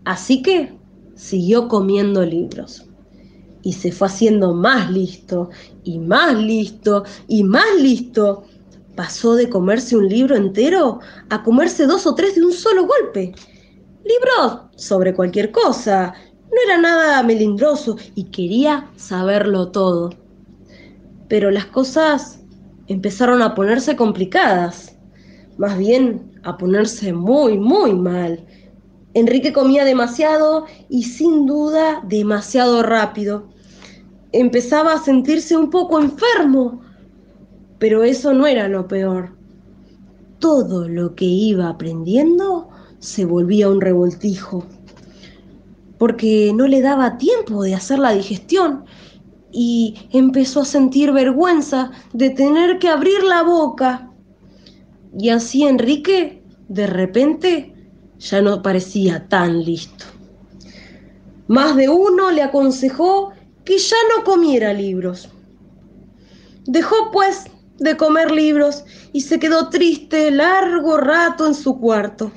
Así 0.05 0.41
que 0.41 0.79
siguió 1.17 1.67
comiendo 1.67 2.25
libros 2.25 2.85
y 3.63 3.73
se 3.73 3.91
fue 3.91 4.07
haciendo 4.07 4.55
más 4.55 4.89
listo 4.93 5.51
y 5.83 5.99
más 5.99 6.39
listo 6.39 7.03
y 7.27 7.43
más 7.43 7.75
listo. 7.81 8.45
Pasó 8.95 9.35
de 9.35 9.51
comerse 9.51 9.97
un 9.97 10.09
libro 10.09 10.37
entero 10.37 11.01
a 11.29 11.43
comerse 11.43 11.87
dos 11.87 12.07
o 12.07 12.15
tres 12.15 12.37
de 12.37 12.45
un 12.45 12.53
solo 12.53 12.87
golpe. 12.87 13.35
Libros 14.05 14.61
sobre 14.77 15.13
cualquier 15.13 15.51
cosa. 15.51 16.15
No 16.45 16.57
era 16.67 16.81
nada 16.81 17.21
melindroso 17.25 17.97
y 18.15 18.27
quería 18.27 18.89
saberlo 18.95 19.73
todo. 19.73 20.11
Pero 21.31 21.53
las 21.53 21.66
cosas 21.66 22.41
empezaron 22.89 23.41
a 23.41 23.55
ponerse 23.55 23.95
complicadas. 23.95 24.99
Más 25.59 25.78
bien 25.78 26.33
a 26.43 26.59
ponerse 26.59 27.12
muy, 27.12 27.57
muy 27.57 27.95
mal. 27.95 28.45
Enrique 29.14 29.53
comía 29.53 29.85
demasiado 29.85 30.66
y 30.89 31.05
sin 31.05 31.47
duda 31.47 32.03
demasiado 32.05 32.83
rápido. 32.83 33.49
Empezaba 34.33 34.95
a 34.95 34.99
sentirse 34.99 35.57
un 35.57 35.70
poco 35.70 36.01
enfermo, 36.01 36.81
pero 37.78 38.03
eso 38.03 38.35
no 38.35 38.49
era 38.49 38.66
lo 38.66 38.89
peor. 38.89 39.37
Todo 40.41 40.89
lo 40.89 41.14
que 41.14 41.26
iba 41.26 41.68
aprendiendo 41.68 42.70
se 42.99 43.24
volvía 43.24 43.68
un 43.68 43.81
revoltijo, 43.81 44.64
porque 45.97 46.53
no 46.57 46.66
le 46.66 46.81
daba 46.81 47.18
tiempo 47.18 47.62
de 47.62 47.76
hacer 47.76 48.01
la 48.01 48.12
digestión 48.12 48.85
y 49.53 50.09
empezó 50.12 50.61
a 50.61 50.64
sentir 50.64 51.12
vergüenza 51.12 51.90
de 52.12 52.30
tener 52.30 52.78
que 52.78 52.88
abrir 52.88 53.22
la 53.22 53.42
boca. 53.42 54.11
Y 55.18 55.30
así 55.30 55.64
Enrique, 55.64 56.42
de 56.68 56.86
repente, 56.86 57.74
ya 58.18 58.42
no 58.42 58.62
parecía 58.62 59.28
tan 59.28 59.64
listo. 59.64 60.05
Más 61.48 61.74
de 61.74 61.88
uno 61.88 62.30
le 62.30 62.42
aconsejó 62.42 63.32
que 63.64 63.78
ya 63.78 63.96
no 64.16 64.24
comiera 64.24 64.72
libros. 64.72 65.28
Dejó 66.64 67.11
pues 67.12 67.44
de 67.78 67.96
comer 67.96 68.30
libros 68.30 68.84
y 69.12 69.22
se 69.22 69.38
quedó 69.38 69.68
triste 69.68 70.30
largo 70.30 70.98
rato 70.98 71.46
en 71.46 71.55
su 71.55 71.78
cuarto. 71.80 72.30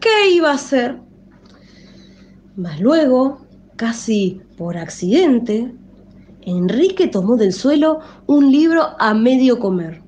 ¿Qué 0.00 0.30
iba 0.32 0.50
a 0.50 0.54
hacer? 0.54 0.98
Mas 2.56 2.80
luego, 2.80 3.46
casi 3.76 4.40
por 4.56 4.76
accidente, 4.76 5.72
Enrique 6.42 7.06
tomó 7.08 7.36
del 7.36 7.52
suelo 7.52 8.00
un 8.26 8.50
libro 8.50 8.88
a 8.98 9.14
medio 9.14 9.58
comer. 9.58 10.02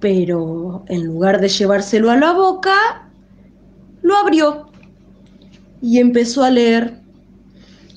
Pero 0.00 0.84
en 0.88 1.06
lugar 1.06 1.40
de 1.40 1.48
llevárselo 1.48 2.10
a 2.10 2.16
la 2.16 2.32
boca, 2.32 3.10
lo 4.02 4.16
abrió 4.16 4.66
y 5.80 5.98
empezó 5.98 6.42
a 6.42 6.50
leer. 6.50 7.00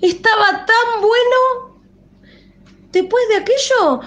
Estaba 0.02 0.66
tan 0.66 1.02
bueno. 1.02 1.82
Después 2.92 3.24
de 3.30 3.36
aquello, 3.38 4.02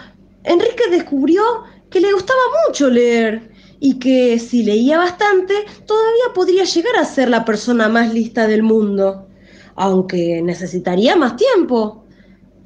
Enrique 0.45 0.85
descubrió 0.91 1.43
que 1.91 2.01
le 2.01 2.13
gustaba 2.13 2.41
mucho 2.67 2.89
leer 2.89 3.51
y 3.81 3.99
que 3.99 4.39
si 4.39 4.63
leía 4.63 4.99
bastante, 4.99 5.55
todavía 5.87 6.35
podría 6.35 6.65
llegar 6.65 6.97
a 6.97 7.05
ser 7.05 7.31
la 7.31 7.45
persona 7.45 7.89
más 7.89 8.13
lista 8.13 8.47
del 8.47 8.63
mundo, 8.63 9.27
aunque 9.75 10.43
necesitaría 10.43 11.17
más 11.17 11.37
tiempo. 11.37 12.05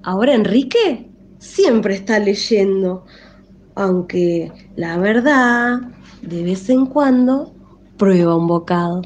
Ahora 0.04 0.34
Enrique 0.34 1.08
siempre 1.38 1.94
está 1.94 2.18
leyendo, 2.18 3.06
aunque 3.74 4.52
la 4.76 4.98
verdad, 4.98 5.80
de 6.20 6.42
vez 6.42 6.68
en 6.68 6.84
cuando, 6.84 7.54
prueba 7.96 8.36
un 8.36 8.46
bocado. 8.46 9.00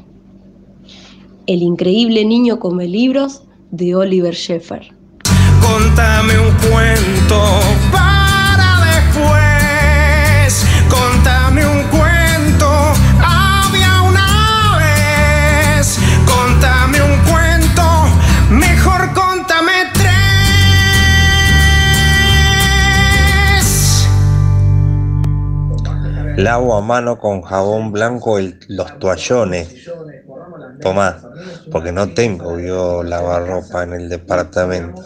El 1.47 1.61
increíble 1.61 2.25
niño 2.25 2.59
come 2.59 2.85
libros 2.85 3.43
de 3.71 3.95
Oliver 3.95 4.33
Sheffer. 4.33 4.93
Contame 5.61 6.33
un 6.37 6.51
cuento 6.69 7.88
Lavo 26.43 26.75
a 26.75 26.81
mano 26.81 27.19
con 27.19 27.41
jabón 27.43 27.91
blanco 27.91 28.39
los 28.67 28.97
toallones. 28.97 29.75
Tomás, 30.79 31.27
porque 31.69 31.91
no 31.91 32.13
tengo 32.13 32.59
yo 32.59 33.03
lavarropa 33.03 33.83
en 33.83 33.93
el 33.93 34.09
departamento. 34.09 35.01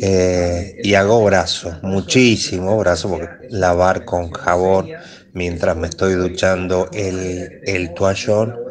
Eh, 0.00 0.78
y 0.82 0.94
hago 0.94 1.24
brazos, 1.24 1.82
muchísimo 1.82 2.78
brazo, 2.78 3.08
porque 3.10 3.32
lavar 3.48 4.04
con 4.04 4.30
jabón 4.32 4.92
mientras 5.32 5.76
me 5.76 5.88
estoy 5.88 6.14
duchando 6.14 6.88
el, 6.92 7.58
el 7.64 7.94
toallón 7.94 8.62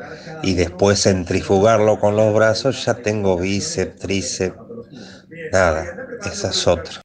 y 0.41 0.55
después 0.55 1.03
centrifugarlo 1.03 1.99
con 1.99 2.15
los 2.15 2.33
brazos, 2.33 2.85
ya 2.85 3.01
tengo 3.01 3.37
bíceps, 3.37 3.97
tríceps, 3.99 4.59
nada, 5.51 6.01
esa 6.21 6.49
es 6.49 6.67
otra. 6.67 7.01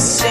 say 0.00 0.29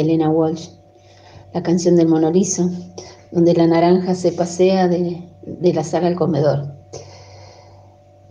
Elena 0.00 0.30
Walsh, 0.30 0.68
la 1.52 1.62
canción 1.62 1.96
del 1.96 2.08
monoliso, 2.08 2.70
donde 3.30 3.54
la 3.54 3.66
naranja 3.66 4.14
se 4.14 4.32
pasea 4.32 4.88
de, 4.88 5.22
la 5.60 5.84
sala 5.84 6.08
al 6.08 6.16
comedor. 6.16 6.74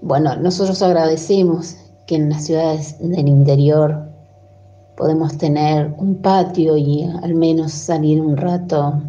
Bueno, 0.02 0.36
nosotros 0.36 0.82
agradecemos 0.82 1.76
que 2.06 2.16
en 2.16 2.30
las 2.30 2.46
ciudades 2.46 2.98
del 3.00 3.28
interior 3.28 4.08
podemos 4.96 5.38
tener 5.38 5.94
un 5.98 6.16
patio 6.16 6.78
y 6.78 7.04
al 7.24 7.36
menos 7.36 7.72
salir 7.72 8.22
un 8.22 8.38
rato 8.38 9.02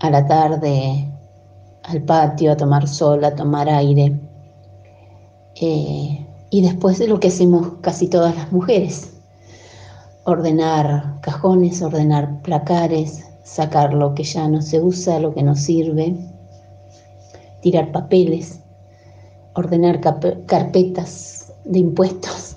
a 0.00 0.10
la 0.10 0.26
tarde 0.26 1.06
al 1.82 2.02
patio 2.02 2.52
a 2.52 2.56
tomar 2.56 2.86
sol, 2.86 3.24
a 3.24 3.34
tomar 3.34 3.68
aire. 3.68 4.18
Eh, 5.60 6.26
y 6.50 6.62
después 6.62 6.98
de 6.98 7.08
lo 7.08 7.20
que 7.20 7.28
hacemos 7.28 7.74
casi 7.80 8.08
todas 8.08 8.34
las 8.36 8.52
mujeres, 8.52 9.09
ordenar 10.30 11.20
cajones, 11.20 11.82
ordenar 11.82 12.40
placares, 12.42 13.24
sacar 13.44 13.94
lo 13.94 14.14
que 14.14 14.24
ya 14.24 14.48
no 14.48 14.62
se 14.62 14.80
usa, 14.80 15.20
lo 15.20 15.34
que 15.34 15.42
no 15.42 15.54
sirve, 15.56 16.16
tirar 17.60 17.92
papeles, 17.92 18.60
ordenar 19.54 20.00
carpetas 20.00 21.52
de 21.64 21.78
impuestos 21.80 22.56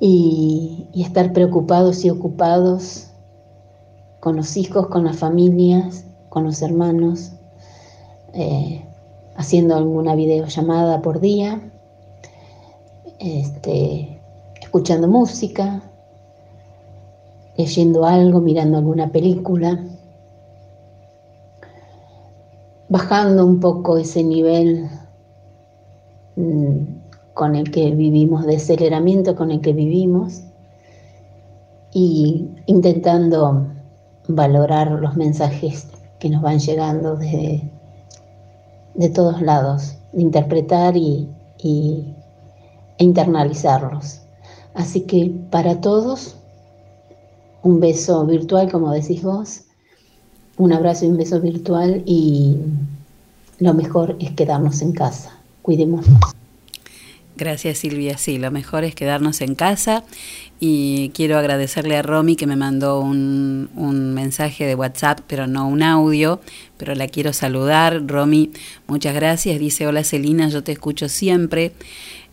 y, 0.00 0.88
y 0.92 1.02
estar 1.02 1.32
preocupados 1.32 2.04
y 2.04 2.10
ocupados 2.10 3.08
con 4.20 4.36
los 4.36 4.56
hijos, 4.56 4.86
con 4.88 5.04
las 5.04 5.18
familias, 5.18 6.06
con 6.30 6.44
los 6.44 6.62
hermanos, 6.62 7.32
eh, 8.32 8.84
haciendo 9.36 9.76
alguna 9.76 10.14
videollamada 10.14 11.02
por 11.02 11.20
día, 11.20 11.60
este, 13.18 14.13
escuchando 14.74 15.06
música, 15.06 15.80
leyendo 17.56 18.04
algo, 18.04 18.40
mirando 18.40 18.78
alguna 18.78 19.08
película, 19.12 19.78
bajando 22.88 23.46
un 23.46 23.60
poco 23.60 23.98
ese 23.98 24.24
nivel 24.24 24.88
mm, 26.34 26.78
con 27.34 27.54
el 27.54 27.70
que 27.70 27.92
vivimos, 27.92 28.46
de 28.46 28.56
aceleramiento 28.56 29.36
con 29.36 29.52
el 29.52 29.60
que 29.60 29.72
vivimos 29.72 30.42
y 31.92 32.48
intentando 32.66 33.68
valorar 34.26 34.90
los 34.90 35.14
mensajes 35.14 35.86
que 36.18 36.30
nos 36.30 36.42
van 36.42 36.58
llegando 36.58 37.14
de, 37.14 37.62
de 38.96 39.08
todos 39.10 39.40
lados, 39.40 39.98
de 40.12 40.22
interpretar 40.22 40.96
y, 40.96 41.28
y- 41.58 42.12
e 42.98 43.04
internalizarlos. 43.04 44.23
Así 44.74 45.02
que 45.02 45.32
para 45.50 45.80
todos, 45.80 46.36
un 47.62 47.80
beso 47.80 48.26
virtual, 48.26 48.70
como 48.70 48.92
decís 48.92 49.22
vos, 49.22 49.62
un 50.56 50.72
abrazo 50.72 51.04
y 51.06 51.08
un 51.08 51.16
beso 51.16 51.40
virtual 51.40 52.02
y 52.04 52.56
lo 53.58 53.74
mejor 53.74 54.16
es 54.20 54.32
quedarnos 54.32 54.82
en 54.82 54.92
casa. 54.92 55.38
Cuidémonos. 55.62 56.06
Gracias 57.36 57.78
Silvia, 57.78 58.16
sí, 58.16 58.38
lo 58.38 58.52
mejor 58.52 58.84
es 58.84 58.94
quedarnos 58.94 59.40
en 59.40 59.56
casa 59.56 60.04
y 60.60 61.10
quiero 61.14 61.36
agradecerle 61.36 61.96
a 61.96 62.02
Romy 62.02 62.36
que 62.36 62.46
me 62.46 62.54
mandó 62.54 63.00
un, 63.00 63.70
un 63.74 64.14
mensaje 64.14 64.66
de 64.66 64.76
WhatsApp, 64.76 65.18
pero 65.26 65.48
no 65.48 65.66
un 65.66 65.82
audio, 65.82 66.40
pero 66.76 66.94
la 66.94 67.08
quiero 67.08 67.32
saludar. 67.32 68.06
Romy, 68.06 68.52
muchas 68.86 69.14
gracias. 69.16 69.58
Dice, 69.58 69.88
hola 69.88 70.04
Celina, 70.04 70.48
yo 70.48 70.62
te 70.62 70.70
escucho 70.70 71.08
siempre. 71.08 71.72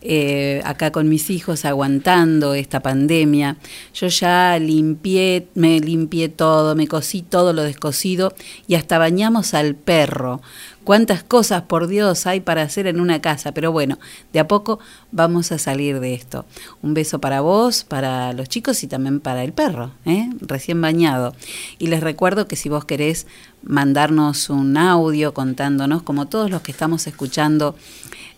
Eh, 0.01 0.61
acá 0.65 0.91
con 0.91 1.09
mis 1.09 1.29
hijos 1.29 1.63
aguantando 1.65 2.53
esta 2.53 2.79
pandemia. 2.79 3.57
Yo 3.93 4.07
ya 4.07 4.57
limpié, 4.57 5.47
me 5.53 5.79
limpié 5.79 6.29
todo, 6.29 6.75
me 6.75 6.87
cosí 6.87 7.21
todo 7.21 7.53
lo 7.53 7.63
descosido 7.63 8.33
y 8.67 8.75
hasta 8.75 8.97
bañamos 8.97 9.53
al 9.53 9.75
perro. 9.75 10.41
Cuántas 10.83 11.21
cosas, 11.23 11.61
por 11.63 11.87
Dios, 11.87 12.25
hay 12.25 12.39
para 12.39 12.63
hacer 12.63 12.87
en 12.87 12.99
una 12.99 13.21
casa, 13.21 13.51
pero 13.51 13.71
bueno, 13.71 13.99
de 14.33 14.39
a 14.39 14.47
poco 14.47 14.79
vamos 15.11 15.51
a 15.51 15.59
salir 15.59 15.99
de 15.99 16.15
esto. 16.15 16.45
Un 16.81 16.95
beso 16.95 17.21
para 17.21 17.41
vos, 17.41 17.83
para 17.83 18.33
los 18.33 18.49
chicos 18.49 18.83
y 18.83 18.87
también 18.87 19.19
para 19.19 19.43
el 19.43 19.53
perro, 19.53 19.91
¿eh? 20.05 20.31
recién 20.41 20.81
bañado. 20.81 21.35
Y 21.77 21.87
les 21.87 22.01
recuerdo 22.01 22.47
que 22.47 22.55
si 22.55 22.67
vos 22.67 22.85
querés 22.85 23.27
mandarnos 23.61 24.49
un 24.49 24.75
audio 24.75 25.35
contándonos, 25.35 26.01
como 26.01 26.27
todos 26.27 26.49
los 26.49 26.63
que 26.63 26.71
estamos 26.71 27.05
escuchando 27.05 27.75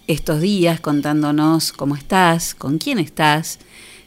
estos 0.08 0.42
días, 0.42 0.80
contándonos 0.80 1.72
cómo 1.72 1.96
estás, 1.96 2.56
con 2.56 2.78
quién 2.78 3.00
estás, 3.00 3.60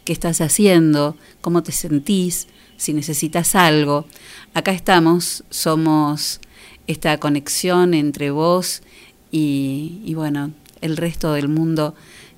qué 0.04 0.12
estás 0.12 0.40
haciendo, 0.40 1.16
cómo 1.40 1.62
te 1.62 1.72
sentís, 1.72 2.48
si 2.76 2.92
necesitas 2.92 3.54
algo. 3.54 4.06
Acá 4.54 4.72
estamos, 4.72 5.44
somos 5.50 6.40
esta 6.86 7.18
conexión 7.18 7.94
entre 7.94 8.30
vos 8.30 8.82
y, 9.30 10.12
bueno, 10.14 10.52
el 10.80 10.96
resto 10.96 11.32
del 11.32 11.48
mundo 11.48 11.94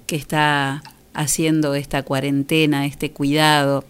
que 0.07 0.17
está 0.17 0.83
haciendo 1.13 1.75
esta 1.75 2.03
cuarentena, 2.03 2.87
este 2.87 3.11
cuidado, 3.13 3.85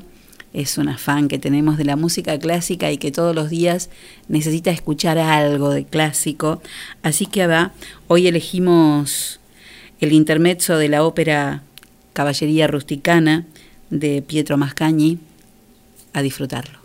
es 0.53 0.77
una 0.77 0.97
fan 0.97 1.27
que 1.27 1.37
tenemos 1.37 1.77
de 1.77 1.85
la 1.85 1.95
música 1.95 2.39
clásica 2.39 2.91
y 2.91 2.97
que 2.97 3.11
todos 3.11 3.35
los 3.35 3.49
días 3.49 3.89
necesita 4.27 4.71
escuchar 4.71 5.19
algo 5.19 5.69
de 5.69 5.85
clásico. 5.85 6.61
Así 7.03 7.27
que 7.27 7.45
va, 7.45 7.71
hoy 8.07 8.27
elegimos 8.27 9.39
el 9.99 10.11
intermezzo 10.11 10.77
de 10.77 10.89
la 10.89 11.03
ópera 11.03 11.61
Caballería 12.13 12.67
Rusticana 12.67 13.45
de 13.89 14.21
Pietro 14.21 14.57
Mascagni. 14.57 15.19
A 16.13 16.21
disfrutarlo. 16.21 16.78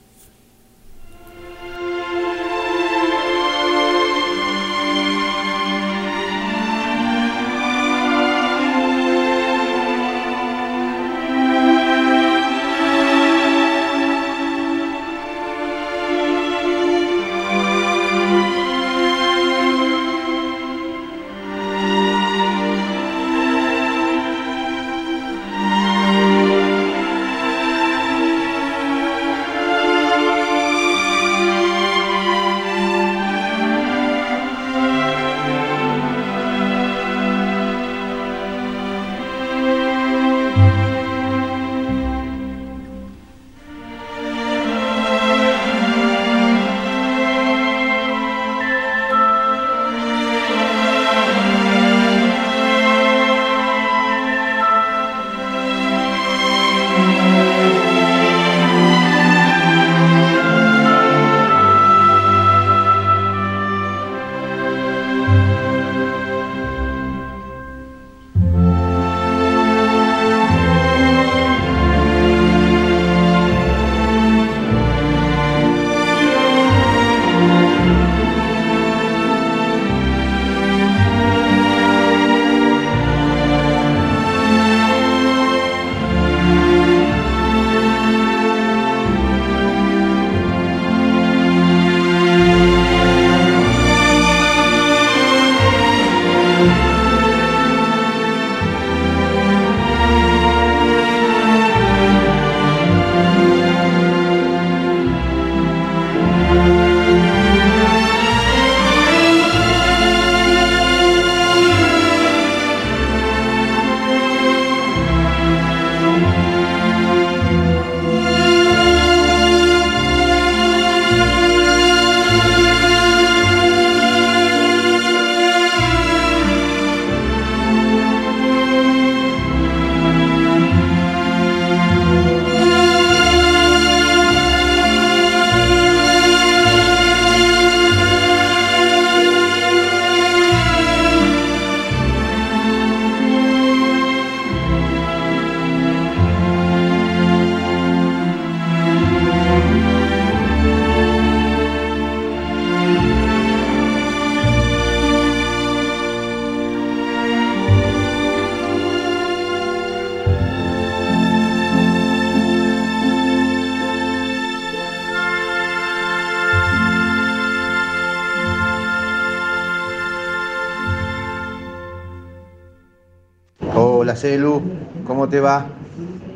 Te 175.35 175.41
va? 175.41 175.67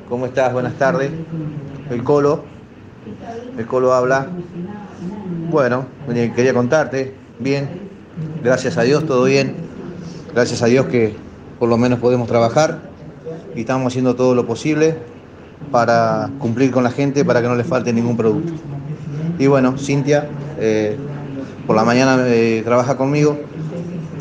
¿Cómo 0.08 0.26
estás? 0.26 0.52
Buenas 0.52 0.74
tardes. 0.74 1.12
El 1.88 2.02
Colo, 2.02 2.42
el 3.56 3.64
Colo 3.64 3.94
habla. 3.94 4.26
Bueno, 5.52 5.86
quería 6.34 6.52
contarte, 6.52 7.14
bien, 7.38 7.68
gracias 8.42 8.76
a 8.76 8.82
Dios, 8.82 9.06
todo 9.06 9.22
bien. 9.22 9.54
Gracias 10.34 10.62
a 10.62 10.66
Dios 10.66 10.86
que 10.86 11.14
por 11.60 11.68
lo 11.68 11.76
menos 11.76 12.00
podemos 12.00 12.26
trabajar 12.26 12.80
y 13.54 13.60
estamos 13.60 13.86
haciendo 13.86 14.16
todo 14.16 14.34
lo 14.34 14.48
posible 14.48 14.96
para 15.70 16.30
cumplir 16.40 16.72
con 16.72 16.82
la 16.82 16.90
gente, 16.90 17.24
para 17.24 17.40
que 17.40 17.46
no 17.46 17.54
les 17.54 17.68
falte 17.68 17.92
ningún 17.92 18.16
producto. 18.16 18.52
Y 19.38 19.46
bueno, 19.46 19.78
Cintia, 19.78 20.28
eh, 20.58 20.96
por 21.68 21.76
la 21.76 21.84
mañana 21.84 22.16
eh, 22.26 22.62
trabaja 22.64 22.96
conmigo 22.96 23.38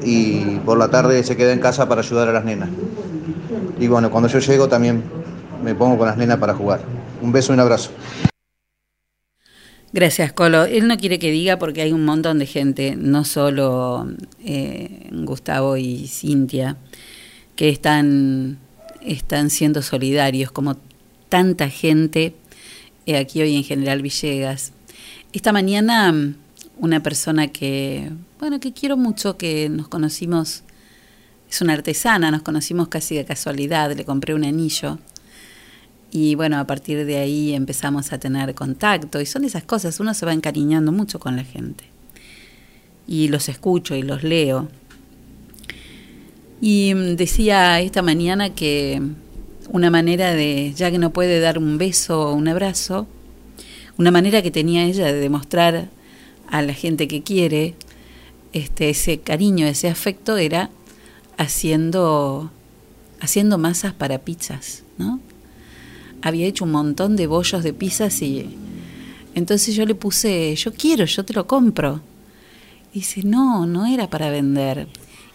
y 0.03 0.59
por 0.67 0.77
la 0.77 0.89
tarde 0.89 1.23
se 1.23 1.35
queda 1.35 1.51
en 1.51 1.59
casa 1.61 1.89
para 1.89 2.01
ayudar 2.01 2.29
a 2.29 2.31
las 2.31 2.45
nenas. 2.45 2.69
Y 3.79 3.87
bueno, 3.87 4.09
cuando 4.11 4.29
yo 4.29 4.39
llego 4.39 4.67
también 4.67 5.03
me 5.63 5.75
pongo 5.75 5.97
con 5.97 6.07
las 6.07 6.17
nenas 6.17 6.37
para 6.37 6.53
jugar. 6.53 6.81
Un 7.21 7.31
beso 7.31 7.51
y 7.51 7.55
un 7.55 7.59
abrazo. 7.59 7.91
Gracias, 9.93 10.33
Colo. 10.33 10.65
Él 10.65 10.87
no 10.87 10.97
quiere 10.97 11.17
que 11.17 11.31
diga 11.31 11.57
porque 11.57 11.81
hay 11.81 11.93
un 11.93 12.05
montón 12.05 12.39
de 12.39 12.45
gente, 12.45 12.95
no 12.97 13.23
solo 13.23 14.07
eh, 14.43 15.09
Gustavo 15.11 15.77
y 15.77 16.07
Cintia, 16.07 16.77
que 17.55 17.69
están, 17.69 18.59
están 19.01 19.49
siendo 19.49 19.81
solidarios, 19.81 20.51
como 20.51 20.75
tanta 21.29 21.69
gente 21.69 22.35
eh, 23.05 23.17
aquí 23.17 23.41
hoy 23.41 23.55
en 23.55 23.63
General 23.63 24.01
Villegas. 24.01 24.73
Esta 25.31 25.51
mañana 25.53 26.13
una 26.79 27.01
persona 27.01 27.47
que, 27.47 28.11
bueno, 28.39 28.59
que 28.59 28.73
quiero 28.73 28.97
mucho, 28.97 29.37
que 29.37 29.69
nos 29.69 29.87
conocimos, 29.87 30.63
es 31.49 31.61
una 31.61 31.73
artesana, 31.73 32.31
nos 32.31 32.41
conocimos 32.41 32.87
casi 32.87 33.15
de 33.15 33.25
casualidad, 33.25 33.95
le 33.95 34.05
compré 34.05 34.33
un 34.33 34.43
anillo 34.43 34.99
y 36.11 36.35
bueno, 36.35 36.57
a 36.57 36.65
partir 36.65 37.05
de 37.05 37.17
ahí 37.17 37.53
empezamos 37.53 38.13
a 38.13 38.17
tener 38.17 38.55
contacto 38.55 39.19
y 39.19 39.25
son 39.25 39.43
esas 39.43 39.63
cosas, 39.63 39.99
uno 39.99 40.13
se 40.13 40.25
va 40.25 40.33
encariñando 40.33 40.91
mucho 40.91 41.19
con 41.19 41.35
la 41.35 41.43
gente. 41.43 41.83
Y 43.07 43.27
los 43.27 43.49
escucho 43.49 43.95
y 43.95 44.03
los 44.03 44.23
leo. 44.23 44.69
Y 46.61 46.93
mm, 46.95 47.15
decía 47.15 47.79
esta 47.81 48.01
mañana 48.01 48.53
que 48.53 49.01
una 49.69 49.89
manera 49.89 50.33
de, 50.33 50.73
ya 50.75 50.91
que 50.91 50.97
no 50.97 51.11
puede 51.11 51.39
dar 51.39 51.57
un 51.57 51.77
beso 51.77 52.29
o 52.29 52.33
un 52.33 52.47
abrazo, 52.47 53.07
una 53.97 54.11
manera 54.11 54.41
que 54.41 54.51
tenía 54.51 54.85
ella 54.85 55.07
de 55.07 55.19
demostrar 55.19 55.89
a 56.49 56.61
la 56.61 56.73
gente 56.73 57.07
que 57.07 57.23
quiere 57.23 57.75
este, 58.53 58.89
ese 58.89 59.19
cariño, 59.19 59.67
ese 59.67 59.89
afecto, 59.89 60.37
era 60.37 60.69
haciendo, 61.37 62.51
haciendo 63.19 63.57
masas 63.57 63.93
para 63.93 64.19
pizzas, 64.19 64.83
¿no? 64.97 65.19
había 66.21 66.47
hecho 66.47 66.65
un 66.65 66.71
montón 66.71 67.15
de 67.15 67.27
bollos 67.27 67.63
de 67.63 67.73
pizzas 67.73 68.21
y 68.21 68.57
entonces 69.35 69.75
yo 69.75 69.85
le 69.85 69.95
puse, 69.95 70.55
yo 70.55 70.73
quiero, 70.73 71.05
yo 71.05 71.23
te 71.23 71.33
lo 71.33 71.45
compro. 71.47 72.01
Y 72.91 72.99
dice, 72.99 73.21
no, 73.23 73.65
no 73.67 73.85
era 73.85 74.09
para 74.09 74.29
vender. 74.29 74.87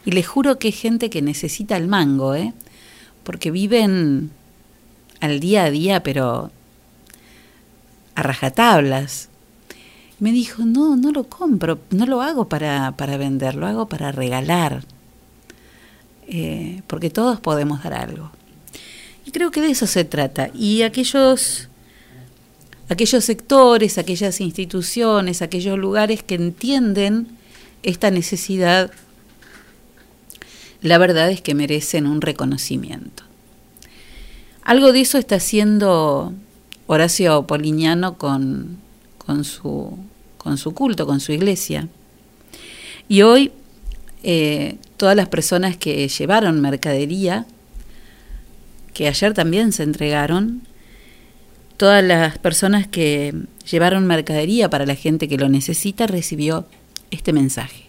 Y 0.05 0.11
le 0.11 0.25
juro 0.25 0.59
que 0.59 0.69
es 0.69 0.81
gente 0.81 1.09
que 1.09 1.23
necesita 1.23 1.77
el 1.77 1.87
mango, 1.87 2.35
¿eh? 2.35 2.53
Porque 3.23 3.53
viven 3.53 4.31
al 5.21 5.39
día 5.39 5.65
a 5.65 5.71
día, 5.71 6.03
pero 6.03 6.51
a 8.17 8.23
rajatablas. 8.23 9.29
Me 10.19 10.33
dijo, 10.33 10.65
no, 10.65 10.97
no 10.97 11.13
lo 11.13 11.25
compro, 11.25 11.79
no 11.91 12.07
lo 12.07 12.23
hago 12.23 12.49
para, 12.49 12.97
para 12.97 13.17
vender, 13.17 13.55
lo 13.55 13.67
hago 13.69 13.87
para 13.87 14.11
regalar. 14.11 14.85
Eh, 16.29 16.83
porque 16.87 17.11
todos 17.11 17.41
podemos 17.41 17.83
dar 17.83 17.95
algo. 17.95 18.31
Y 19.27 19.31
creo 19.31 19.51
que 19.51 19.61
de 19.61 19.71
eso 19.71 19.87
se 19.87 20.05
trata. 20.05 20.51
Y 20.55 20.83
aquellos, 20.83 21.69
aquellos 22.89 23.25
sectores, 23.25 23.99
aquellas 23.99 24.41
instituciones, 24.41 25.43
aquellos 25.43 25.79
lugares 25.79 26.23
que 26.23 26.35
entienden 26.35 27.29
esta 27.83 28.11
necesidad, 28.11 28.91
la 30.81 30.99
verdad 30.99 31.31
es 31.31 31.41
que 31.41 31.55
merecen 31.55 32.07
un 32.07 32.21
reconocimiento. 32.21 33.23
Algo 34.63 34.93
de 34.93 35.01
eso 35.01 35.19
está 35.19 35.37
haciendo 35.37 36.33
Horacio 36.87 37.47
Poliñano 37.47 38.17
con, 38.19 38.79
con, 39.19 39.45
su, 39.45 39.99
con 40.39 40.59
su 40.59 40.73
culto, 40.73 41.07
con 41.07 41.21
su 41.21 41.33
iglesia. 41.33 41.89
Y 43.09 43.23
hoy 43.23 43.53
eh, 44.23 44.77
todas 44.97 45.17
las 45.17 45.29
personas 45.29 45.77
que 45.77 46.07
llevaron 46.09 46.61
mercadería 46.61 47.47
que 48.93 49.09
ayer 49.09 49.33
también 49.35 49.73
se 49.73 49.83
entregaron, 49.83 50.63
todas 51.77 52.05
las 52.05 52.39
personas 52.39 52.87
que 52.87 53.35
llevaron 53.71 54.07
mercadería 54.07 54.69
para 54.69 54.87
la 54.87 54.95
gente 54.95 55.29
que 55.29 55.39
lo 55.39 55.49
necesita 55.49 56.07
recibió 56.07 56.67
este 57.11 57.33
mensaje. 57.33 57.87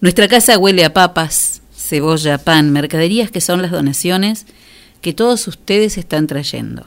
Nuestra 0.00 0.28
casa 0.28 0.56
huele 0.58 0.84
a 0.84 0.94
papas, 0.94 1.60
cebolla, 1.76 2.38
pan, 2.38 2.70
mercaderías 2.70 3.30
que 3.30 3.40
son 3.40 3.62
las 3.62 3.72
donaciones 3.72 4.46
que 5.00 5.12
todos 5.12 5.46
ustedes 5.48 5.98
están 5.98 6.26
trayendo. 6.26 6.86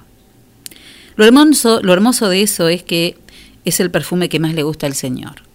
Lo 1.18 1.26
hermoso, 1.26 1.82
lo 1.84 1.94
hermoso 1.94 2.30
de 2.30 2.42
eso 2.42 2.70
es 2.70 2.84
que 2.84 3.18
es 3.66 3.80
el 3.80 3.92
perfume 3.92 4.30
que 4.30 4.40
más 4.40 4.54
le 4.54 4.64
gusta 4.64 4.88
al 4.88 4.96
Señor. 4.96 5.51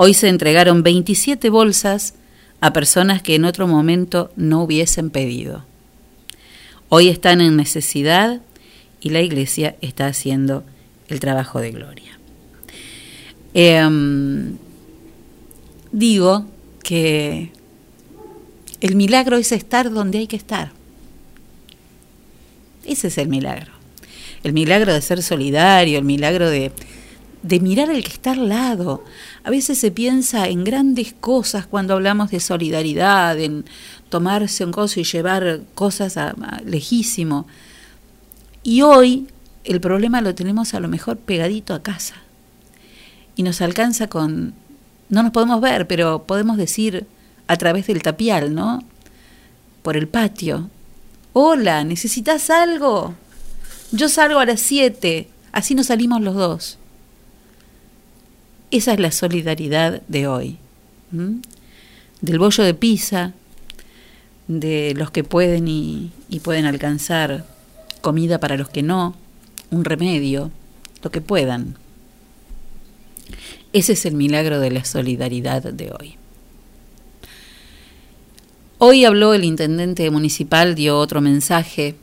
Hoy 0.00 0.14
se 0.14 0.28
entregaron 0.28 0.84
27 0.84 1.50
bolsas 1.50 2.14
a 2.60 2.72
personas 2.72 3.20
que 3.20 3.34
en 3.34 3.44
otro 3.44 3.66
momento 3.66 4.30
no 4.36 4.62
hubiesen 4.62 5.10
pedido. 5.10 5.64
Hoy 6.88 7.08
están 7.08 7.40
en 7.40 7.56
necesidad 7.56 8.40
y 9.00 9.10
la 9.10 9.22
iglesia 9.22 9.74
está 9.80 10.06
haciendo 10.06 10.62
el 11.08 11.18
trabajo 11.18 11.58
de 11.58 11.72
gloria. 11.72 12.16
Em, 13.54 14.56
digo 15.90 16.46
que 16.84 17.50
el 18.80 18.94
milagro 18.94 19.36
es 19.36 19.50
estar 19.50 19.90
donde 19.90 20.18
hay 20.18 20.28
que 20.28 20.36
estar. 20.36 20.70
Ese 22.84 23.08
es 23.08 23.18
el 23.18 23.26
milagro. 23.26 23.72
El 24.44 24.52
milagro 24.52 24.94
de 24.94 25.02
ser 25.02 25.24
solidario, 25.24 25.98
el 25.98 26.04
milagro 26.04 26.48
de, 26.48 26.70
de 27.42 27.60
mirar 27.60 27.90
al 27.90 28.02
que 28.02 28.12
está 28.12 28.32
al 28.32 28.48
lado. 28.48 29.04
A 29.44 29.50
veces 29.50 29.78
se 29.78 29.90
piensa 29.90 30.48
en 30.48 30.64
grandes 30.64 31.12
cosas 31.12 31.66
cuando 31.66 31.94
hablamos 31.94 32.30
de 32.30 32.40
solidaridad, 32.40 33.38
en 33.38 33.64
tomarse 34.08 34.64
un 34.64 34.72
coso 34.72 35.00
y 35.00 35.04
llevar 35.04 35.60
cosas 35.74 36.16
a, 36.16 36.30
a 36.30 36.60
lejísimo. 36.62 37.46
Y 38.62 38.82
hoy 38.82 39.28
el 39.64 39.80
problema 39.80 40.20
lo 40.20 40.34
tenemos 40.34 40.74
a 40.74 40.80
lo 40.80 40.88
mejor 40.88 41.18
pegadito 41.18 41.74
a 41.74 41.82
casa. 41.82 42.14
Y 43.36 43.42
nos 43.42 43.60
alcanza 43.60 44.08
con... 44.08 44.54
No 45.10 45.22
nos 45.22 45.32
podemos 45.32 45.60
ver, 45.60 45.86
pero 45.86 46.24
podemos 46.24 46.56
decir 46.56 47.06
a 47.46 47.56
través 47.56 47.86
del 47.86 48.02
tapial, 48.02 48.54
¿no? 48.54 48.82
Por 49.82 49.96
el 49.96 50.08
patio. 50.08 50.70
Hola, 51.32 51.84
¿necesitas 51.84 52.50
algo? 52.50 53.14
Yo 53.92 54.08
salgo 54.08 54.38
a 54.38 54.46
las 54.46 54.60
7, 54.60 55.28
así 55.52 55.74
nos 55.74 55.86
salimos 55.86 56.20
los 56.20 56.34
dos. 56.34 56.77
Esa 58.70 58.92
es 58.92 59.00
la 59.00 59.12
solidaridad 59.12 60.02
de 60.08 60.26
hoy. 60.26 60.58
Del 62.20 62.38
bollo 62.38 62.64
de 62.64 62.74
pizza, 62.74 63.32
de 64.46 64.92
los 64.94 65.10
que 65.10 65.24
pueden 65.24 65.68
y, 65.68 66.10
pueden 66.42 66.66
alcanzar 66.66 67.46
comida 68.02 68.38
para 68.40 68.56
los 68.56 68.68
que 68.68 68.82
no, 68.82 69.16
un 69.70 69.84
remedio, 69.84 70.50
lo 71.02 71.10
que 71.10 71.22
puedan. 71.22 71.76
Ese 73.72 73.94
es 73.94 74.04
el 74.04 74.14
milagro 74.14 74.60
de 74.60 74.70
la 74.70 74.84
solidaridad 74.84 75.62
de 75.62 75.92
hoy. 75.98 76.16
Hoy 78.78 79.04
habló 79.04 79.34
el 79.34 79.44
intendente 79.44 80.10
municipal, 80.10 80.74
dio 80.74 80.98
otro 80.98 81.20
mensaje, 81.20 81.96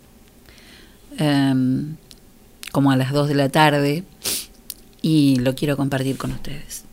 em, 1.18 1.96
como 2.72 2.92
a 2.92 2.98
las 2.98 3.14
2 3.14 3.30
de 3.30 3.36
la 3.36 3.50
tarde, 3.50 4.04
y 5.06 5.36
lo 5.36 5.54
quiero 5.54 5.78
compartir 5.78 6.18
con 6.18 6.32
ustedes. 6.32 6.84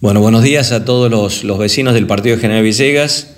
Bueno, 0.00 0.20
buenos 0.20 0.44
días 0.44 0.70
a 0.70 0.84
todos 0.84 1.10
los, 1.10 1.42
los 1.42 1.58
vecinos 1.58 1.94
del 1.94 2.06
Partido 2.06 2.38
General 2.38 2.62
Villegas. 2.62 3.34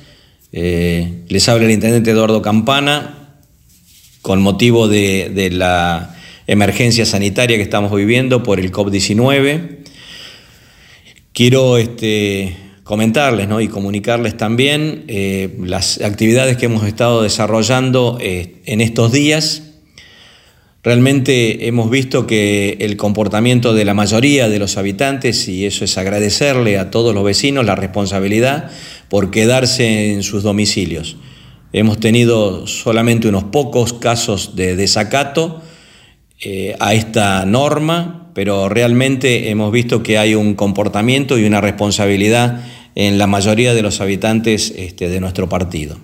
Eh, 0.52 1.24
les 1.28 1.48
habla 1.48 1.64
el 1.64 1.70
intendente 1.70 2.10
Eduardo 2.10 2.42
Campana 2.42 3.38
con 4.20 4.42
motivo 4.42 4.86
de, 4.86 5.32
de 5.34 5.48
la 5.48 6.14
emergencia 6.46 7.06
sanitaria 7.06 7.56
que 7.56 7.62
estamos 7.62 7.90
viviendo 7.94 8.42
por 8.42 8.60
el 8.60 8.70
COP19. 8.70 9.78
Quiero 11.32 11.78
este, 11.78 12.54
comentarles 12.84 13.48
¿no? 13.48 13.60
y 13.60 13.68
comunicarles 13.68 14.36
también 14.36 15.04
eh, 15.08 15.56
las 15.60 16.00
actividades 16.00 16.56
que 16.56 16.66
hemos 16.66 16.84
estado 16.84 17.22
desarrollando 17.22 18.18
eh, 18.20 18.60
en 18.66 18.80
estos 18.80 19.12
días. 19.12 19.62
Realmente 20.82 21.68
hemos 21.68 21.90
visto 21.90 22.26
que 22.26 22.78
el 22.80 22.96
comportamiento 22.96 23.72
de 23.72 23.84
la 23.84 23.94
mayoría 23.94 24.48
de 24.48 24.58
los 24.58 24.76
habitantes, 24.76 25.46
y 25.46 25.64
eso 25.64 25.84
es 25.84 25.96
agradecerle 25.96 26.76
a 26.76 26.90
todos 26.90 27.14
los 27.14 27.22
vecinos 27.22 27.64
la 27.64 27.76
responsabilidad 27.76 28.68
por 29.08 29.30
quedarse 29.30 30.12
en 30.12 30.24
sus 30.24 30.42
domicilios. 30.42 31.16
Hemos 31.72 32.00
tenido 32.00 32.66
solamente 32.66 33.28
unos 33.28 33.44
pocos 33.44 33.92
casos 33.92 34.56
de 34.56 34.74
desacato 34.74 35.62
eh, 36.40 36.74
a 36.80 36.94
esta 36.94 37.46
norma, 37.46 38.21
pero 38.34 38.68
realmente 38.68 39.50
hemos 39.50 39.72
visto 39.72 40.02
que 40.02 40.18
hay 40.18 40.34
un 40.34 40.54
comportamiento 40.54 41.38
y 41.38 41.44
una 41.44 41.60
responsabilidad 41.60 42.64
en 42.94 43.18
la 43.18 43.26
mayoría 43.26 43.74
de 43.74 43.82
los 43.82 44.00
habitantes 44.00 44.72
este, 44.76 45.08
de 45.08 45.20
nuestro 45.20 45.48
partido. 45.48 45.98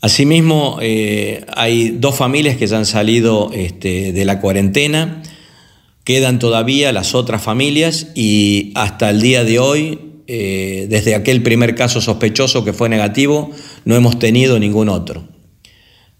Asimismo, 0.00 0.78
eh, 0.82 1.46
hay 1.56 1.96
dos 1.98 2.14
familias 2.14 2.58
que 2.58 2.66
ya 2.66 2.76
han 2.76 2.84
salido 2.84 3.50
este, 3.54 4.12
de 4.12 4.24
la 4.26 4.38
cuarentena, 4.38 5.22
quedan 6.04 6.38
todavía 6.38 6.92
las 6.92 7.14
otras 7.14 7.42
familias 7.42 8.08
y 8.14 8.72
hasta 8.74 9.08
el 9.08 9.22
día 9.22 9.44
de 9.44 9.58
hoy, 9.58 9.98
eh, 10.26 10.86
desde 10.90 11.14
aquel 11.14 11.42
primer 11.42 11.74
caso 11.74 12.02
sospechoso 12.02 12.64
que 12.66 12.74
fue 12.74 12.90
negativo, 12.90 13.50
no 13.86 13.96
hemos 13.96 14.18
tenido 14.18 14.58
ningún 14.58 14.90
otro. 14.90 15.33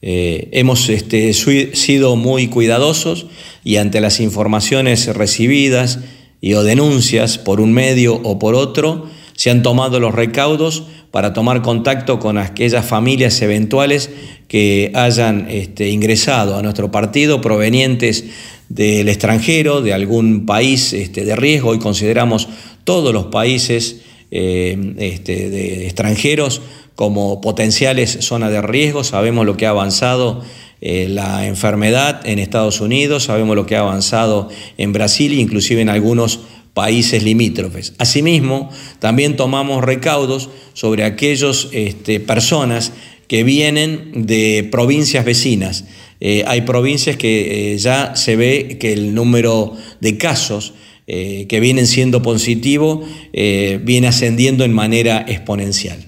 Eh, 0.07 0.51
hemos 0.53 0.91
este, 0.91 1.33
sido 1.33 2.15
muy 2.15 2.49
cuidadosos 2.49 3.25
y 3.65 3.77
ante 3.77 4.03
las 4.03 4.21
informaciones 4.21 5.07
recibidas 5.07 6.01
y 6.43 6.53
o 6.53 6.63
denuncias 6.63 7.39
por 7.39 7.59
un 7.59 7.73
medio 7.73 8.17
o 8.17 8.39
por 8.39 8.55
otro, 8.55 9.09
se 9.33 9.49
han 9.49 9.63
tomado 9.63 10.01
los 10.01 10.15
recaudos 10.15 10.83
para 11.11 11.33
tomar 11.33 11.63
contacto 11.63 12.19
con 12.19 12.37
aquellas 12.37 12.85
familias 12.85 13.41
eventuales 13.41 14.11
que 14.47 14.93
hayan 14.95 15.47
este, 15.49 15.89
ingresado 15.89 16.59
a 16.59 16.63
nuestro 16.63 16.91
partido 16.91 17.41
provenientes 17.41 18.27
del 18.69 19.09
extranjero, 19.09 19.81
de 19.81 19.95
algún 19.95 20.45
país 20.45 20.93
este, 20.93 21.25
de 21.25 21.35
riesgo. 21.35 21.71
Hoy 21.71 21.79
consideramos 21.79 22.47
todos 22.85 23.15
los 23.15 23.27
países 23.29 24.03
eh, 24.31 24.95
este, 24.99 25.51
de 25.51 25.85
extranjeros 25.87 26.61
como 26.95 27.41
potenciales 27.41 28.19
zonas 28.21 28.51
de 28.51 28.63
riesgo. 28.63 29.05
Sabemos 29.05 29.47
lo 29.47 29.57
que 29.57 29.67
ha 29.67 29.71
avanzado 29.71 30.43
eh, 30.81 31.07
la 31.09 31.47
enfermedad 31.47 32.21
en 32.27 32.39
Estados 32.39 32.81
Unidos, 32.81 33.25
sabemos 33.25 33.57
lo 33.57 33.67
que 33.67 33.77
ha 33.77 33.81
avanzado 33.81 34.49
en 34.77 34.93
Brasil 34.93 35.33
inclusive 35.33 35.81
en 35.81 35.89
algunos 35.89 36.41
países 36.75 37.23
limítrofes. 37.23 37.95
Asimismo, 37.99 38.71
también 38.99 39.37
tomamos 39.37 39.85
recaudos 39.85 40.51
sobre 40.73 41.05
aquellas 41.05 41.69
este, 41.73 42.21
personas 42.21 42.93
que 43.29 43.45
vienen 43.45 44.27
de 44.27 44.69
provincias 44.71 45.25
vecinas. 45.25 45.85
Eh, 46.21 46.45
hay 46.47 46.63
provincias 46.63 47.17
que 47.17 47.77
ya 47.79 48.17
se 48.17 48.37
ve 48.37 48.77
que 48.81 48.93
el 48.93 49.15
número 49.15 49.77
de 50.01 50.19
casos 50.19 50.75
eh, 51.07 51.47
que 51.49 51.61
vienen 51.61 51.87
siendo 51.87 52.23
positivos 52.23 53.07
viene 53.33 54.07
ascendiendo 54.07 54.65
en 54.65 54.73
manera 54.73 55.25
exponencial. 55.29 56.07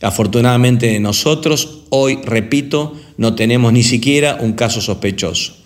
Afortunadamente 0.00 0.98
nosotros 1.00 1.84
hoy, 1.90 2.18
repito, 2.24 2.94
no 3.16 3.34
tenemos 3.34 3.72
ni 3.72 3.82
siquiera 3.82 4.38
un 4.40 4.52
caso 4.52 4.80
sospechoso. 4.80 5.64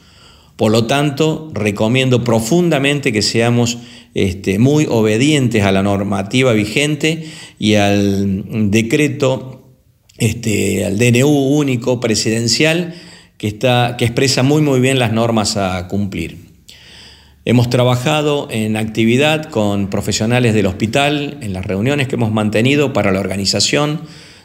Por 0.56 0.72
lo 0.72 0.86
tanto, 0.86 1.50
recomiendo 1.54 2.24
profundamente 2.24 3.12
que 3.12 3.22
seamos 3.22 3.78
este, 4.14 4.58
muy 4.58 4.86
obedientes 4.88 5.62
a 5.62 5.70
la 5.70 5.84
normativa 5.84 6.52
vigente 6.52 7.28
y 7.60 7.74
al 7.74 8.70
decreto, 8.70 9.62
este, 10.18 10.84
al 10.84 10.98
DNU 10.98 11.28
único 11.28 12.00
presidencial 12.00 12.94
que, 13.36 13.46
está, 13.46 13.94
que 13.96 14.04
expresa 14.04 14.42
muy 14.42 14.62
muy 14.62 14.80
bien 14.80 14.98
las 14.98 15.12
normas 15.12 15.56
a 15.56 15.86
cumplir. 15.86 16.47
Hemos 17.48 17.70
trabajado 17.70 18.46
en 18.50 18.76
actividad 18.76 19.44
con 19.44 19.88
profesionales 19.88 20.52
del 20.52 20.66
hospital, 20.66 21.38
en 21.40 21.54
las 21.54 21.64
reuniones 21.64 22.06
que 22.06 22.16
hemos 22.16 22.30
mantenido 22.30 22.92
para 22.92 23.10
la 23.10 23.20
organización 23.20 24.02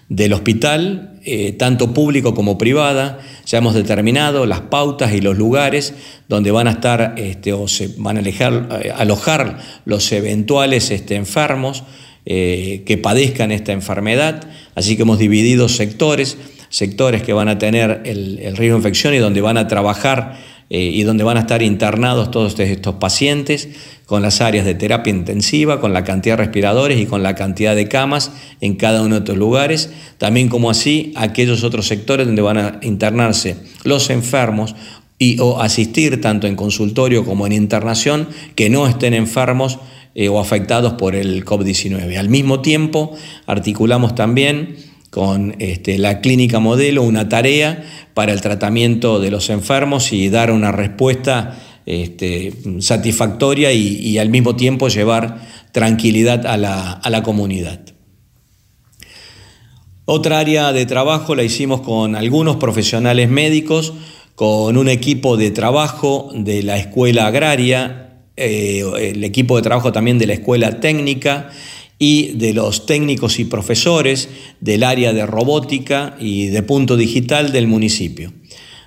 del 0.07 0.31
hospital, 0.31 1.19
eh, 1.25 1.51
tanto 1.51 1.93
público 1.93 2.33
como 2.33 2.57
privada. 2.57 3.19
Ya 3.45 3.57
hemos 3.57 3.73
determinado 3.73 4.45
las 4.45 4.61
pautas 4.61 5.13
y 5.13 5.19
los 5.19 5.37
lugares 5.37 5.93
donde 6.29 6.51
van 6.51 6.69
a 6.69 6.71
estar 6.71 7.15
este, 7.17 7.51
o 7.51 7.67
se 7.67 7.89
van 7.97 8.19
a 8.19 8.21
eh, 8.21 8.93
alojar 8.95 9.57
los 9.83 10.09
eventuales 10.13 10.89
este, 10.89 11.15
enfermos 11.15 11.83
eh, 12.25 12.83
que 12.85 12.97
padezcan 12.97 13.51
esta 13.51 13.73
enfermedad. 13.73 14.47
Así 14.75 14.95
que 14.95 15.01
hemos 15.01 15.19
dividido 15.19 15.67
sectores, 15.67 16.37
sectores 16.69 17.21
que 17.21 17.33
van 17.33 17.49
a 17.49 17.57
tener 17.57 18.03
el, 18.05 18.39
el 18.39 18.55
riesgo 18.55 18.77
de 18.77 18.79
infección 18.79 19.13
y 19.13 19.17
donde 19.17 19.41
van 19.41 19.57
a 19.57 19.67
trabajar 19.67 20.52
y 20.69 21.03
donde 21.03 21.23
van 21.23 21.37
a 21.37 21.41
estar 21.41 21.61
internados 21.61 22.31
todos 22.31 22.59
estos 22.59 22.95
pacientes 22.95 23.69
con 24.05 24.21
las 24.21 24.41
áreas 24.41 24.65
de 24.65 24.75
terapia 24.75 25.11
intensiva, 25.11 25.79
con 25.79 25.93
la 25.93 26.03
cantidad 26.03 26.37
de 26.37 26.43
respiradores 26.43 26.99
y 26.99 27.05
con 27.05 27.23
la 27.23 27.35
cantidad 27.35 27.75
de 27.75 27.87
camas 27.87 28.31
en 28.61 28.75
cada 28.75 29.01
uno 29.01 29.15
de 29.15 29.19
estos 29.19 29.37
lugares, 29.37 29.91
también 30.17 30.49
como 30.49 30.69
así 30.69 31.13
aquellos 31.15 31.63
otros 31.63 31.87
sectores 31.87 32.27
donde 32.27 32.41
van 32.41 32.57
a 32.57 32.79
internarse 32.81 33.57
los 33.83 34.09
enfermos 34.09 34.75
y 35.17 35.39
o 35.39 35.61
asistir 35.61 36.19
tanto 36.21 36.47
en 36.47 36.55
consultorio 36.55 37.23
como 37.25 37.45
en 37.45 37.53
internación 37.53 38.27
que 38.55 38.69
no 38.69 38.87
estén 38.87 39.13
enfermos 39.13 39.79
eh, 40.15 40.27
o 40.29 40.39
afectados 40.39 40.93
por 40.93 41.15
el 41.15 41.45
COVID-19. 41.45 42.17
Al 42.17 42.29
mismo 42.29 42.61
tiempo, 42.61 43.15
articulamos 43.47 44.15
también 44.15 44.75
con 45.13 45.55
este, 45.59 45.99
la 45.99 46.21
clínica 46.21 46.59
modelo 46.59 47.03
una 47.03 47.29
tarea 47.29 47.83
para 48.15 48.33
el 48.33 48.41
tratamiento 48.41 49.19
de 49.19 49.29
los 49.29 49.51
enfermos 49.51 50.11
y 50.11 50.29
dar 50.29 50.49
una 50.49 50.71
respuesta 50.71 51.55
este, 51.85 52.51
satisfactoria 52.79 53.71
y, 53.73 54.17
al 54.17 54.29
mismo 54.29 54.55
tiempo 54.55 54.87
llevar 54.87 55.39
tranquilidad 55.71 56.47
a 56.47 56.57
la, 56.57 57.21
comunidad. 57.21 57.81
Otra 60.05 60.39
área 60.39 60.73
de 60.73 60.87
trabajo 60.87 61.35
la 61.35 61.43
hicimos 61.43 61.81
con 61.81 62.15
algunos 62.15 62.55
profesionales 62.55 63.29
médicos, 63.29 63.93
con 64.33 64.77
un 64.77 64.89
equipo 64.89 65.37
de 65.37 65.51
trabajo 65.51 66.31
de 66.33 66.63
la 66.63 66.77
escuela 66.77 67.27
agraria, 67.27 68.21
eh, 68.35 68.83
el 68.99 69.23
equipo 69.23 69.57
de 69.57 69.61
trabajo 69.61 69.91
también 69.91 70.17
de 70.17 70.25
la 70.25 70.33
escuela 70.33 70.79
técnica 70.79 71.51
y 71.99 72.33
de 72.33 72.53
los 72.53 72.85
técnicos 72.85 73.39
y 73.39 73.45
profesores 73.45 74.29
del 74.59 74.83
área 74.83 75.13
de 75.13 75.25
robótica 75.25 76.15
y 76.19 76.47
de 76.47 76.63
punto 76.63 76.97
digital 76.97 77.51
del 77.51 77.67
municipio. 77.67 78.33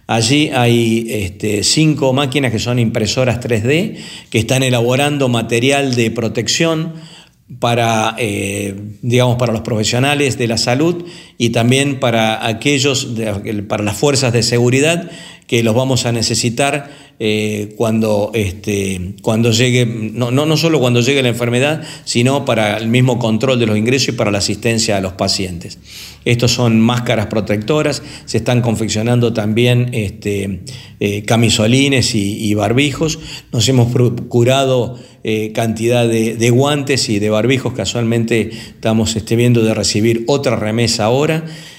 Allí 0.07 0.51
hay 0.55 1.07
este, 1.09 1.65
cinco 1.65 2.13
máquinas 2.13 2.53
que 2.53 2.61
son 2.61 2.79
impresoras 2.79 3.41
3D 3.41 3.97
que 4.31 4.39
están 4.39 4.63
elaborando 4.63 5.29
material 5.29 5.97
de 5.97 6.13
protección 6.13 6.95
para, 7.59 8.15
eh, 8.19 8.75
digamos, 9.03 9.37
para 9.37 9.53
los 9.53 9.63
profesionales 9.63 10.39
de 10.39 10.49
la 10.49 10.59
salud 10.59 11.05
y 11.39 11.51
también 11.51 12.01
para 12.01 12.47
aquellos, 12.47 13.09
para 13.69 13.85
las 13.85 13.97
fuerzas 13.97 14.33
de 14.33 14.43
seguridad 14.43 15.11
que 15.47 15.63
los 15.63 15.75
vamos 15.75 16.07
a 16.07 16.13
necesitar 16.13 16.91
eh, 17.19 17.73
cuando, 17.79 18.31
este, 18.35 19.15
cuando 19.23 19.51
llegue, 19.51 19.87
no, 19.87 20.31
no, 20.31 20.45
no 20.45 20.57
solo 20.59 20.81
cuando 20.81 21.01
llegue 21.01 21.23
la 21.23 21.31
enfermedad, 21.31 21.83
sino 22.05 22.45
para 22.45 22.77
el 22.77 22.89
mismo 22.89 23.19
control 23.19 23.59
de 23.59 23.65
los 23.65 23.79
ingresos 23.79 24.11
y 24.11 24.13
para 24.13 24.31
la 24.31 24.39
asistencia 24.39 24.99
a 24.99 25.01
los 25.01 25.15
pacientes. 25.15 25.79
Estos 26.27 26.51
son 26.51 26.79
máscaras 26.79 27.27
protectoras, 27.27 28.03
se 28.27 28.37
están 28.37 28.61
confeccionando 28.61 29.33
también 29.33 29.91
este, 29.93 30.61
eh, 31.01 31.23
camisolines 31.23 32.15
y, 32.15 32.53
barbijos. 32.55 33.19
Nos 33.51 33.67
hemos 33.69 33.93
procurado 33.93 34.99
eh, 35.25 35.53
cantidad 35.53 36.07
de, 36.07 36.51
guantes 36.51 37.09
y 37.09 37.19
de 37.19 37.31
barbijos, 37.31 37.73
casualmente 37.73 38.51
estamos 38.51 39.17
este, 39.17 39.37
viendo 39.37 39.63
de 39.63 39.73
recibir 39.73 40.25
otra 40.27 40.57
remesa 40.57 41.05
ahora. 41.05 41.26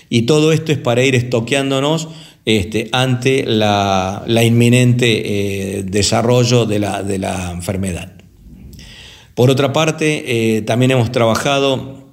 Y 0.09 0.23
todo 0.23 0.51
esto 0.51 0.71
es 0.71 0.77
para 0.77 1.03
ir 1.03 1.15
estoqueándonos 1.15 2.07
este, 2.47 2.87
ante 2.93 3.45
la, 3.45 4.23
inminente 4.25 5.79
eh, 5.79 5.83
desarrollo 5.83 6.65
de 6.65 6.79
la, 6.79 7.51
enfermedad. 7.51 8.13
Por 9.35 9.49
otra 9.49 9.73
parte, 9.73 10.55
eh, 10.55 10.61
también 10.61 10.91
hemos 10.91 11.11
trabajado 11.11 12.07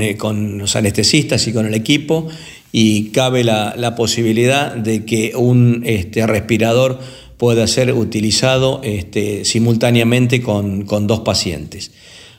eh, 0.00 0.16
con, 0.16 0.58
los 0.58 0.76
anestesistas 0.76 1.44
y 1.48 1.52
con 1.52 1.66
el 1.66 1.74
equipo 1.74 2.28
y 2.70 3.06
cabe 3.08 3.42
la, 3.42 3.94
posibilidad 3.96 4.76
de 4.76 5.04
que 5.04 5.32
un 5.34 5.82
este, 5.86 6.24
respirador 6.24 7.00
pueda 7.36 7.66
ser 7.66 7.92
utilizado 7.94 8.80
este, 8.84 9.44
simultáneamente 9.44 10.40
con, 10.40 10.86
dos 10.86 11.20
pacientes. 11.22 11.90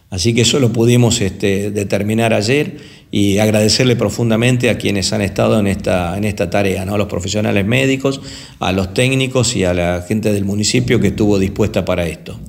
Así 0.10 0.34
que 0.34 0.44
eso 0.44 0.58
lo 0.62 0.72
pudimos 0.72 1.20
determinar 1.20 2.34
ayer 2.34 2.78
y 3.16 3.38
agradecerle 3.38 3.96
profundamente 3.96 4.72
a 4.72 4.80
quienes 4.80 5.14
han 5.14 5.22
estado 5.22 5.60
en 5.60 5.68
esta, 5.68 6.18
en 6.18 6.24
esta 6.24 6.50
tarea, 6.50 6.84
¿no? 6.84 6.96
a 6.96 6.98
los 6.98 7.06
profesionales 7.06 7.64
médicos, 7.64 8.20
a 8.60 8.72
los 8.72 8.96
técnicos 8.96 9.56
y 9.56 9.66
a 9.66 9.76
la 9.76 10.02
gente 10.02 10.34
del 10.34 10.46
municipio 10.46 11.00
que 11.00 11.10
estuvo 11.10 11.38
dispuesta 11.38 11.86
para 11.86 12.08
esto. 12.08 12.40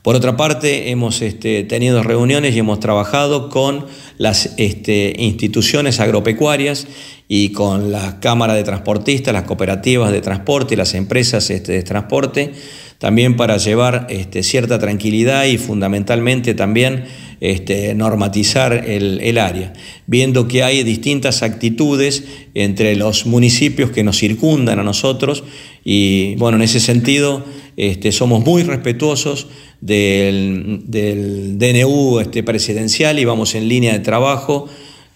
Por 0.00 0.16
otra 0.16 0.34
parte, 0.34 0.90
hemos 0.90 1.20
este, 1.20 1.62
tenido 1.64 2.02
reuniones 2.02 2.56
y 2.56 2.60
hemos 2.60 2.80
trabajado 2.80 3.50
con 3.50 3.84
las 4.16 4.54
este, 4.56 5.12
instituciones 5.18 6.00
agropecuarias 6.00 6.86
y 7.28 7.52
con 7.52 7.92
la 7.92 8.18
Cámara 8.18 8.54
de 8.54 8.64
Transportistas, 8.64 9.34
las 9.34 9.44
cooperativas 9.44 10.10
de 10.10 10.22
transporte 10.22 10.72
y 10.72 10.78
las 10.78 10.94
empresas 10.94 11.50
este, 11.50 11.72
de 11.72 11.82
transporte, 11.82 12.54
también 12.96 13.36
para 13.36 13.58
llevar 13.58 14.06
cierta 14.40 14.78
tranquilidad 14.78 15.44
y 15.44 15.58
fundamentalmente 15.58 16.54
también 16.54 17.04
este, 17.40 17.94
normatizar 17.94 18.84
el, 18.86 19.38
área, 19.38 19.72
viendo 20.06 20.46
que 20.46 20.62
hay 20.62 20.82
distintas 20.82 21.42
actitudes 21.42 22.24
entre 22.54 22.96
los 22.96 23.24
municipios 23.26 23.90
que 23.90 24.02
nos 24.02 24.18
circundan 24.18 24.78
a 24.78 24.82
nosotros 24.82 25.42
y 25.84 26.34
bueno, 26.36 26.58
en 26.58 26.62
ese 26.62 26.80
sentido 26.80 27.44
este, 27.76 28.12
somos 28.12 28.44
muy 28.44 28.62
respetuosos 28.62 29.46
del, 29.80 30.82
del 30.84 31.58
DNU 31.58 32.20
este, 32.20 32.42
presidencial 32.42 33.18
y 33.18 33.24
vamos 33.24 33.54
en 33.54 33.68
línea 33.68 33.94
de 33.94 34.00
trabajo, 34.00 34.68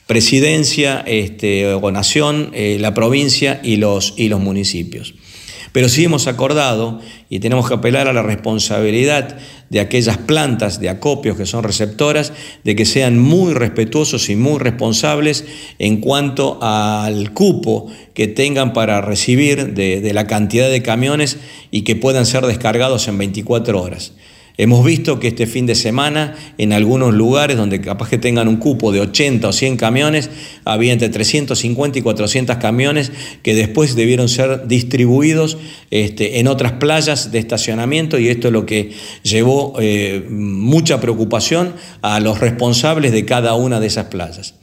presidencia 0.07 1.05
este, 1.07 1.75
o 1.75 1.91
nación, 1.91 2.51
eh, 2.55 2.79
la 2.81 2.95
provincia 2.95 3.61
y 3.63 3.77
los, 3.77 4.15
y 4.17 4.29
los 4.29 4.41
municipios. 4.41 5.15
Pero 5.73 5.89
sí 5.89 6.05
hemos 6.05 6.27
acordado 6.27 7.01
y 7.28 7.41
tenemos 7.41 7.69
que 7.69 7.74
apelar 7.74 8.09
a 8.09 8.12
la 8.12 8.23
responsabilidad 8.23 9.36
de 9.70 9.81
aquellas 9.81 10.19
plantas 10.19 10.78
de 10.78 10.89
acopios 10.89 11.36
que 11.36 11.47
son 11.47 11.65
receptoras, 11.65 12.32
de 12.62 12.77
que 12.77 12.85
sean 12.85 13.19
muy 13.19 13.55
respetuosos 13.55 14.28
y 14.28 14.36
muy 14.36 14.59
responsables 14.59 15.45
en 15.78 16.01
cuanto 16.01 16.59
al 16.62 17.32
cupo 17.32 17.86
que 18.15 18.28
tengan 18.28 18.73
para 18.73 19.01
recibir 19.01 19.74
de, 19.74 20.01
de 20.01 20.12
la 20.12 20.27
cantidad 20.27 20.70
de 20.70 20.82
camiones 20.82 21.39
y 21.70 21.82
que 21.82 21.97
puedan 21.97 22.27
ser 22.27 22.47
descargados 22.47 23.09
en 23.09 23.19
24 23.19 23.81
horas. 23.81 24.12
Hemos 24.56 24.85
visto 24.85 25.18
que 25.18 25.26
este 25.26 25.47
fin 25.47 25.66
de 25.66 25.74
semana 25.74 26.36
en 26.59 26.72
algunos 26.72 27.12
lugares 27.12 27.56
donde 27.56 27.81
capaz 27.81 28.09
que 28.09 28.18
tengan 28.18 28.47
un 28.47 28.56
cupo 28.56 28.93
de 28.93 29.01
80 29.01 29.48
o 29.48 29.52
100 29.52 29.76
camiones, 29.76 30.31
había 30.64 30.93
entre 30.93 31.09
350 31.09 31.98
y 31.98 32.02
400 32.02 32.59
camiones 32.59 33.10
que 33.43 33.56
después 33.56 33.97
debieron 33.97 34.28
ser 34.28 34.68
distribuidos 34.68 35.59
este, 35.90 36.39
en 36.39 36.47
otras 36.47 36.74
playas 36.74 37.32
de 37.32 37.40
estacionamiento 37.40 38.16
y 38.20 38.28
esto 38.28 38.47
es 38.47 38.52
lo 38.52 38.64
que 38.64 38.93
llevó 39.24 39.74
eh, 39.81 40.24
mucha 40.31 41.01
preocupación 41.01 41.74
a 42.01 42.20
los 42.20 42.39
responsables 42.39 43.10
de 43.10 43.24
cada 43.24 43.55
una 43.55 43.81
de 43.81 43.89
esas 43.89 44.06
playas. 44.06 44.55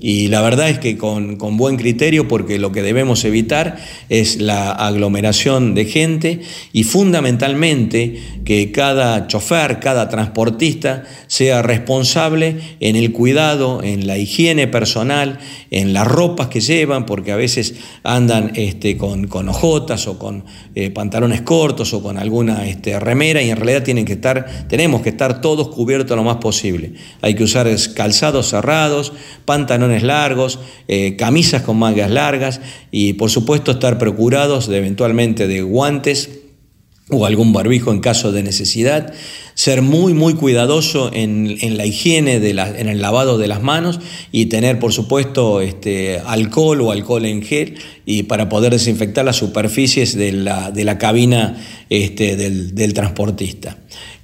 Y 0.00 0.28
la 0.28 0.40
verdad 0.42 0.70
es 0.70 0.78
que 0.78 0.96
con, 0.96 1.36
con, 1.36 1.56
buen 1.56 1.76
criterio, 1.76 2.28
porque 2.28 2.58
lo 2.58 2.72
que 2.72 2.82
debemos 2.82 3.24
evitar 3.24 3.78
es 4.08 4.40
la 4.40 4.70
aglomeración 4.70 5.74
de 5.74 5.86
gente 5.86 6.40
y 6.72 6.84
fundamentalmente 6.84 8.20
que 8.44 8.70
cada 8.70 9.26
chofer, 9.26 9.80
cada 9.80 10.08
transportista 10.08 11.04
sea 11.26 11.62
responsable 11.62 12.56
en 12.80 12.96
el 12.96 13.12
cuidado, 13.12 13.82
en 13.82 14.06
la 14.06 14.18
higiene 14.18 14.68
personal, 14.68 15.38
en 15.70 15.92
las 15.92 16.06
ropas 16.06 16.48
que 16.48 16.60
llevan, 16.60 17.04
porque 17.04 17.32
a 17.32 17.36
veces 17.36 17.74
andan 18.02 18.52
este, 18.54 18.96
con, 18.96 19.26
con 19.26 19.48
ojotas 19.48 20.06
o 20.06 20.18
con 20.18 20.44
eh, 20.74 20.90
pantalones 20.90 21.42
cortos 21.42 21.92
o 21.92 22.02
con 22.02 22.18
alguna 22.18 22.66
este, 22.66 22.98
remera 23.00 23.42
y 23.42 23.50
en 23.50 23.56
realidad 23.56 23.82
tienen 23.82 24.04
que 24.04 24.14
estar, 24.14 24.66
tenemos 24.68 25.02
que 25.02 25.10
estar 25.10 25.40
todos 25.40 25.68
cubiertos 25.68 26.16
lo 26.16 26.22
más 26.22 26.36
posible. 26.36 26.92
Hay 27.20 27.34
que 27.34 27.44
usar 27.44 27.68
calzados 27.94 28.48
cerrados, 28.48 29.12
pantalones 29.44 29.87
largos, 30.02 30.58
eh, 30.86 31.16
camisas 31.16 31.62
con 31.62 31.78
mangas 31.78 32.10
largas 32.10 32.60
y 32.90 33.14
por 33.14 33.30
supuesto 33.30 33.72
estar 33.72 33.98
procurados 33.98 34.68
de 34.68 34.78
eventualmente 34.78 35.48
de 35.48 35.62
guantes 35.62 36.30
o 37.10 37.26
algún 37.26 37.52
barbijo 37.52 37.90
en 37.90 38.00
caso 38.00 38.32
de 38.32 38.42
necesidad, 38.42 39.12
ser 39.58 39.82
muy 39.82 40.14
muy 40.14 40.34
cuidadoso 40.34 41.10
en, 41.12 41.58
en 41.60 41.76
la 41.76 41.84
higiene, 41.84 42.38
de 42.38 42.54
la, 42.54 42.68
en 42.78 42.88
el 42.88 43.00
lavado 43.02 43.38
de 43.38 43.48
las 43.48 43.60
manos 43.60 43.98
y 44.30 44.46
tener 44.46 44.78
por 44.78 44.92
supuesto 44.92 45.60
este, 45.60 46.20
alcohol 46.24 46.80
o 46.80 46.92
alcohol 46.92 47.24
en 47.24 47.42
gel 47.42 47.74
y 48.06 48.22
para 48.22 48.48
poder 48.48 48.72
desinfectar 48.72 49.24
las 49.24 49.34
superficies 49.34 50.16
de 50.16 50.30
la, 50.30 50.70
de 50.70 50.84
la 50.84 50.96
cabina 50.96 51.56
este, 51.90 52.36
del, 52.36 52.76
del 52.76 52.94
transportista. 52.94 53.76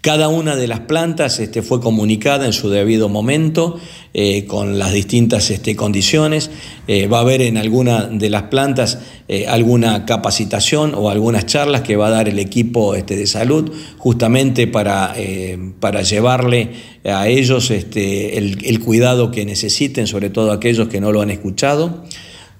Cada 0.04 0.28
una 0.28 0.54
de 0.54 0.66
las 0.66 0.80
plantas 0.80 1.40
este, 1.40 1.62
fue 1.62 1.80
comunicada 1.80 2.44
en 2.44 2.52
su 2.52 2.68
debido 2.68 3.08
momento 3.08 3.80
eh, 4.12 4.44
con 4.44 4.78
las 4.78 4.92
distintas 4.92 5.50
este, 5.50 5.76
condiciones. 5.76 6.50
Eh, 6.88 7.06
va 7.06 7.18
a 7.18 7.20
haber 7.22 7.40
en 7.40 7.56
alguna 7.56 8.02
de 8.04 8.28
las 8.28 8.42
plantas 8.42 8.98
eh, 9.28 9.46
alguna 9.48 10.04
capacitación 10.04 10.92
o 10.94 11.08
algunas 11.08 11.46
charlas 11.46 11.80
que 11.80 11.96
va 11.96 12.08
a 12.08 12.10
dar 12.10 12.28
el 12.28 12.38
equipo 12.38 12.94
este, 12.94 13.16
de 13.16 13.26
salud 13.26 13.72
justamente 13.96 14.66
para, 14.66 15.14
eh, 15.26 15.72
para 15.80 16.02
llevarle 16.02 16.70
a 17.02 17.28
ellos 17.28 17.70
este, 17.70 18.36
el, 18.36 18.80
cuidado 18.80 19.30
que 19.30 19.46
necesiten, 19.46 20.06
sobre 20.06 20.28
todo 20.28 20.52
aquellos 20.52 20.88
que 20.88 21.00
no 21.00 21.12
lo 21.12 21.22
han 21.22 21.30
escuchado. 21.30 22.04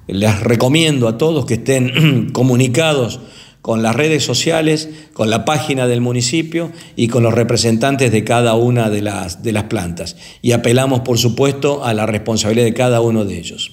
Les 0.07 0.41
recomiendo 0.41 1.09
a 1.09 1.19
todos 1.19 1.45
que 1.45 1.55
estén 1.55 2.31
comunicados 2.33 3.21
con 3.61 3.83
las 3.83 3.95
redes 3.95 4.25
sociales, 4.25 4.89
con 5.13 5.29
la 5.29 5.45
página 5.45 5.87
del 5.87 6.01
municipio 6.01 6.73
y 6.97 7.09
con 7.09 7.23
los 7.23 7.35
representantes 7.35 8.11
de 8.11 8.25
cada 8.25 8.55
una 8.55 8.89
de 8.89 9.03
las, 9.03 9.43
de 9.43 9.53
las 9.53 9.65
plantas. 9.65 10.17
Y 10.41 10.53
apelamos, 10.53 11.01
por 11.01 11.19
supuesto, 11.19 11.85
a 11.85 11.93
la 11.93 12.07
responsabilidad 12.07 12.65
de 12.65 12.75
cada 12.75 13.03
uno 13.03 13.27
de 13.27 13.39
ellos. 13.39 13.73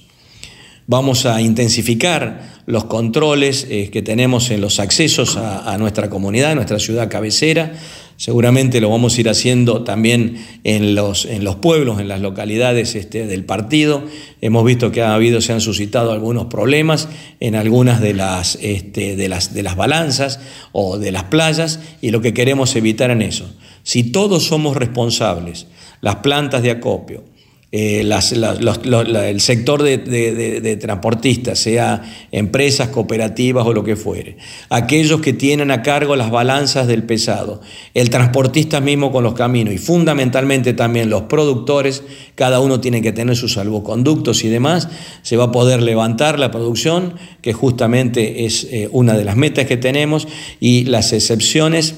Vamos 0.87 1.25
a 1.25 1.41
intensificar 1.41 2.61
los 2.65 2.85
controles 2.85 3.67
eh, 3.69 3.89
que 3.91 4.01
tenemos 4.01 4.49
en 4.51 4.61
los 4.61 4.79
accesos 4.79 5.37
a, 5.37 5.77
nuestra 5.77 6.09
comunidad, 6.09 6.51
a 6.51 6.55
nuestra 6.55 6.79
ciudad 6.79 7.09
cabecera. 7.09 7.73
Seguramente 8.17 8.81
lo 8.81 8.89
vamos 8.89 9.17
a 9.17 9.21
ir 9.21 9.29
haciendo 9.29 9.83
también 9.83 10.45
en 10.63 10.93
los, 10.93 11.25
en 11.25 11.43
los 11.43 11.55
pueblos, 11.55 11.99
en 11.99 12.07
las 12.07 12.21
localidades 12.21 12.95
este, 12.95 13.25
del 13.25 13.45
partido. 13.45 14.03
Hemos 14.41 14.65
visto 14.65 14.91
que 14.91 15.01
ha 15.01 15.15
habido, 15.15 15.41
se 15.41 15.53
han 15.53 15.61
suscitado 15.61 16.11
algunos 16.11 16.45
problemas 16.45 17.09
en 17.39 17.55
algunas 17.55 17.99
de 18.01 18.13
las, 18.13 18.57
este, 18.61 19.15
de, 19.15 19.29
las, 19.29 19.53
de 19.53 19.63
las 19.63 19.75
balanzas 19.75 20.39
o 20.71 20.97
de 20.97 21.11
las 21.11 21.25
playas 21.25 21.79
y 22.01 22.11
lo 22.11 22.21
que 22.21 22.33
queremos 22.33 22.75
evitar 22.75 23.11
en 23.11 23.21
eso. 23.21 23.49
Si 23.83 24.03
todos 24.03 24.43
somos 24.43 24.77
responsables, 24.77 25.67
las 26.01 26.17
plantas 26.17 26.61
de 26.63 26.71
acopio, 26.71 27.23
eh, 27.73 28.01
el 28.01 29.39
sector 29.39 29.81
de, 29.81 30.77
transportistas, 30.81 31.57
sea 31.57 32.01
empresas, 32.33 32.89
cooperativas 32.89 33.65
o 33.65 33.71
lo 33.71 33.85
que 33.85 33.95
fuere, 33.95 34.35
aquellos 34.69 35.21
que 35.21 35.31
tienen 35.31 35.71
a 35.71 35.81
cargo 35.81 36.17
las 36.17 36.31
balanzas 36.31 36.87
del 36.87 37.03
pesado, 37.03 37.61
el 37.93 38.09
transportista 38.09 38.81
mismo 38.81 39.13
con 39.13 39.23
los 39.23 39.35
caminos 39.35 39.73
y 39.73 39.77
fundamentalmente 39.77 40.73
también 40.73 41.09
los 41.09 41.23
productores, 41.23 42.03
cada 42.35 42.59
uno 42.59 42.81
tiene 42.81 43.01
que 43.01 43.13
tener 43.13 43.37
sus 43.37 43.53
salvoconductos 43.53 44.43
y 44.43 44.49
demás, 44.49 44.89
se 45.21 45.37
va 45.37 45.45
a 45.45 45.51
poder 45.53 45.81
levantar 45.81 46.39
la 46.39 46.51
producción, 46.51 47.15
que 47.41 47.53
justamente 47.53 48.43
es 48.45 48.65
eh, 48.65 48.89
una 48.91 49.13
de 49.13 49.23
las 49.23 49.37
metas 49.37 49.65
que 49.65 49.77
tenemos, 49.77 50.27
y 50.59 50.83
las 50.85 51.13
excepciones 51.13 51.95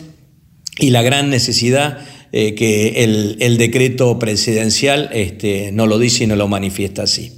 y 0.77 0.89
la 0.89 1.01
gran 1.01 1.29
necesidad 1.29 1.99
eh, 2.35 2.55
que 2.55 3.03
el, 3.03 3.57
decreto 3.60 4.18
presidencial 4.18 5.11
este, 5.14 5.72
no 5.72 5.85
lo 5.85 5.99
dice 5.99 6.23
y 6.23 6.27
no 6.27 6.35
lo 6.35 6.47
manifiesta 6.47 7.03
así. 7.03 7.31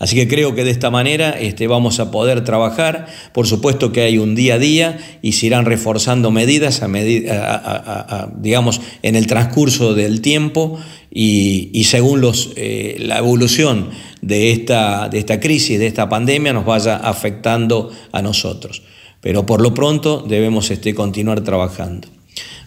Así 0.00 0.16
que 0.16 0.26
creo 0.26 0.56
que 0.56 0.64
de 0.64 0.72
esta 0.72 0.90
manera 0.90 1.30
este, 1.30 1.68
vamos 1.68 2.00
a 2.00 2.10
poder 2.10 2.42
trabajar. 2.42 3.06
Por 3.32 3.46
supuesto 3.46 3.92
que 3.92 4.00
hay 4.00 4.18
un 4.18 4.34
día 4.34 4.54
a 4.54 4.58
día 4.58 4.98
y 5.22 5.32
se 5.32 5.46
irán 5.46 5.66
reforzando 5.66 6.32
medidas 6.32 6.82
digamos, 8.38 8.80
en 9.02 9.14
el 9.14 9.28
transcurso 9.28 9.94
del 9.94 10.20
tiempo 10.20 10.80
y, 11.12 11.84
según 11.84 12.20
los, 12.20 12.50
eh, 12.56 12.96
la 12.98 13.18
evolución 13.18 13.90
de 14.20 14.50
esta, 14.50 15.08
de 15.08 15.20
esta 15.20 15.38
crisis, 15.38 15.78
de 15.78 15.86
esta 15.86 16.08
pandemia, 16.08 16.52
nos 16.52 16.64
vaya 16.64 16.96
afectando 16.96 17.92
a 18.10 18.20
nosotros. 18.20 18.82
Pero 19.20 19.46
por 19.46 19.60
lo 19.60 19.74
pronto 19.74 20.24
debemos 20.28 20.72
este, 20.72 20.92
continuar 20.92 21.42
trabajando. 21.42 22.13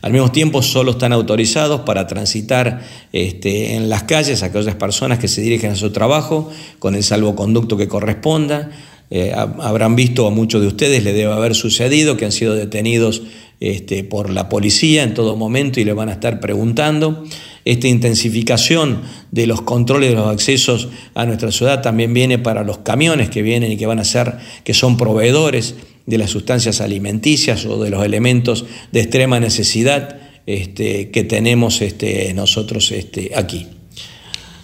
Al 0.02 0.14
mismo 0.14 0.32
tiempo, 0.32 0.62
solo 0.62 0.92
están 0.92 1.12
autorizados 1.12 1.82
para 1.82 2.08
transitar 2.08 2.86
este, 3.12 3.76
en 3.76 3.90
las 3.90 4.04
calles 4.04 4.44
aquellas 4.44 4.76
personas 4.76 5.20
que 5.20 5.28
se 5.28 5.42
dirigen 5.42 5.72
a 5.72 5.76
su 5.76 5.92
trabajo 5.92 6.50
con 6.80 6.96
el 6.96 7.04
salvoconducto 7.04 7.78
que 7.78 7.88
corresponda. 7.88 8.72
Eh, 9.10 9.34
habrán 9.34 9.96
visto 9.96 10.28
a 10.28 10.32
muchos 10.32 10.62
de 10.62 10.68
ustedes, 10.68 11.04
le 11.04 11.14
debe 11.14 11.32
haber 11.32 11.56
sucedido 11.56 12.18
que 12.18 12.26
han 12.26 12.32
sido 12.32 12.56
detenidos 12.56 13.24
este, 13.60 14.04
por 14.04 14.30
la 14.30 14.50
policía 14.50 15.04
en 15.04 15.14
todo 15.14 15.36
momento 15.36 15.80
y 15.80 15.86
le 15.86 15.94
van 15.94 16.10
a 16.10 16.14
estar 16.14 16.40
preguntando. 16.40 17.24
Esta 17.66 17.88
intensificación 17.88 19.02
de 19.32 19.48
los 19.48 19.62
controles 19.62 20.12
de 20.12 20.16
los 20.16 20.28
accesos 20.28 20.90
a 21.16 21.26
nuestra 21.26 21.52
ciudad 21.52 21.82
también 21.82 22.14
viene 22.14 22.38
para 22.38 22.64
los 22.64 22.78
camiones 22.78 23.30
que 23.30 23.42
vienen 23.42 23.72
y 23.72 23.78
que 23.78 23.86
van 23.86 24.00
a 24.00 24.06
ser, 24.06 24.38
que 24.64 24.74
son 24.74 24.96
proveedores 24.96 25.76
de 26.08 26.18
las 26.18 26.32
sustancias 26.32 26.82
alimenticias 26.82 27.66
o 27.66 27.84
de 27.84 27.92
los 27.92 28.04
elementos 28.04 28.66
de 28.92 29.02
extrema 29.02 29.40
necesidad 29.40 30.18
este, 30.48 31.12
que 31.12 31.24
tenemos 31.24 31.82
este, 31.82 32.34
nosotros 32.34 32.92
este, 32.92 33.34
aquí. 33.36 33.68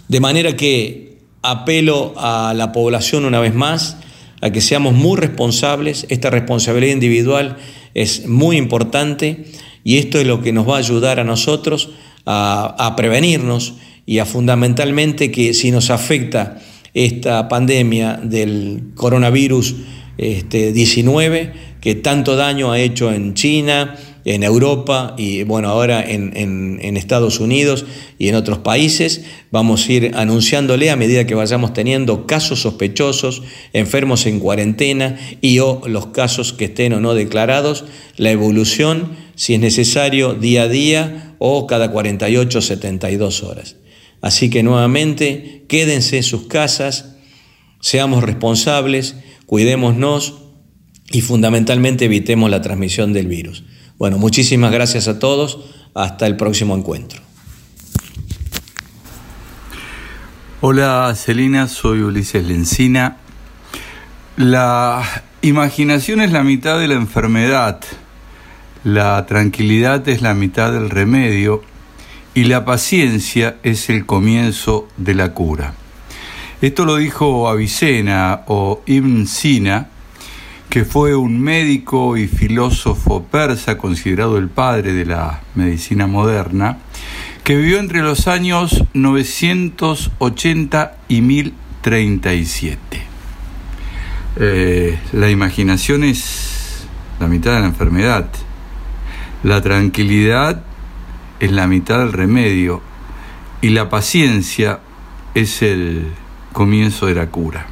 De 0.07 0.19
manera 0.19 0.55
que 0.55 1.17
apelo 1.41 2.13
a 2.17 2.53
la 2.55 2.71
población 2.71 3.25
una 3.25 3.41
vez 3.41 3.53
más 3.53 3.97
a 4.41 4.51
que 4.51 4.61
seamos 4.61 4.93
muy 4.93 5.19
responsables, 5.19 6.05
esta 6.09 6.29
responsabilidad 6.29 6.93
individual 6.93 7.57
es 7.93 8.25
muy 8.27 8.57
importante 8.57 9.45
Y 9.83 9.97
esto 9.97 10.19
es 10.19 10.25
lo 10.25 10.41
que 10.41 10.53
nos 10.53 10.67
va 10.67 10.75
a 10.75 10.79
ayudar 10.79 11.19
a 11.19 11.23
nosotros 11.23 11.89
a, 12.25 12.75
a 12.79 12.95
prevenirnos 12.95 13.73
y 14.05 14.19
a 14.19 14.25
fundamentalmente 14.25 15.31
que 15.31 15.53
si 15.53 15.71
nos 15.71 15.89
afecta 15.89 16.61
esta 16.93 17.47
pandemia 17.49 18.19
del 18.23 18.91
coronavirus 18.95 19.75
este, 20.17 20.71
19, 20.71 21.53
que 21.81 21.95
tanto 21.95 22.35
daño 22.35 22.71
ha 22.71 22.79
hecho 22.79 23.11
en 23.11 23.33
China, 23.33 23.95
en 24.25 24.43
Europa 24.43 25.15
y 25.17 25.43
bueno, 25.43 25.69
ahora 25.69 26.03
en, 26.07 26.97
Estados 26.97 27.39
Unidos 27.39 27.85
y 28.17 28.29
en 28.29 28.35
otros 28.35 28.59
países. 28.59 29.25
Vamos 29.51 29.87
a 29.87 29.91
ir 29.91 30.11
anunciándole 30.15 30.89
a 30.89 30.95
medida 30.95 31.25
que 31.25 31.35
vayamos 31.35 31.73
teniendo 31.73 32.25
casos 32.25 32.61
sospechosos, 32.61 33.41
enfermos 33.73 34.25
en 34.25 34.39
cuarentena 34.39 35.19
y 35.41 35.59
o 35.59 35.81
los 35.85 36.07
casos 36.07 36.53
que 36.53 36.65
estén 36.65 36.93
o 36.93 37.01
no 37.01 37.13
declarados, 37.13 37.83
la 38.15 38.31
evolución, 38.31 39.11
si 39.35 39.55
es 39.55 39.59
necesario, 39.59 40.35
día 40.35 40.63
a 40.63 40.67
día 40.69 41.35
o 41.39 41.67
cada 41.67 41.91
48 41.91 42.59
o 42.59 42.61
72 42.61 43.43
horas. 43.43 43.75
Así 44.21 44.49
que 44.49 44.63
nuevamente, 44.63 45.65
quédense 45.67 46.17
en 46.17 46.23
sus 46.23 46.47
casas, 46.47 47.17
seamos 47.81 48.23
responsables, 48.23 49.17
cuidémonos 49.53 50.33
y 51.11 51.21
fundamentalmente 51.21 52.05
evitemos 52.05 52.49
la 52.49 52.63
transmisión 52.63 53.13
del 53.13 53.27
virus. 53.27 53.63
Bueno, 53.99 54.17
muchísimas 54.17 54.71
gracias 54.71 55.07
a 55.07 55.19
todos. 55.19 55.59
Hasta 55.93 56.25
el 56.25 56.37
próximo 56.37 56.75
encuentro. 56.75 57.21
Hola 60.61 61.13
Celina, 61.15 61.67
soy 61.67 61.99
Ulises 61.99 62.43
Lencina. 62.43 63.17
La 64.37 65.03
imaginación 65.43 66.21
es 66.21 66.31
la 66.31 66.41
mitad 66.41 66.79
de 66.79 66.87
la 66.87 66.95
enfermedad, 66.95 67.79
la 68.83 69.23
tranquilidad 69.27 70.09
es 70.09 70.23
la 70.23 70.33
mitad 70.33 70.73
del 70.73 70.89
remedio 70.89 71.61
y 72.33 72.45
la 72.45 72.65
paciencia 72.65 73.57
es 73.61 73.91
el 73.91 74.07
comienzo 74.07 74.87
de 74.97 75.13
la 75.13 75.35
cura. 75.35 75.75
Esto 76.63 76.85
lo 76.85 76.95
dijo 76.95 77.49
Avicena 77.49 78.43
o 78.47 78.81
Ibn 78.85 79.27
Sina, 79.27 79.89
que 80.69 80.85
fue 80.85 81.13
un 81.13 81.41
médico 81.41 82.15
y 82.15 82.29
filósofo 82.29 83.21
persa 83.21 83.77
considerado 83.77 84.37
el 84.37 84.47
padre 84.47 84.93
de 84.93 85.05
la 85.05 85.41
medicina 85.55 86.07
moderna, 86.07 86.77
que 87.43 87.57
vivió 87.57 87.79
entre 87.79 88.01
los 88.01 88.29
años 88.29 88.85
980 88.93 90.99
y 91.09 91.19
1037. 91.19 92.79
Eh, 94.37 94.97
la 95.11 95.29
imaginación 95.29 96.05
es 96.05 96.87
la 97.19 97.27
mitad 97.27 97.55
de 97.55 97.59
la 97.59 97.65
enfermedad, 97.65 98.29
la 99.43 99.61
tranquilidad 99.61 100.63
es 101.41 101.51
la 101.51 101.67
mitad 101.67 101.99
del 101.99 102.13
remedio 102.13 102.81
y 103.59 103.71
la 103.71 103.89
paciencia 103.89 104.79
es 105.35 105.61
el 105.61 106.22
comienzo 106.53 107.07
de 107.07 107.15
la 107.15 107.27
cura. 107.27 107.65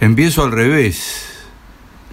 Empiezo 0.00 0.44
al 0.44 0.52
revés. 0.52 1.30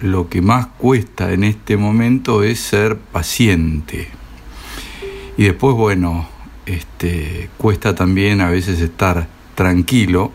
Lo 0.00 0.28
que 0.28 0.40
más 0.40 0.66
cuesta 0.78 1.32
en 1.32 1.44
este 1.44 1.76
momento 1.76 2.42
es 2.42 2.58
ser 2.58 2.96
paciente. 2.98 4.08
Y 5.36 5.44
después, 5.44 5.76
bueno, 5.76 6.26
este, 6.66 7.50
cuesta 7.56 7.94
también 7.94 8.40
a 8.40 8.50
veces 8.50 8.80
estar 8.80 9.28
tranquilo 9.54 10.32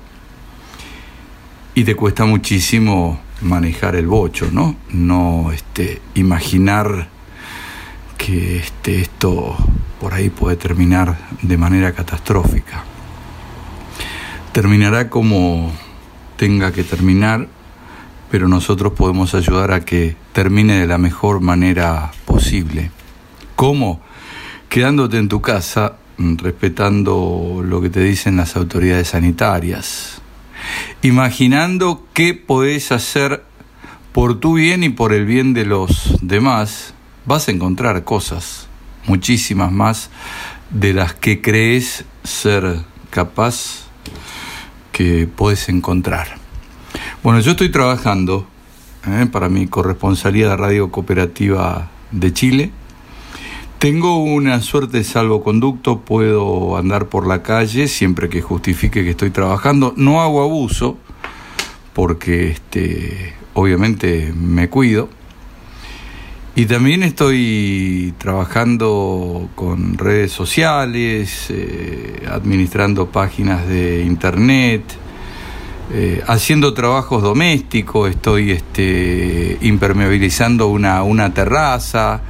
y 1.73 1.83
te 1.83 1.95
cuesta 1.95 2.25
muchísimo 2.25 3.19
manejar 3.41 3.95
el 3.95 4.07
bocho, 4.07 4.49
¿no? 4.51 4.75
No 4.89 5.51
este, 5.51 6.01
imaginar 6.15 7.09
que 8.17 8.57
este, 8.57 9.01
esto 9.01 9.55
por 9.99 10.13
ahí 10.13 10.29
puede 10.29 10.55
terminar 10.55 11.17
de 11.41 11.57
manera 11.57 11.93
catastrófica. 11.93 12.83
Terminará 14.57 15.11
como 15.11 15.71
tenga 16.35 16.71
que 16.71 16.83
terminar, 16.83 17.47
pero 18.31 18.47
nosotros 18.47 18.93
podemos 18.93 19.35
ayudar 19.35 19.71
a 19.71 19.85
que 19.85 20.15
termine 20.33 20.79
de 20.79 20.87
la 20.87 20.97
mejor 20.97 21.41
manera 21.41 22.09
posible. 22.25 22.89
¿Cómo? 23.55 24.01
Quedándote 24.67 25.19
en 25.19 25.29
tu 25.29 25.41
casa, 25.41 25.97
mm, 26.17 26.37
respetando 26.37 27.61
lo 27.63 27.81
que 27.81 27.91
te 27.91 27.99
dicen 27.99 28.37
las 28.37 28.55
autoridades 28.55 29.09
sanitarias, 29.09 30.23
imaginando 31.03 32.07
qué 32.13 32.33
podés 32.33 32.91
hacer 32.91 33.43
por 34.11 34.39
tu 34.39 34.55
bien 34.55 34.83
y 34.83 34.89
por 34.89 35.13
el 35.13 35.27
bien 35.27 35.53
de 35.53 35.65
los 35.65 36.17
demás, 36.23 36.95
vas 37.27 37.47
a 37.47 37.51
encontrar 37.51 38.03
cosas, 38.05 38.67
muchísimas 39.05 39.71
más 39.71 40.09
de 40.71 40.93
las 40.93 41.13
que 41.13 41.41
crees 41.43 42.05
ser 42.23 42.79
capaz 43.11 43.86
que 44.97 45.27
puedes 45.27 45.69
encontrar. 45.69 46.25
Bueno, 47.21 47.39
yo 47.39 47.51
estoy 47.51 47.69
trabajando 47.69 48.47
eh, 49.05 49.27
para 49.31 49.47
mi 49.47 49.67
corresponsalía 49.67 50.49
de 50.49 50.57
Radio 50.57 50.91
Cooperativa 50.91 51.91
de 52.09 52.33
Chile. 52.33 52.71
Tengo 53.77 54.23
una 54.23 54.59
suerte 54.59 54.97
de 54.97 55.03
salvoconducto, 55.03 55.99
puedo 55.99 56.77
andar 56.77 57.09
por 57.09 57.27
la 57.27 57.43
calle 57.43 57.87
siempre 57.87 58.27
que 58.27 58.41
justifique 58.41 59.03
que 59.03 59.11
estoy 59.11 59.29
trabajando. 59.29 59.93
No 59.97 60.19
hago 60.19 60.41
abuso, 60.41 60.97
porque 61.93 62.49
este, 62.49 63.35
obviamente 63.53 64.33
me 64.35 64.67
cuido. 64.67 65.09
Y 66.57 66.65
también 66.65 67.03
estoy 67.03 68.15
trabajando 68.17 69.47
con 69.53 69.95
redes 69.95 70.31
sociales, 70.31 71.51
eh, 71.51 72.27
administrando 72.31 73.11
páginas 73.11 73.67
de 73.67 74.01
internet, 74.01 74.81
eh, 75.93 76.23
haciendo 76.25 76.73
trabajos 76.73 77.21
domésticos, 77.21 78.09
estoy 78.09 78.53
este, 78.53 79.59
impermeabilizando 79.61 80.65
una, 80.69 81.03
una 81.03 81.31
terraza. 81.31 82.21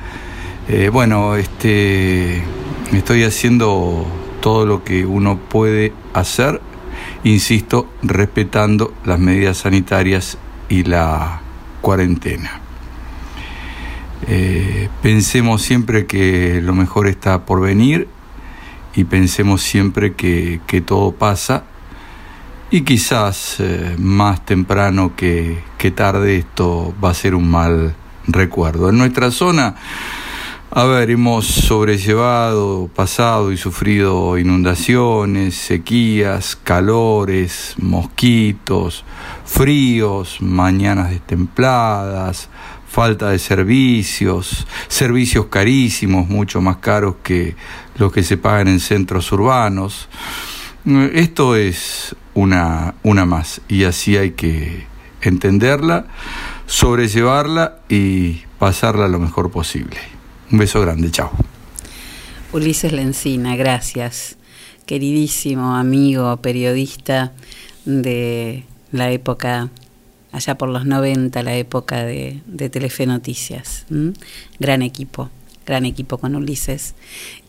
Eh, 0.68 0.90
bueno, 0.92 1.38
este, 1.38 2.44
estoy 2.92 3.24
haciendo 3.24 4.06
todo 4.42 4.66
lo 4.66 4.84
que 4.84 5.06
uno 5.06 5.40
puede 5.40 5.94
hacer, 6.14 6.60
insisto, 7.24 7.88
respetando 8.04 8.94
las 9.06 9.20
medidas 9.20 9.56
sanitarias 9.56 10.38
y 10.68 10.84
la 10.84 11.40
cuarentena. 11.80 12.67
Eh, 14.28 14.90
pensemos 15.02 15.62
siempre 15.62 16.06
que 16.06 16.62
lo 16.62 16.74
mejor 16.74 17.08
está 17.08 17.46
por 17.46 17.62
venir 17.62 18.10
y 18.94 19.06
pensemos 19.06 19.62
siempre 19.62 20.16
que, 20.16 20.60
todo 20.86 21.14
pasa 21.14 21.64
y 22.70 22.82
quizás 22.82 23.56
eh, 23.60 23.96
más 23.98 24.46
temprano 24.46 25.16
que, 25.16 25.60
que 25.78 25.92
tarde 25.92 26.38
esto 26.38 26.94
va 27.04 27.12
a 27.12 27.14
ser 27.14 27.36
un 27.36 27.50
mal 27.50 27.96
recuerdo. 28.28 28.90
En 28.90 28.98
nuestra 28.98 29.32
zona, 29.32 29.76
a 30.70 30.84
ver, 30.84 31.10
hemos 31.12 31.48
sobrellevado, 31.48 32.90
pasado 32.94 33.54
y 33.54 33.58
sufrido 33.58 34.38
inundaciones, 34.38 35.56
sequías, 35.56 36.58
calores, 36.58 37.76
mosquitos, 37.78 39.06
fríos, 39.46 40.42
mañanas 40.42 41.12
destempladas, 41.12 42.50
falta 42.88 43.30
de 43.30 43.40
servicios, 43.40 44.66
servicios 44.88 45.48
carísimos, 45.48 46.28
mucho 46.28 46.62
más 46.62 46.78
caros 46.78 47.16
que 47.24 47.56
los 47.98 48.12
que 48.12 48.24
se 48.24 48.38
pagan 48.38 48.68
en 48.68 48.80
centros 48.80 49.32
urbanos. 49.32 50.08
Esto 51.14 51.56
es 51.56 52.16
una, 52.34 52.96
una 53.04 53.26
más 53.26 53.62
y 53.68 53.84
así 53.84 54.16
hay 54.16 54.32
que 54.32 54.86
entenderla, 55.22 56.08
sobrellevarla 56.66 57.80
y 57.90 58.42
pasarla 58.58 59.08
lo 59.08 59.20
mejor 59.20 59.52
posible. 59.52 59.98
Un 60.52 60.60
beso 60.60 60.80
grande, 60.82 61.12
chao. 61.12 61.32
Ulises 62.54 62.94
Lencina, 62.94 63.56
gracias. 63.58 64.38
Queridísimo 64.86 65.76
amigo, 65.76 66.38
periodista 66.38 67.34
de 67.84 68.64
la 68.92 69.12
época, 69.12 69.70
allá 70.32 70.58
por 70.58 70.70
los 70.70 70.86
90, 70.86 71.42
la 71.44 71.56
época 71.56 72.04
de, 72.04 72.42
de 72.46 72.70
Telefe 72.70 73.06
Noticias. 73.06 73.86
Gran 74.60 74.82
equipo, 74.82 75.30
gran 75.66 75.86
equipo 75.86 76.18
con 76.18 76.36
Ulises. 76.36 76.96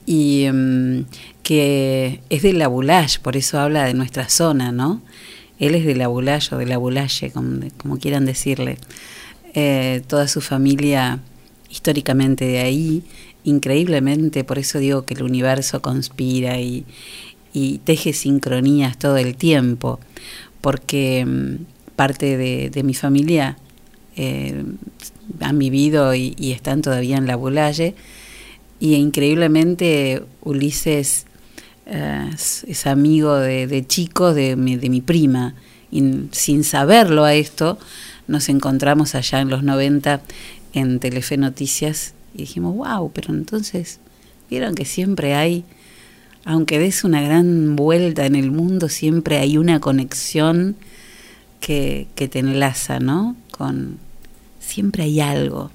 Y 0.06 0.46
mm, 0.50 1.04
que 1.42 2.20
es 2.30 2.42
de 2.42 2.52
la 2.52 2.68
Bulash, 2.68 3.18
por 3.18 3.36
eso 3.36 3.58
habla 3.58 3.84
de 3.84 3.94
nuestra 3.94 4.28
zona, 4.28 4.72
¿no? 4.72 5.02
Él 5.58 5.74
es 5.74 5.84
de 5.84 5.96
la 5.96 6.08
Bulash 6.08 6.54
o 6.54 6.58
de 6.58 6.66
la 6.66 6.78
Bulache, 6.78 7.30
como, 7.30 7.60
como 7.76 7.98
quieran 7.98 8.24
decirle. 8.24 8.78
Eh, 9.54 10.02
toda 10.06 10.28
su 10.28 10.40
familia 10.40 11.20
históricamente 11.68 12.46
de 12.46 12.60
ahí, 12.60 13.02
increíblemente, 13.44 14.44
por 14.44 14.58
eso 14.58 14.78
digo 14.78 15.04
que 15.04 15.14
el 15.14 15.22
universo 15.22 15.82
conspira 15.82 16.60
y, 16.60 16.86
y 17.52 17.78
teje 17.78 18.12
sincronías 18.12 18.98
todo 18.98 19.16
el 19.16 19.36
tiempo, 19.36 20.00
porque 20.60 21.24
mm, 21.26 21.56
parte 21.98 22.36
de, 22.36 22.82
mi 22.84 22.94
familia 22.94 23.58
eh, 24.14 24.62
han 25.40 25.58
vivido 25.58 26.14
y, 26.14 26.52
están 26.52 26.80
todavía 26.80 27.16
en 27.16 27.26
la 27.26 27.34
Bulalle, 27.34 27.96
y 28.78 28.94
increíblemente 28.94 30.22
Ulises 30.42 31.26
eh, 31.86 32.30
es, 32.32 32.62
es 32.68 32.86
amigo 32.86 33.34
de, 33.34 33.66
de 33.66 33.84
chicos 33.84 34.36
de 34.36 34.54
mi, 34.54 34.76
de 34.76 34.88
mi 34.90 35.00
prima. 35.00 35.54
Y 35.90 36.04
sin 36.30 36.62
saberlo 36.62 37.24
a 37.24 37.34
esto, 37.34 37.78
nos 38.28 38.48
encontramos 38.48 39.16
allá 39.16 39.40
en 39.40 39.48
los 39.48 39.64
90 39.64 40.20
en 40.74 41.00
Telefe 41.00 41.36
Noticias 41.36 42.14
y 42.32 42.38
dijimos, 42.42 42.76
wow, 42.76 43.10
pero 43.12 43.34
entonces, 43.34 43.98
vieron 44.48 44.76
que 44.76 44.84
siempre 44.84 45.34
hay, 45.34 45.64
aunque 46.44 46.78
des 46.78 47.02
una 47.02 47.22
gran 47.22 47.74
vuelta 47.74 48.24
en 48.24 48.36
el 48.36 48.52
mundo, 48.52 48.88
siempre 48.88 49.38
hay 49.38 49.58
una 49.58 49.80
conexión 49.80 50.76
que, 51.60 52.08
que 52.14 52.28
te 52.28 52.38
enlaza, 52.38 53.00
¿no? 53.00 53.36
Con, 53.50 53.98
siempre 54.60 55.04
hay 55.04 55.20
algo 55.20 55.70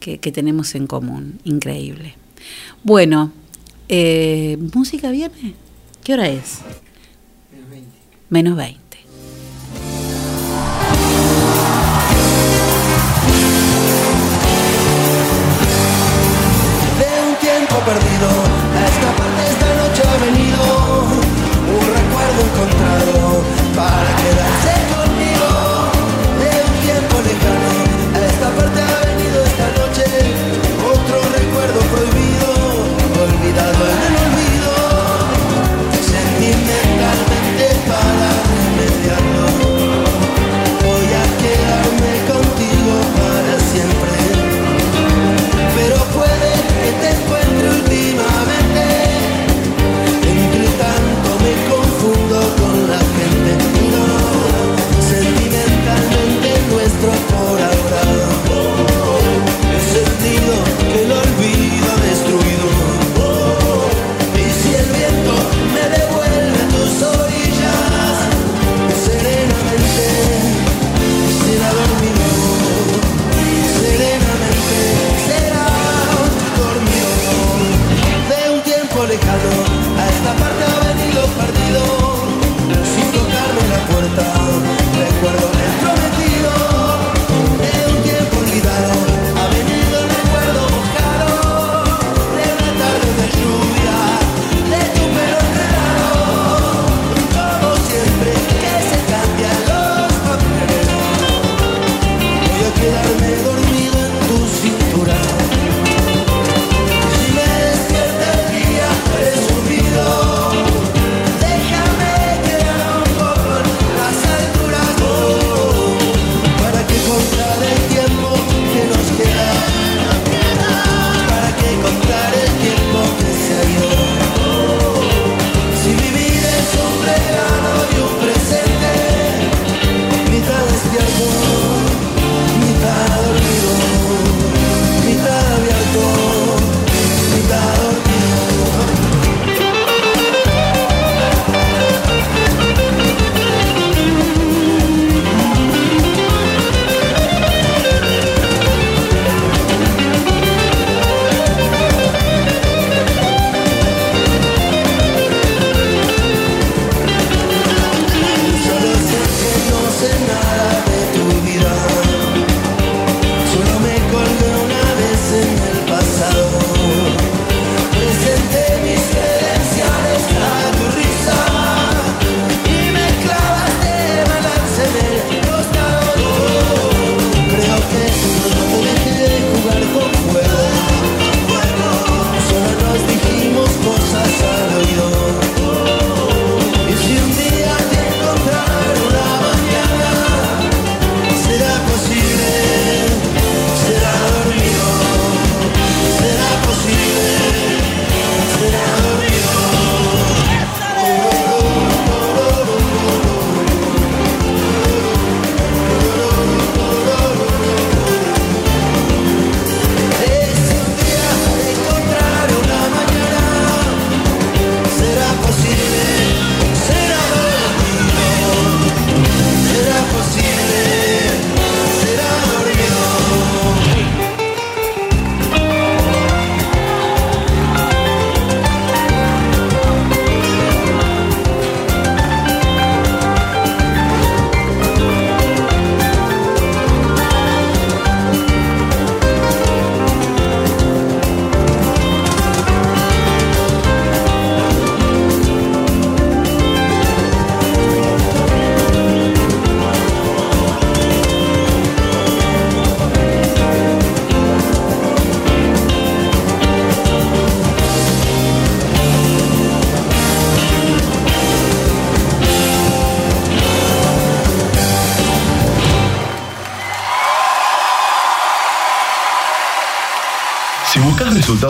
que, 0.00 0.18
que 0.18 0.32
tenemos 0.32 0.74
en 0.74 0.86
común, 0.86 1.40
increíble. 1.44 2.14
Bueno, 2.82 3.32
eh, 3.88 4.58
¿música 4.74 5.10
viene? 5.10 5.54
¿Qué 6.04 6.14
hora 6.14 6.28
es? 6.28 6.58
Menos 7.50 7.70
20. 7.70 7.88
Menos 8.30 8.56
20. 8.56 8.87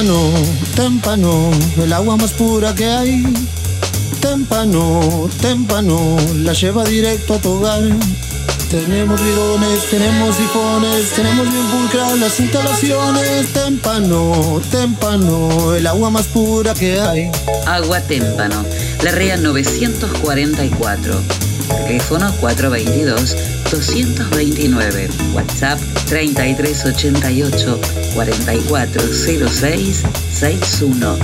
Témpano, 0.00 0.32
témpano, 0.74 1.50
el 1.76 1.92
agua 1.92 2.16
más 2.16 2.32
pura 2.32 2.74
que 2.74 2.86
hay. 2.86 3.22
Témpano, 4.22 5.28
témpano, 5.42 6.16
la 6.36 6.54
lleva 6.54 6.84
directo 6.84 7.34
a 7.34 7.38
tu 7.38 7.50
hogar. 7.50 7.82
Tenemos 8.70 9.22
bidones, 9.22 9.90
tenemos 9.90 10.36
sifones, 10.36 11.10
tenemos 11.14 11.50
bien 11.50 11.66
pulcras 11.66 12.18
las 12.18 12.40
instalaciones. 12.40 13.52
Témpano, 13.52 14.62
témpano, 14.70 15.74
el 15.74 15.86
agua 15.86 16.08
más 16.08 16.28
pura 16.28 16.72
que 16.72 16.98
hay. 16.98 17.30
Agua 17.66 18.00
Témpano, 18.00 18.64
la 19.02 19.10
REA 19.10 19.36
944. 19.36 21.49
Teléfono 21.90 22.30
422-229. 22.40 25.10
WhatsApp 25.34 25.80
3388 26.08 27.80
4406 28.14 30.04
61. 30.30 31.18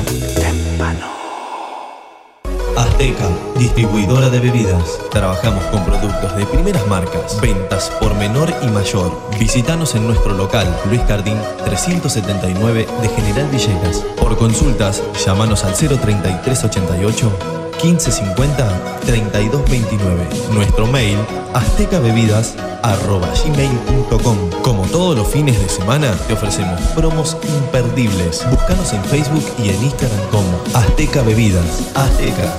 Azteca, 2.76 3.28
distribuidora 3.56 4.28
de 4.28 4.40
bebidas. 4.40 4.98
Trabajamos 5.12 5.62
con 5.66 5.84
productos 5.84 6.36
de 6.36 6.44
primeras 6.46 6.84
marcas, 6.88 7.40
ventas 7.40 7.92
por 8.00 8.16
menor 8.16 8.52
y 8.60 8.66
mayor. 8.66 9.16
Visítanos 9.38 9.94
en 9.94 10.08
nuestro 10.08 10.34
local, 10.34 10.66
Luis 10.88 11.02
Cardín 11.02 11.38
379 11.64 12.88
de 13.02 13.08
General 13.10 13.48
Villegas. 13.52 13.98
Por 14.20 14.36
consultas, 14.36 15.00
llámanos 15.24 15.62
al 15.62 15.74
03388 15.74 17.65
1550 17.82 18.96
3229. 19.06 20.52
Nuestro 20.52 20.86
mail, 20.86 21.16
aztecabebidas.gmail.com. 21.54 24.50
Como 24.62 24.82
todos 24.86 25.16
los 25.16 25.26
fines 25.28 25.58
de 25.60 25.68
semana, 25.68 26.12
te 26.26 26.32
ofrecemos 26.34 26.80
promos 26.94 27.36
imperdibles. 27.48 28.44
Búscanos 28.50 28.92
en 28.92 29.02
Facebook 29.04 29.44
y 29.62 29.68
en 29.70 29.82
Instagram 29.82 30.28
como 30.30 30.60
Azteca 30.74 31.22
Bebidas. 31.22 31.90
Azteca. 31.94 32.52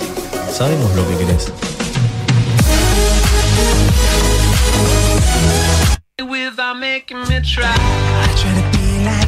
Sabemos 0.52 0.95
lo 0.95 1.07
que 1.10 1.18
querés. 1.18 1.52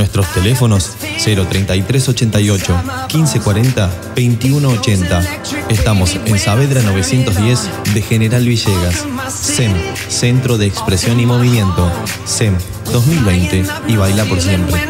Nuestros 0.00 0.32
teléfonos 0.32 0.96
03388 1.22 2.74
1540 3.12 3.86
2180. 4.16 5.22
Estamos 5.68 6.16
en 6.24 6.38
Saavedra 6.38 6.80
910 6.80 7.68
de 7.92 8.00
General 8.00 8.42
Villegas. 8.42 9.04
SEM, 9.28 9.74
Centro 10.08 10.56
de 10.56 10.64
Expresión 10.64 11.20
y 11.20 11.26
Movimiento. 11.26 11.92
SEM 12.24 12.56
2020 12.90 13.62
y 13.88 13.96
baila 13.96 14.24
por 14.24 14.40
siempre. 14.40 14.80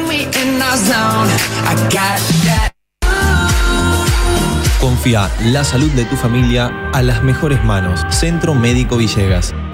Confía 4.81 5.29
la 5.47 5.65
salud 5.65 5.91
de 5.91 6.05
tu 6.05 6.15
familia 6.15 6.91
a 6.95 7.03
las 7.03 7.25
mejores 7.25 7.65
manos. 7.65 8.01
Centro 8.11 8.55
Médico 8.55 8.97
Villegas. 8.97 9.53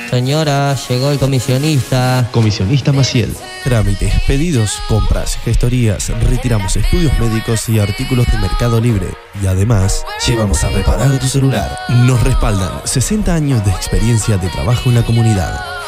Señora, 0.10 0.76
llegó 0.90 1.11
el 1.11 1.19
comisionista. 1.19 2.27
Comisionista 2.31 2.91
Maciel. 2.91 3.36
Trámites, 3.64 4.11
pedidos, 4.26 4.80
compras, 4.88 5.38
gestorías, 5.44 6.10
retiramos 6.27 6.76
estudios 6.76 7.18
médicos 7.19 7.69
y 7.69 7.77
artículos 7.77 8.26
de 8.31 8.40
Mercado 8.40 8.81
Libre. 8.81 9.06
Y 9.44 9.45
además, 9.45 10.03
llevamos 10.26 10.64
a 10.64 10.69
reparar 10.69 11.19
tu 11.19 11.27
celular. 11.27 11.77
Nos 11.90 12.23
respaldan 12.23 12.81
60 12.86 13.36
años 13.36 13.64
de 13.64 13.72
experiencia 13.72 14.38
de 14.38 14.49
trabajo 14.49 14.90
en 14.90 14.95
la 14.95 15.03
comunidad. 15.03 15.78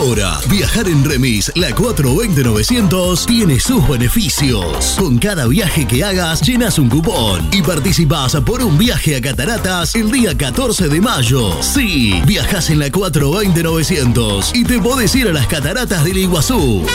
Ahora, 0.00 0.38
viajar 0.48 0.86
en 0.88 1.04
remis 1.04 1.50
la 1.56 1.70
420-900 1.70 3.26
tiene 3.26 3.58
sus 3.58 3.86
beneficios. 3.88 4.94
Con 4.96 5.18
cada 5.18 5.48
viaje 5.48 5.88
que 5.88 6.04
hagas, 6.04 6.40
llenas 6.42 6.78
un 6.78 6.88
cupón 6.88 7.48
y 7.50 7.62
participas 7.62 8.36
por 8.46 8.62
un 8.62 8.78
viaje 8.78 9.16
a 9.16 9.20
Cataratas 9.20 9.96
el 9.96 10.12
día 10.12 10.38
14 10.38 10.88
de 10.88 11.00
mayo. 11.00 11.50
Sí, 11.62 12.22
viajas 12.26 12.70
en 12.70 12.78
la 12.78 12.90
420-900 12.90 14.54
y 14.54 14.62
te 14.62 14.78
podés 14.78 15.12
ir 15.16 15.26
a 15.26 15.32
las 15.32 15.48
Cataratas 15.48 16.04
del 16.04 16.18
Iguazú. 16.18 16.86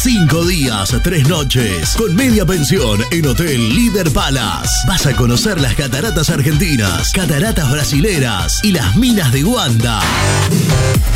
Cinco 0.00 0.44
días, 0.46 0.94
tres 1.02 1.28
noches, 1.28 1.94
con 1.96 2.14
media 2.14 2.46
pensión 2.46 3.00
en 3.10 3.26
Hotel 3.26 3.74
Líder 3.74 4.10
Palace. 4.10 4.70
Vas 4.86 5.06
a 5.06 5.14
conocer 5.14 5.60
las 5.60 5.74
cataratas 5.74 6.30
argentinas, 6.30 7.12
cataratas 7.12 7.70
brasileras 7.70 8.60
y 8.62 8.72
las 8.72 8.96
minas 8.96 9.32
de 9.32 9.42
Guanda. 9.42 10.00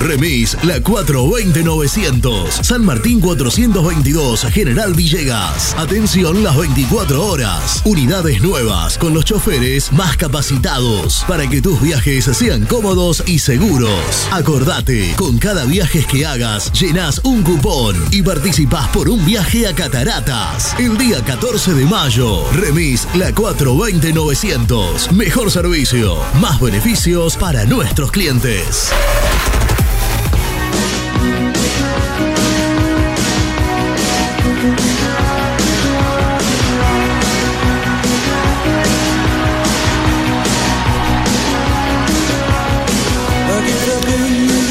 Remis, 0.01 0.57
la 0.65 0.79
420-900, 0.79 2.51
San 2.63 2.85
Martín 2.85 3.21
422, 3.21 4.43
General 4.53 4.93
Villegas. 4.95 5.75
Atención 5.79 6.43
las 6.43 6.57
24 6.57 7.25
horas. 7.25 7.83
Unidades 7.85 8.43
nuevas 8.43 8.99
con 8.99 9.15
los 9.15 9.25
choferes 9.25 9.93
más 9.93 10.17
capacitados 10.17 11.25
para 11.27 11.49
que 11.49 11.63
tus 11.63 11.81
viajes 11.81 12.25
sean 12.25 12.67
cómodos 12.67 13.23
y 13.27 13.39
seguros. 13.39 14.29
Acordate, 14.33 15.15
con 15.17 15.39
cada 15.39 15.65
viaje 15.65 16.05
que 16.05 16.27
hagas, 16.27 16.73
llenas 16.73 17.21
un 17.25 17.43
cupón 17.43 17.97
y 18.11 18.23
participas 18.23 18.52
por 18.93 19.09
un 19.09 19.25
viaje 19.25 19.67
a 19.67 19.75
Cataratas. 19.75 20.79
El 20.79 20.99
día 20.99 21.25
14 21.25 21.73
de 21.73 21.87
mayo, 21.87 22.45
remis 22.53 23.09
la 23.15 23.31
420-900. 23.31 25.11
Mejor 25.11 25.51
servicio, 25.51 26.19
más 26.39 26.61
beneficios 26.61 27.39
para 27.39 27.65
nuestros 27.65 28.13
clientes. 28.13 28.93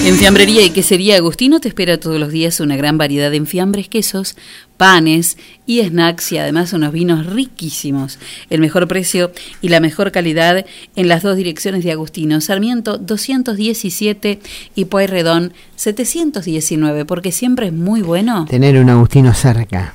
En 0.03 0.15
Fiambrería 0.15 0.65
y 0.65 0.72
Quesería 0.72 1.18
Agustino 1.18 1.60
te 1.60 1.68
espera 1.68 1.99
todos 1.99 2.19
los 2.19 2.32
días 2.32 2.60
una 2.60 2.76
gran 2.76 2.98
variedad 2.98 3.30
de 3.30 3.38
enfiambres, 3.38 3.88
quesos, 3.88 4.36
panes 4.76 5.38
y 5.68 5.80
snacks 5.84 6.32
y 6.32 6.40
además 6.40 6.73
unos 6.73 6.91
vinos 6.91 7.28
riquísimos. 7.28 8.18
El 8.49 8.61
mejor 8.61 8.88
precio 8.88 9.32
y 9.61 9.69
la 9.69 9.80
mejor 9.80 10.11
calidad 10.11 10.65
en 10.95 11.07
las 11.07 11.22
dos 11.22 11.38
direcciones 11.38 11.84
de 11.84 11.91
Agustino, 11.91 12.41
Sarmiento 12.41 12.98
217 12.98 14.40
y 14.73 14.86
Pueyrredón 14.86 15.53
719, 15.76 17.06
porque 17.06 17.32
siempre 17.32 17.68
es 17.68 17.73
muy 17.73 18.02
bueno. 18.02 18.48
Tener 18.49 18.78
un 18.78 18.90
Agustino 18.90 19.36
cerca. 19.36 19.94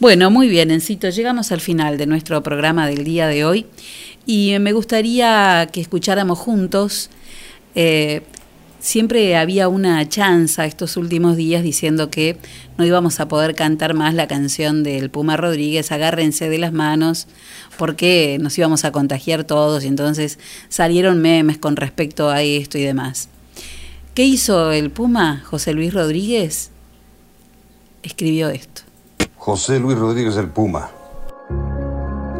Bueno, 0.00 0.30
muy 0.30 0.48
bien, 0.48 0.70
Encito, 0.70 1.10
llegamos 1.10 1.52
al 1.52 1.60
final 1.60 1.98
de 1.98 2.06
nuestro 2.06 2.42
programa 2.42 2.88
del 2.88 3.04
día 3.04 3.26
de 3.26 3.44
hoy 3.44 3.66
y 4.24 4.54
me 4.60 4.72
gustaría 4.72 5.68
que 5.70 5.82
escucháramos 5.82 6.38
juntos 6.38 7.10
eh, 7.74 8.22
siempre 8.86 9.36
había 9.36 9.68
una 9.68 10.08
chanza 10.08 10.64
estos 10.64 10.96
últimos 10.96 11.36
días 11.36 11.64
diciendo 11.64 12.08
que 12.08 12.38
no 12.78 12.84
íbamos 12.84 13.18
a 13.18 13.26
poder 13.26 13.56
cantar 13.56 13.94
más 13.94 14.14
la 14.14 14.28
canción 14.28 14.84
del 14.84 15.10
Puma 15.10 15.36
Rodríguez, 15.36 15.90
agárrense 15.90 16.48
de 16.48 16.58
las 16.58 16.72
manos, 16.72 17.26
porque 17.78 18.38
nos 18.40 18.56
íbamos 18.56 18.84
a 18.84 18.92
contagiar 18.92 19.42
todos 19.42 19.82
y 19.82 19.88
entonces 19.88 20.38
salieron 20.68 21.20
memes 21.20 21.58
con 21.58 21.74
respecto 21.74 22.30
a 22.30 22.42
esto 22.42 22.78
y 22.78 22.84
demás. 22.84 23.28
¿Qué 24.14 24.22
hizo 24.22 24.70
el 24.70 24.92
Puma, 24.92 25.42
José 25.44 25.72
Luis 25.72 25.92
Rodríguez? 25.92 26.70
Escribió 28.04 28.50
esto. 28.50 28.82
José 29.36 29.80
Luis 29.80 29.98
Rodríguez 29.98 30.36
el 30.36 30.48
Puma. 30.48 30.90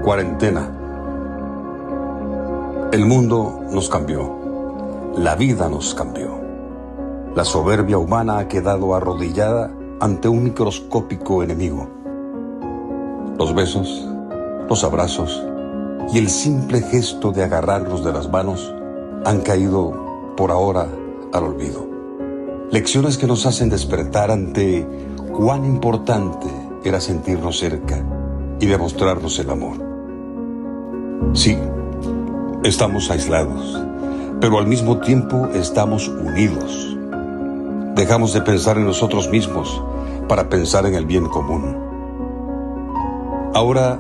Cuarentena. 0.04 0.70
El 2.92 3.04
mundo 3.04 3.64
nos 3.72 3.88
cambió. 3.88 5.12
La 5.18 5.34
vida 5.34 5.68
nos 5.68 5.94
cambió. 5.94 6.35
La 7.36 7.44
soberbia 7.44 7.98
humana 7.98 8.38
ha 8.38 8.48
quedado 8.48 8.94
arrodillada 8.94 9.70
ante 10.00 10.26
un 10.26 10.42
microscópico 10.42 11.42
enemigo. 11.42 11.86
Los 13.38 13.54
besos, 13.54 14.08
los 14.66 14.82
abrazos 14.82 15.44
y 16.14 16.16
el 16.16 16.30
simple 16.30 16.80
gesto 16.80 17.32
de 17.32 17.44
agarrarnos 17.44 18.02
de 18.02 18.10
las 18.10 18.30
manos 18.30 18.72
han 19.26 19.42
caído 19.42 20.34
por 20.34 20.50
ahora 20.50 20.88
al 21.34 21.44
olvido. 21.44 21.86
Lecciones 22.70 23.18
que 23.18 23.26
nos 23.26 23.44
hacen 23.44 23.68
despertar 23.68 24.30
ante 24.30 24.88
cuán 25.30 25.66
importante 25.66 26.46
era 26.84 27.02
sentirnos 27.02 27.58
cerca 27.58 28.02
y 28.60 28.64
demostrarnos 28.64 29.38
el 29.38 29.50
amor. 29.50 29.76
Sí, 31.34 31.58
estamos 32.64 33.10
aislados, 33.10 33.78
pero 34.40 34.58
al 34.58 34.66
mismo 34.66 35.00
tiempo 35.00 35.50
estamos 35.52 36.08
unidos. 36.08 36.96
Dejamos 37.96 38.34
de 38.34 38.42
pensar 38.42 38.76
en 38.76 38.84
nosotros 38.84 39.30
mismos 39.30 39.82
para 40.28 40.50
pensar 40.50 40.84
en 40.84 40.94
el 40.96 41.06
bien 41.06 41.24
común. 41.28 41.78
Ahora 43.54 43.98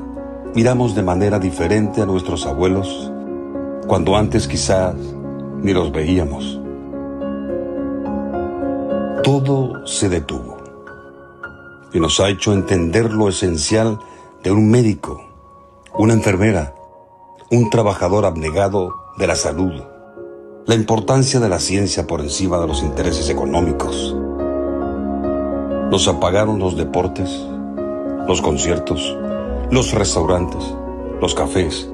miramos 0.54 0.94
de 0.94 1.02
manera 1.02 1.38
diferente 1.38 2.02
a 2.02 2.04
nuestros 2.04 2.44
abuelos 2.44 3.10
cuando 3.86 4.14
antes 4.14 4.46
quizás 4.48 4.94
ni 5.62 5.72
los 5.72 5.92
veíamos. 5.92 6.60
Todo 9.24 9.86
se 9.86 10.10
detuvo 10.10 10.58
y 11.94 11.98
nos 11.98 12.20
ha 12.20 12.28
hecho 12.28 12.52
entender 12.52 13.10
lo 13.10 13.30
esencial 13.30 13.98
de 14.44 14.50
un 14.50 14.70
médico, 14.70 15.24
una 15.94 16.12
enfermera, 16.12 16.74
un 17.50 17.70
trabajador 17.70 18.26
abnegado 18.26 18.94
de 19.16 19.26
la 19.26 19.36
salud, 19.36 19.72
la 20.66 20.74
importancia 20.74 21.38
de 21.38 21.48
la 21.48 21.60
ciencia 21.60 22.08
por 22.08 22.20
encima 22.20 22.58
de 22.58 22.66
los 22.66 22.82
intereses 22.82 23.28
económicos. 23.28 24.16
Nos 25.92 26.08
apagaron 26.08 26.58
los 26.58 26.76
deportes, 26.76 27.30
los 28.26 28.42
conciertos, 28.42 29.16
los 29.70 29.92
restaurantes, 29.92 30.64
los 31.20 31.36
cafés. 31.36 31.88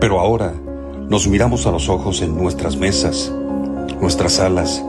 Pero 0.00 0.18
ahora 0.18 0.54
nos 1.10 1.28
miramos 1.28 1.66
a 1.66 1.72
los 1.72 1.90
ojos 1.90 2.22
en 2.22 2.34
nuestras 2.38 2.78
mesas, 2.78 3.30
nuestras 4.00 4.32
salas, 4.32 4.82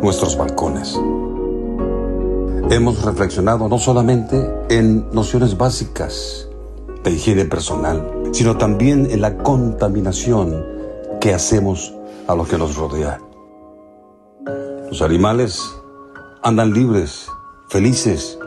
nuestros 0.00 0.38
balcones. 0.38 0.98
Hemos 2.70 3.02
reflexionado 3.02 3.68
no 3.68 3.78
solamente 3.78 4.50
en 4.70 5.10
nociones 5.12 5.58
básicas 5.58 6.48
de 7.04 7.10
higiene 7.10 7.44
personal, 7.44 8.30
sino 8.32 8.56
también 8.56 9.06
en 9.10 9.20
la 9.20 9.36
contaminación 9.36 10.79
que 11.20 11.34
hacemos 11.34 11.94
a 12.26 12.34
lo 12.34 12.44
que 12.46 12.56
nos 12.56 12.76
rodea. 12.76 13.20
Los 14.88 15.02
animales 15.02 15.62
andan 16.42 16.72
libres, 16.72 17.28
felices, 17.68 18.38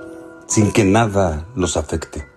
sin 0.47 0.71
que 0.71 0.83
nada 0.83 1.45
los 1.55 1.77
afecte. 1.77 2.27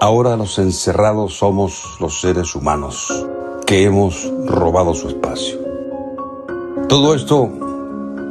Ahora 0.00 0.36
los 0.36 0.58
encerrados 0.58 1.34
somos 1.34 1.96
los 2.00 2.20
seres 2.20 2.54
humanos 2.54 3.26
que 3.66 3.84
hemos 3.84 4.28
robado 4.46 4.94
su 4.94 5.08
espacio. 5.08 5.58
Todo 6.88 7.14
esto 7.14 7.48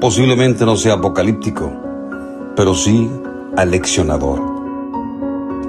posiblemente 0.02 0.66
no 0.66 0.76
sea 0.76 0.96
apocalíptico, 0.96 1.72
pero 2.56 2.74
sí 2.74 3.10
aleccionador. 3.56 4.42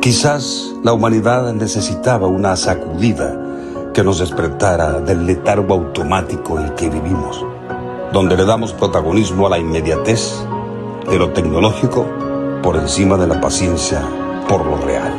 Quizás 0.01 0.75
la 0.83 0.93
humanidad 0.93 1.53
necesitaba 1.53 2.27
una 2.27 2.57
sacudida 2.57 3.50
que 3.93 4.05
nos 4.05 4.19
despertara 4.19 5.01
del 5.01 5.27
letargo 5.27 5.75
automático 5.75 6.59
en 6.59 6.71
que 6.75 6.89
vivimos, 6.89 7.45
donde 8.13 8.37
le 8.37 8.45
damos 8.45 8.73
protagonismo 8.73 9.47
a 9.47 9.51
la 9.51 9.59
inmediatez 9.59 10.45
de 11.09 11.19
lo 11.19 11.31
tecnológico 11.31 12.07
por 12.63 12.77
encima 12.77 13.17
de 13.17 13.27
la 13.27 13.41
paciencia 13.41 14.03
por 14.49 14.65
lo 14.65 14.77
real. 14.79 15.13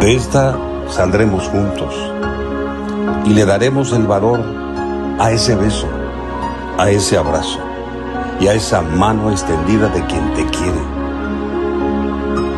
De 0.00 0.14
esta 0.14 0.56
saldremos 0.88 1.48
juntos 1.48 1.94
y 3.24 3.30
le 3.30 3.44
daremos 3.46 3.92
el 3.92 4.06
valor 4.06 4.40
a 5.18 5.30
ese 5.30 5.54
beso, 5.54 5.86
a 6.78 6.90
ese 6.90 7.16
abrazo 7.16 7.58
y 8.40 8.48
a 8.48 8.54
esa 8.54 8.82
mano 8.82 9.30
extendida 9.30 9.88
de 9.88 10.04
quien 10.06 10.34
te 10.34 10.44
quiere. 10.46 10.80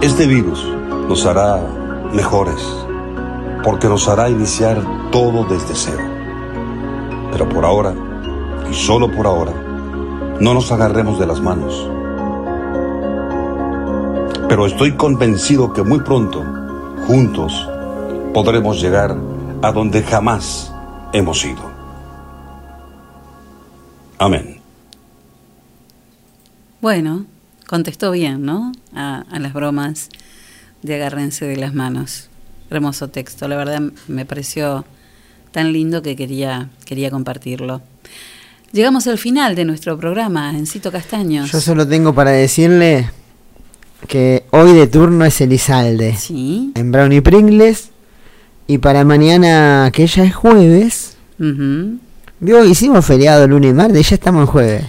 Este 0.01 0.27
virus 0.27 0.67
nos 1.09 1.27
hará 1.27 1.61
mejores 2.13 2.82
porque 3.63 3.89
nos 3.89 4.09
hará 4.09 4.29
iniciar 4.29 4.83
todo 5.11 5.45
desde 5.45 5.75
cero. 5.75 6.03
Pero 7.31 7.49
por 7.49 7.65
ahora, 7.65 7.95
y 8.71 8.75
solo 8.75 9.11
por 9.11 9.27
ahora, 9.27 9.53
no 10.41 10.55
nos 10.55 10.73
agarremos 10.73 11.19
de 11.19 11.27
las 11.27 11.41
manos. 11.41 11.89
Pero 14.49 14.67
estoy 14.67 14.97
convencido 14.97 15.73
que 15.73 15.83
muy 15.83 16.01
pronto, 16.01 16.45
juntos, 17.07 17.69
podremos 18.35 18.81
llegar 18.81 19.17
a 19.63 19.73
donde 19.73 20.03
jamás 20.03 20.73
hemos 21.13 21.45
ido. 21.45 21.71
Amén. 24.19 24.61
Bueno, 26.81 27.27
contestó 27.69 28.11
bien, 28.11 28.45
¿no? 28.45 28.73
A, 28.95 29.25
a 29.31 29.39
las 29.39 29.53
bromas 29.53 30.09
de 30.83 30.97
agárrense 30.97 31.47
de 31.47 31.57
las 31.57 31.75
manos. 31.75 32.29
Hermoso 32.73 33.09
texto, 33.09 33.47
la 33.49 33.57
verdad 33.57 33.83
me 34.09 34.25
pareció 34.25 34.85
tan 35.51 35.73
lindo 35.73 36.01
que 36.03 36.17
quería, 36.17 36.71
quería 36.87 37.11
compartirlo. 37.11 37.83
Llegamos 38.73 39.07
al 39.07 39.19
final 39.19 39.55
de 39.55 39.67
nuestro 39.67 39.99
programa, 39.99 40.57
Encito 40.57 40.91
Castaños. 40.91 41.53
Yo 41.53 41.61
solo 41.61 41.87
tengo 41.87 42.15
para 42.15 42.31
decirle 42.31 43.11
que 44.09 44.45
hoy 44.51 44.73
de 44.73 44.87
turno 44.87 45.25
es 45.27 45.39
Elizalde. 45.43 46.17
Sí. 46.17 46.73
En 46.75 46.91
Brownie 46.91 47.21
Pringles. 47.21 47.91
Y 48.67 48.79
para 48.79 49.05
mañana, 49.05 49.91
que 49.93 50.07
ya 50.07 50.25
es 50.25 50.35
jueves. 50.35 51.17
Ujú. 51.39 51.99
Vio, 52.41 52.65
hicimos 52.65 53.05
feriado 53.05 53.47
lunes 53.47 53.73
y 53.73 53.75
martes, 53.75 54.09
ya 54.09 54.15
estamos 54.15 54.41
en 54.43 54.47
jueves. 54.47 54.85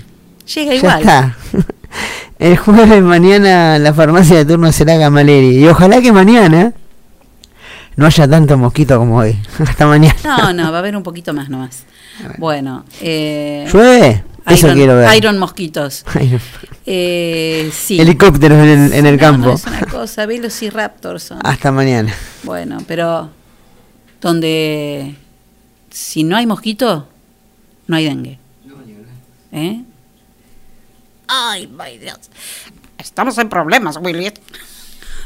Llega 0.55 0.71
Ya 0.71 0.75
igual. 0.77 0.99
está. 1.01 1.37
El 2.39 2.57
jueves 2.57 3.01
mañana 3.03 3.77
la 3.79 3.93
farmacia 3.93 4.37
de 4.37 4.45
turno 4.45 4.71
será 4.71 4.95
Gamaleri. 4.97 5.57
Y 5.57 5.67
ojalá 5.67 6.01
que 6.01 6.11
mañana 6.13 6.73
no 7.95 8.05
haya 8.05 8.27
tanto 8.27 8.57
mosquito 8.57 8.97
como 8.97 9.17
hoy. 9.17 9.37
Hasta 9.59 9.85
mañana. 9.87 10.15
No, 10.23 10.53
no, 10.53 10.71
va 10.71 10.77
a 10.77 10.79
haber 10.79 10.95
un 10.95 11.03
poquito 11.03 11.33
más 11.33 11.49
nomás. 11.49 11.83
Bueno. 12.37 12.85
Eh, 13.01 13.67
¿Llueve? 13.71 14.23
Eso 14.45 14.67
Iron- 14.67 14.77
quiero 14.77 14.95
ver. 14.97 15.15
Iron 15.15 15.39
Mosquitos. 15.39 16.03
Iron- 16.21 16.41
Eh, 16.85 17.71
sí. 17.73 17.99
Helicópteros 17.99 18.57
en 18.59 18.67
el, 18.85 18.93
en 18.93 19.05
el 19.05 19.15
No, 19.15 19.19
campo. 19.21 19.47
no, 19.47 19.53
es 19.53 19.65
una 19.65 19.85
cosa, 19.85 20.25
Velociraptors 20.25 21.23
son. 21.23 21.39
Hasta 21.45 21.71
mañana. 21.71 22.13
Bueno, 22.43 22.77
pero 22.87 23.29
donde 24.21 25.15
si 25.89 26.23
no 26.23 26.35
hay 26.35 26.45
mosquito, 26.45 27.07
no 27.87 27.95
hay 27.95 28.05
dengue. 28.05 28.39
¿Eh? 29.53 29.83
Ay, 31.27 31.67
my 31.67 31.97
Dios. 31.99 32.19
Estamos 32.97 33.37
en 33.37 33.47
problemas, 33.49 33.97
Willy. 34.01 34.31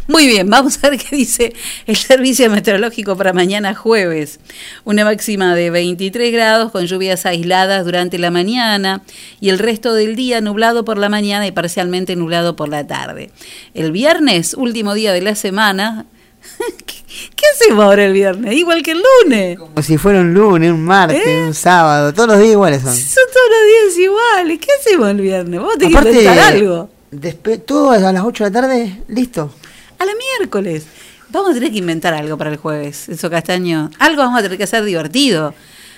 Muy 0.08 0.26
bien, 0.26 0.50
vamos 0.50 0.80
a 0.84 0.90
ver 0.90 1.00
qué 1.00 1.16
dice 1.16 1.54
el 1.86 1.96
servicio 1.98 2.50
meteorológico 2.50 3.18
para 3.18 3.34
mañana 3.34 3.76
jueves. 3.76 4.40
Una 4.86 5.04
máxima 5.04 5.54
de 5.54 5.70
23 5.70 6.32
grados 6.32 6.72
con 6.72 6.86
lluvias 6.86 7.26
aisladas 7.26 7.84
durante 7.86 8.18
la 8.18 8.32
mañana 8.32 9.02
y 9.42 9.50
el 9.50 9.60
resto 9.60 9.94
del 9.94 10.16
día 10.16 10.40
nublado 10.40 10.86
por 10.86 10.98
la 10.98 11.10
mañana 11.10 11.46
y 11.46 11.52
parcialmente 11.52 12.16
nublado 12.16 12.56
por 12.56 12.70
la 12.70 12.88
tarde. 12.88 13.32
El 13.74 13.92
viernes, 13.92 14.54
último 14.54 14.94
día 14.94 15.12
de 15.12 15.22
la 15.22 15.36
semana. 15.36 16.06
¿Qué, 16.86 16.96
qué 17.36 17.44
hacemos 17.56 17.84
ahora 17.84 18.06
el 18.06 18.14
viernes? 18.14 18.54
Igual 18.56 18.84
que 18.84 18.92
el 18.92 19.04
lunes. 19.26 19.60
Como 19.60 19.82
si 19.82 19.98
fuera 19.98 20.22
un 20.22 20.34
lunes, 20.34 20.72
un 20.72 20.86
martes, 20.86 21.22
un 21.48 21.54
sábado. 21.54 22.14
Todos 22.14 22.30
los 22.30 22.40
días 22.40 22.52
iguales 22.54 22.82
son. 22.82 22.96
Son 22.96 23.24
todos 23.34 23.48
los 23.50 23.96
días 23.98 24.06
iguales. 24.06 24.60
¿Qué 24.60 24.68
hacemos 24.80 25.10
el 25.10 25.20
viernes? 25.22 25.60
Vamos 25.60 25.76
a 25.76 25.80
tener 25.80 26.04
que 26.22 26.30
algo. 26.30 26.90
despe- 27.12 27.62
todo 27.66 27.92
a 27.92 27.98
las 28.00 28.24
8 28.24 28.46
de 28.46 28.50
la 28.50 28.62
tarde, 28.62 29.02
listo. 29.10 29.54
A 30.00 30.06
la 30.06 30.12
miércoles. 30.40 30.86
Vamos 31.30 31.52
a 31.52 31.54
tener 31.56 31.72
que 31.72 31.80
inventar 31.80 32.14
algo 32.14 32.38
para 32.38 32.52
el 32.52 32.58
jueves, 32.58 33.10
eso 33.10 33.30
castaño. 33.30 33.90
Algo 34.00 34.22
vamos 34.24 34.40
a 34.40 34.44
tener 34.44 34.58
que 34.58 34.64
hacer 34.64 34.84
divertido. 34.84 35.54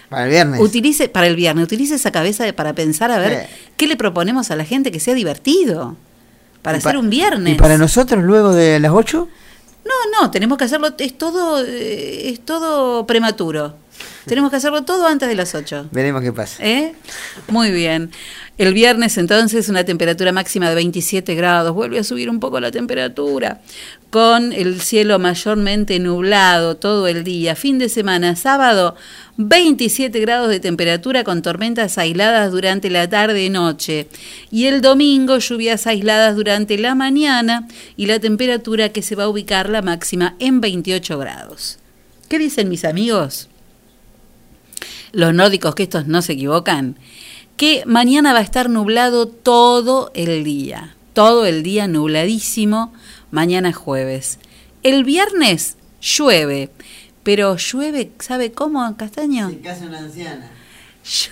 Para 0.09 0.23
el 0.23 0.29
viernes. 0.31 0.59
Utilice, 0.59 1.07
para 1.07 1.27
el 1.27 1.35
viernes, 1.35 1.63
utilice 1.65 1.95
esa 1.95 2.11
cabeza 2.11 2.43
de- 2.43 2.53
para 2.53 2.73
pensar 2.73 3.11
a 3.11 3.19
ver 3.19 3.47
qué 3.77 3.85
le 3.85 3.95
proponemos 3.95 4.49
a 4.49 4.55
la 4.55 4.65
gente 4.65 4.91
que 4.91 4.99
sea 4.99 5.13
divertido. 5.13 5.95
Para 6.63 6.77
Y 6.79 6.81
pa- 6.81 6.89
hacer 6.89 6.99
un 6.99 7.09
viernes. 7.11 7.53
¿Y 7.55 7.57
para 7.59 7.77
nosotros 7.77 8.23
luego 8.23 8.53
de 8.53 8.79
las 8.79 8.91
8? 8.91 9.27
No, 9.85 10.21
no, 10.21 10.31
tenemos 10.31 10.57
que 10.57 10.63
hacerlo, 10.65 10.89
es 10.97 11.17
todo, 11.17 11.63
eh, 11.63 12.29
es 12.29 12.41
todo 12.43 13.05
prematuro. 13.05 13.75
Tenemos 14.29 14.51
que 14.51 14.57
hacerlo 14.57 14.83
todo 14.83 15.07
antes 15.07 15.27
de 15.27 15.33
las 15.33 15.55
8. 15.55 15.87
Veremos 15.91 16.21
qué 16.21 16.31
pasa. 16.31 16.63
¿Eh? 16.63 16.93
Muy 17.47 17.71
bien. 17.71 18.11
El 18.59 18.75
viernes 18.75 19.17
entonces 19.17 19.69
una 19.69 19.85
temperatura 19.85 20.31
máxima 20.31 20.69
de 20.69 20.75
27 20.75 21.33
grados. 21.33 21.73
Vuelve 21.73 21.97
a 21.97 22.03
subir 22.03 22.29
un 22.29 22.39
poco 22.39 22.59
la 22.59 22.69
temperatura. 22.69 23.61
Con 24.11 24.53
el 24.53 24.81
cielo 24.81 25.17
mayormente 25.17 25.97
nublado 25.97 26.77
todo 26.77 27.07
el 27.07 27.23
día. 27.23 27.55
Fin 27.55 27.79
de 27.79 27.89
semana, 27.89 28.35
sábado, 28.35 28.95
27 29.37 30.19
grados 30.19 30.49
de 30.49 30.59
temperatura 30.59 31.23
con 31.23 31.41
tormentas 31.41 31.97
aisladas 31.97 32.51
durante 32.51 32.91
la 32.91 33.09
tarde 33.09 33.43
y 33.43 33.49
noche. 33.49 34.09
Y 34.51 34.65
el 34.65 34.81
domingo 34.81 35.39
lluvias 35.39 35.87
aisladas 35.87 36.35
durante 36.35 36.77
la 36.77 36.93
mañana 36.93 37.67
y 37.97 38.05
la 38.05 38.19
temperatura 38.19 38.89
que 38.89 39.01
se 39.01 39.15
va 39.15 39.23
a 39.23 39.29
ubicar 39.29 39.69
la 39.69 39.81
máxima 39.81 40.35
en 40.37 40.61
28 40.61 41.17
grados. 41.17 41.79
¿Qué 42.27 42.37
dicen 42.37 42.69
mis 42.69 42.85
amigos? 42.85 43.49
Los 45.11 45.33
nórdicos, 45.33 45.75
que 45.75 45.83
estos 45.83 46.07
no 46.07 46.21
se 46.21 46.33
equivocan, 46.33 46.97
que 47.57 47.83
mañana 47.85 48.33
va 48.33 48.39
a 48.39 48.43
estar 48.43 48.69
nublado 48.69 49.27
todo 49.27 50.11
el 50.13 50.43
día, 50.43 50.95
todo 51.13 51.45
el 51.45 51.63
día 51.63 51.87
nubladísimo, 51.87 52.93
mañana 53.31 53.69
es 53.69 53.75
jueves. 53.75 54.39
El 54.83 55.03
viernes 55.03 55.75
llueve, 56.01 56.69
pero 57.23 57.57
llueve, 57.57 58.11
¿sabe 58.19 58.51
cómo, 58.51 58.95
Castaño? 58.95 59.51
casa 59.63 59.85
una 59.85 59.99
anciana. 59.99 60.49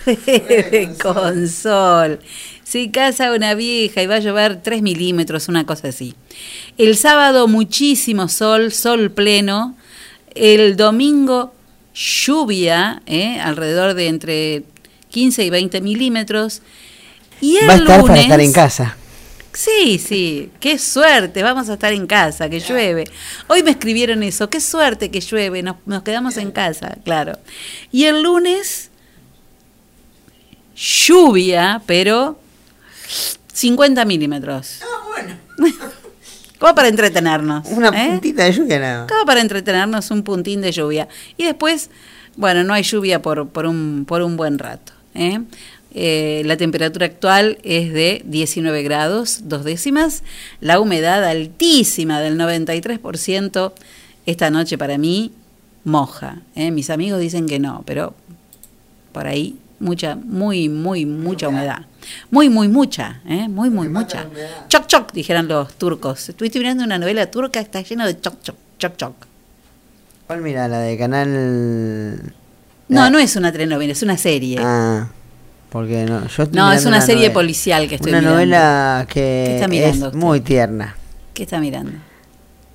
Llueve 0.06 0.94
con 1.00 1.48
sol. 1.48 2.20
Si 2.64 2.90
casa 2.90 3.32
una 3.32 3.54
vieja 3.54 4.02
y 4.02 4.06
va 4.06 4.16
a 4.16 4.20
llover 4.20 4.60
3 4.62 4.82
milímetros, 4.82 5.48
una 5.48 5.64
cosa 5.64 5.88
así. 5.88 6.14
El 6.76 6.96
sábado 6.96 7.48
muchísimo 7.48 8.28
sol, 8.28 8.72
sol 8.72 9.10
pleno. 9.10 9.76
El 10.34 10.76
domingo 10.76 11.54
lluvia, 11.98 13.02
¿eh? 13.06 13.40
alrededor 13.40 13.94
de 13.94 14.06
entre 14.06 14.62
15 15.10 15.44
y 15.44 15.50
20 15.50 15.80
milímetros. 15.80 16.62
Y 17.40 17.56
el 17.56 17.68
Va 17.68 17.74
a 17.74 17.76
estar 17.76 18.00
lunes, 18.00 18.06
para 18.06 18.20
estar 18.20 18.40
en 18.40 18.52
casa. 18.52 18.96
Sí, 19.52 19.98
sí, 19.98 20.50
qué 20.60 20.78
suerte, 20.78 21.42
vamos 21.42 21.68
a 21.68 21.72
estar 21.72 21.92
en 21.92 22.06
casa, 22.06 22.48
que 22.48 22.60
llueve. 22.60 23.04
Hoy 23.48 23.64
me 23.64 23.72
escribieron 23.72 24.22
eso, 24.22 24.48
qué 24.48 24.60
suerte 24.60 25.10
que 25.10 25.20
llueve, 25.20 25.62
nos, 25.62 25.76
nos 25.84 26.02
quedamos 26.02 26.36
en 26.36 26.52
casa, 26.52 26.96
claro. 27.04 27.36
Y 27.90 28.04
el 28.04 28.22
lunes, 28.22 28.90
lluvia, 30.76 31.82
pero 31.86 32.38
50 33.52 34.04
milímetros. 34.04 34.80
Ah, 34.82 35.04
bueno. 35.08 35.36
Como 36.58 36.74
para 36.74 36.88
entretenernos. 36.88 37.66
Una 37.68 37.88
¿eh? 37.88 38.10
puntita 38.10 38.44
de 38.44 38.52
lluvia 38.52 38.78
nada. 38.78 39.06
Como 39.06 39.24
para 39.24 39.40
entretenernos 39.40 40.10
un 40.10 40.22
puntín 40.22 40.60
de 40.60 40.72
lluvia. 40.72 41.08
Y 41.36 41.44
después, 41.44 41.90
bueno, 42.36 42.64
no 42.64 42.74
hay 42.74 42.82
lluvia 42.82 43.22
por, 43.22 43.48
por, 43.48 43.66
un, 43.66 44.04
por 44.06 44.22
un 44.22 44.36
buen 44.36 44.58
rato. 44.58 44.92
¿eh? 45.14 45.40
Eh, 45.94 46.42
la 46.44 46.56
temperatura 46.56 47.06
actual 47.06 47.58
es 47.62 47.92
de 47.92 48.22
19 48.26 48.82
grados, 48.82 49.42
dos 49.44 49.64
décimas. 49.64 50.22
La 50.60 50.80
humedad 50.80 51.24
altísima 51.24 52.20
del 52.20 52.38
93%. 52.38 53.72
Esta 54.26 54.50
noche 54.50 54.76
para 54.76 54.98
mí 54.98 55.32
moja. 55.84 56.42
¿eh? 56.54 56.70
Mis 56.70 56.90
amigos 56.90 57.20
dicen 57.20 57.46
que 57.46 57.58
no, 57.58 57.82
pero 57.86 58.14
por 59.12 59.26
ahí 59.26 59.56
mucha, 59.80 60.16
muy, 60.16 60.68
muy, 60.68 61.06
mucha 61.06 61.48
humedad. 61.48 61.86
Muy, 62.30 62.48
muy, 62.48 62.68
mucha, 62.68 63.20
¿eh? 63.26 63.48
muy, 63.48 63.70
muy, 63.70 63.88
mucha. 63.88 64.26
Choc, 64.68 64.86
choc, 64.86 65.12
dijeron 65.12 65.48
los 65.48 65.74
turcos. 65.74 66.28
Estuviste 66.28 66.58
mirando 66.58 66.84
una 66.84 66.98
novela 66.98 67.30
turca, 67.30 67.60
está 67.60 67.80
lleno 67.82 68.06
de 68.06 68.20
choc, 68.20 68.40
choc, 68.42 68.56
choc, 68.78 68.96
choc. 68.96 69.14
¿Cuál 70.26 70.42
mira? 70.42 70.68
La 70.68 70.80
de 70.80 70.96
canal. 70.98 72.32
No, 72.88 73.10
no 73.10 73.18
es 73.18 73.36
una 73.36 73.50
telenovela, 73.52 73.92
es 73.92 74.02
una 74.02 74.16
serie. 74.16 74.58
Ah, 74.60 75.08
porque 75.70 76.04
no. 76.04 76.20
Yo 76.26 76.42
estoy 76.44 76.56
no, 76.56 76.72
es 76.72 76.84
una 76.86 77.00
serie 77.00 77.24
novela. 77.28 77.34
policial 77.34 77.88
que 77.88 77.94
estoy 77.96 78.12
Una 78.12 78.20
mirando. 78.20 78.36
novela 78.36 79.06
¿Qué 79.08 79.14
que 79.14 79.54
está 79.56 79.68
mirando 79.68 79.96
es 79.96 80.02
usted? 80.14 80.18
muy 80.18 80.40
tierna. 80.40 80.96
¿Qué 81.34 81.42
está 81.44 81.60
mirando? 81.60 81.92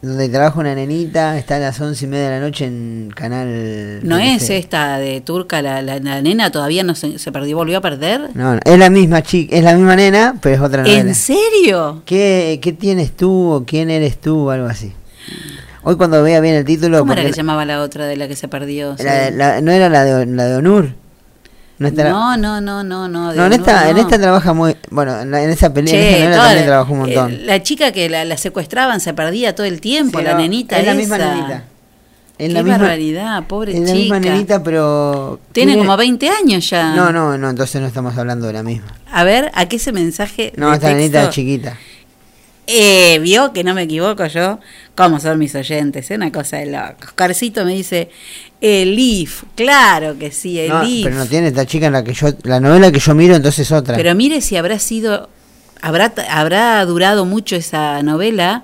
Donde 0.03 0.27
trabaja 0.27 0.59
una 0.59 0.75
nenita, 0.75 1.37
está 1.37 1.55
a 1.55 1.59
las 1.59 1.79
once 1.79 2.03
y 2.03 2.09
media 2.09 2.25
de 2.29 2.29
la 2.31 2.45
noche 2.45 2.65
en 2.65 3.09
canal. 3.15 4.01
¿No 4.03 4.17
es 4.19 4.49
esta 4.49 4.97
de 4.99 5.21
turca, 5.21 5.61
la, 5.61 5.81
la, 5.81 5.97
la 5.99 6.21
nena 6.21 6.51
todavía 6.51 6.83
no 6.83 6.93
se, 6.93 7.17
se 7.19 7.31
perdió, 7.31 7.55
volvió 7.55 7.77
a 7.77 7.81
perder? 7.81 8.29
No, 8.35 8.55
no, 8.55 8.59
es 8.65 8.77
la 8.77 8.89
misma 8.89 9.21
chica, 9.23 9.55
es 9.55 9.63
la 9.63 9.73
misma 9.75 9.95
nena, 9.95 10.35
pero 10.41 10.55
es 10.55 10.61
otra 10.61 10.81
novela. 10.83 10.99
¿En 10.99 11.15
serio? 11.15 12.01
¿Qué, 12.05 12.59
¿Qué 12.61 12.73
tienes 12.73 13.13
tú 13.15 13.49
o 13.49 13.63
quién 13.65 13.89
eres 13.89 14.19
tú 14.19 14.47
o 14.47 14.49
algo 14.51 14.67
así? 14.67 14.91
Hoy 15.83 15.95
cuando 15.95 16.21
vea 16.21 16.41
bien 16.41 16.55
el 16.55 16.65
título... 16.65 16.99
¿Cómo 16.99 17.13
era 17.13 17.23
que 17.23 17.31
llamaba 17.31 17.63
la 17.63 17.81
otra 17.81 18.05
de 18.05 18.17
la 18.17 18.27
que 18.27 18.35
se 18.35 18.49
perdió? 18.49 18.97
la- 18.99 19.31
la- 19.31 19.61
¿No 19.61 19.71
era 19.71 19.87
la 19.87 20.03
de, 20.03 20.25
la 20.25 20.45
de 20.45 20.55
Onur? 20.57 20.89
No, 21.79 21.87
estará- 21.87 22.11
No, 22.11 22.37
no, 22.37 22.61
no, 22.61 22.83
no, 22.83 23.07
no. 23.09 23.33
en 23.45 23.53
esta, 23.53 23.89
en 23.89 23.97
esta 23.97 24.19
trabaja 24.19 24.53
muy... 24.53 24.75
Bueno, 24.91 25.19
en, 25.21 25.31
la- 25.31 25.43
en 25.43 25.49
esa 25.49 25.73
película, 25.73 25.99
en 26.01 26.07
esa 26.15 26.19
novela 26.23 26.37
también 26.43 26.59
la- 26.61 26.65
trabajó 26.67 26.93
un 26.93 26.99
montón. 26.99 27.31
eh, 27.33 27.41
la 27.45 27.63
chica 27.63 27.91
que 27.91 28.09
la, 28.09 28.25
la 28.25 28.37
secuestraban 28.37 28.99
se 28.99 29.13
perdía 29.13 29.55
todo 29.55 29.65
el 29.65 29.81
tiempo, 29.81 30.19
Sí, 30.19 30.25
la 30.25 30.35
nenita 30.35 30.77
es 30.79 30.85
la 30.85 30.91
esa. 30.91 30.99
misma 30.99 31.17
nenita. 31.17 31.63
Es 32.37 32.47
Qué 32.47 32.53
la 32.53 32.63
misma- 32.63 32.77
barbaridad, 32.79 33.43
pobre 33.47 33.73
la 33.73 33.79
chica. 33.85 33.93
misma 33.93 34.19
nenita, 34.19 34.63
pero... 34.63 35.39
Tiene 35.51 35.77
como 35.77 35.95
20 35.97 36.29
años 36.29 36.69
ya. 36.69 36.95
No, 36.95 37.11
no, 37.11 37.37
no, 37.37 37.49
entonces 37.49 37.79
no 37.81 37.87
estamos 37.87 38.17
hablando 38.17 38.47
de 38.47 38.53
la 38.53 38.63
misma. 38.63 38.87
A 39.11 39.23
ver, 39.23 39.51
¿a 39.53 39.67
qué 39.67 39.75
ese 39.75 39.91
mensaje 39.91 40.51
No, 40.55 40.69
de 40.69 40.73
esta 40.75 40.87
texto? 40.87 40.97
nenita 40.99 41.23
es 41.23 41.29
chiquita. 41.29 41.77
Eh, 42.67 43.19
vio 43.21 43.51
que 43.53 43.63
no 43.63 43.73
me 43.73 43.83
equivoco 43.83 44.25
yo. 44.27 44.59
¿Cómo 44.95 45.19
son 45.19 45.37
mis 45.39 45.53
oyentes? 45.55 46.09
Es 46.09 46.15
una 46.17 46.31
cosa 46.31 46.57
de 46.57 46.67
loco. 46.67 47.05
Oscarcito 47.05 47.65
me 47.65 47.73
dice, 47.73 48.09
Elif. 48.61 49.43
Claro 49.55 50.17
que 50.17 50.31
sí, 50.31 50.59
No, 50.69 50.81
Elif. 50.83 51.03
pero 51.05 51.17
no 51.17 51.25
tiene 51.25 51.47
esta 51.47 51.65
chica 51.65 51.87
en 51.87 51.93
la 51.93 52.03
que 52.03 52.13
yo... 52.13 52.29
La 52.43 52.59
novela 52.59 52.91
que 52.91 52.99
yo 52.99 53.13
miro 53.15 53.35
entonces 53.35 53.67
es 53.67 53.71
otra. 53.71 53.95
Pero 53.97 54.15
mire 54.15 54.39
si 54.41 54.55
habrá 54.55 54.79
sido, 54.79 55.29
habrá, 55.81 56.13
habrá 56.29 56.85
durado 56.85 57.25
mucho 57.25 57.55
esa 57.57 58.01
novela, 58.03 58.63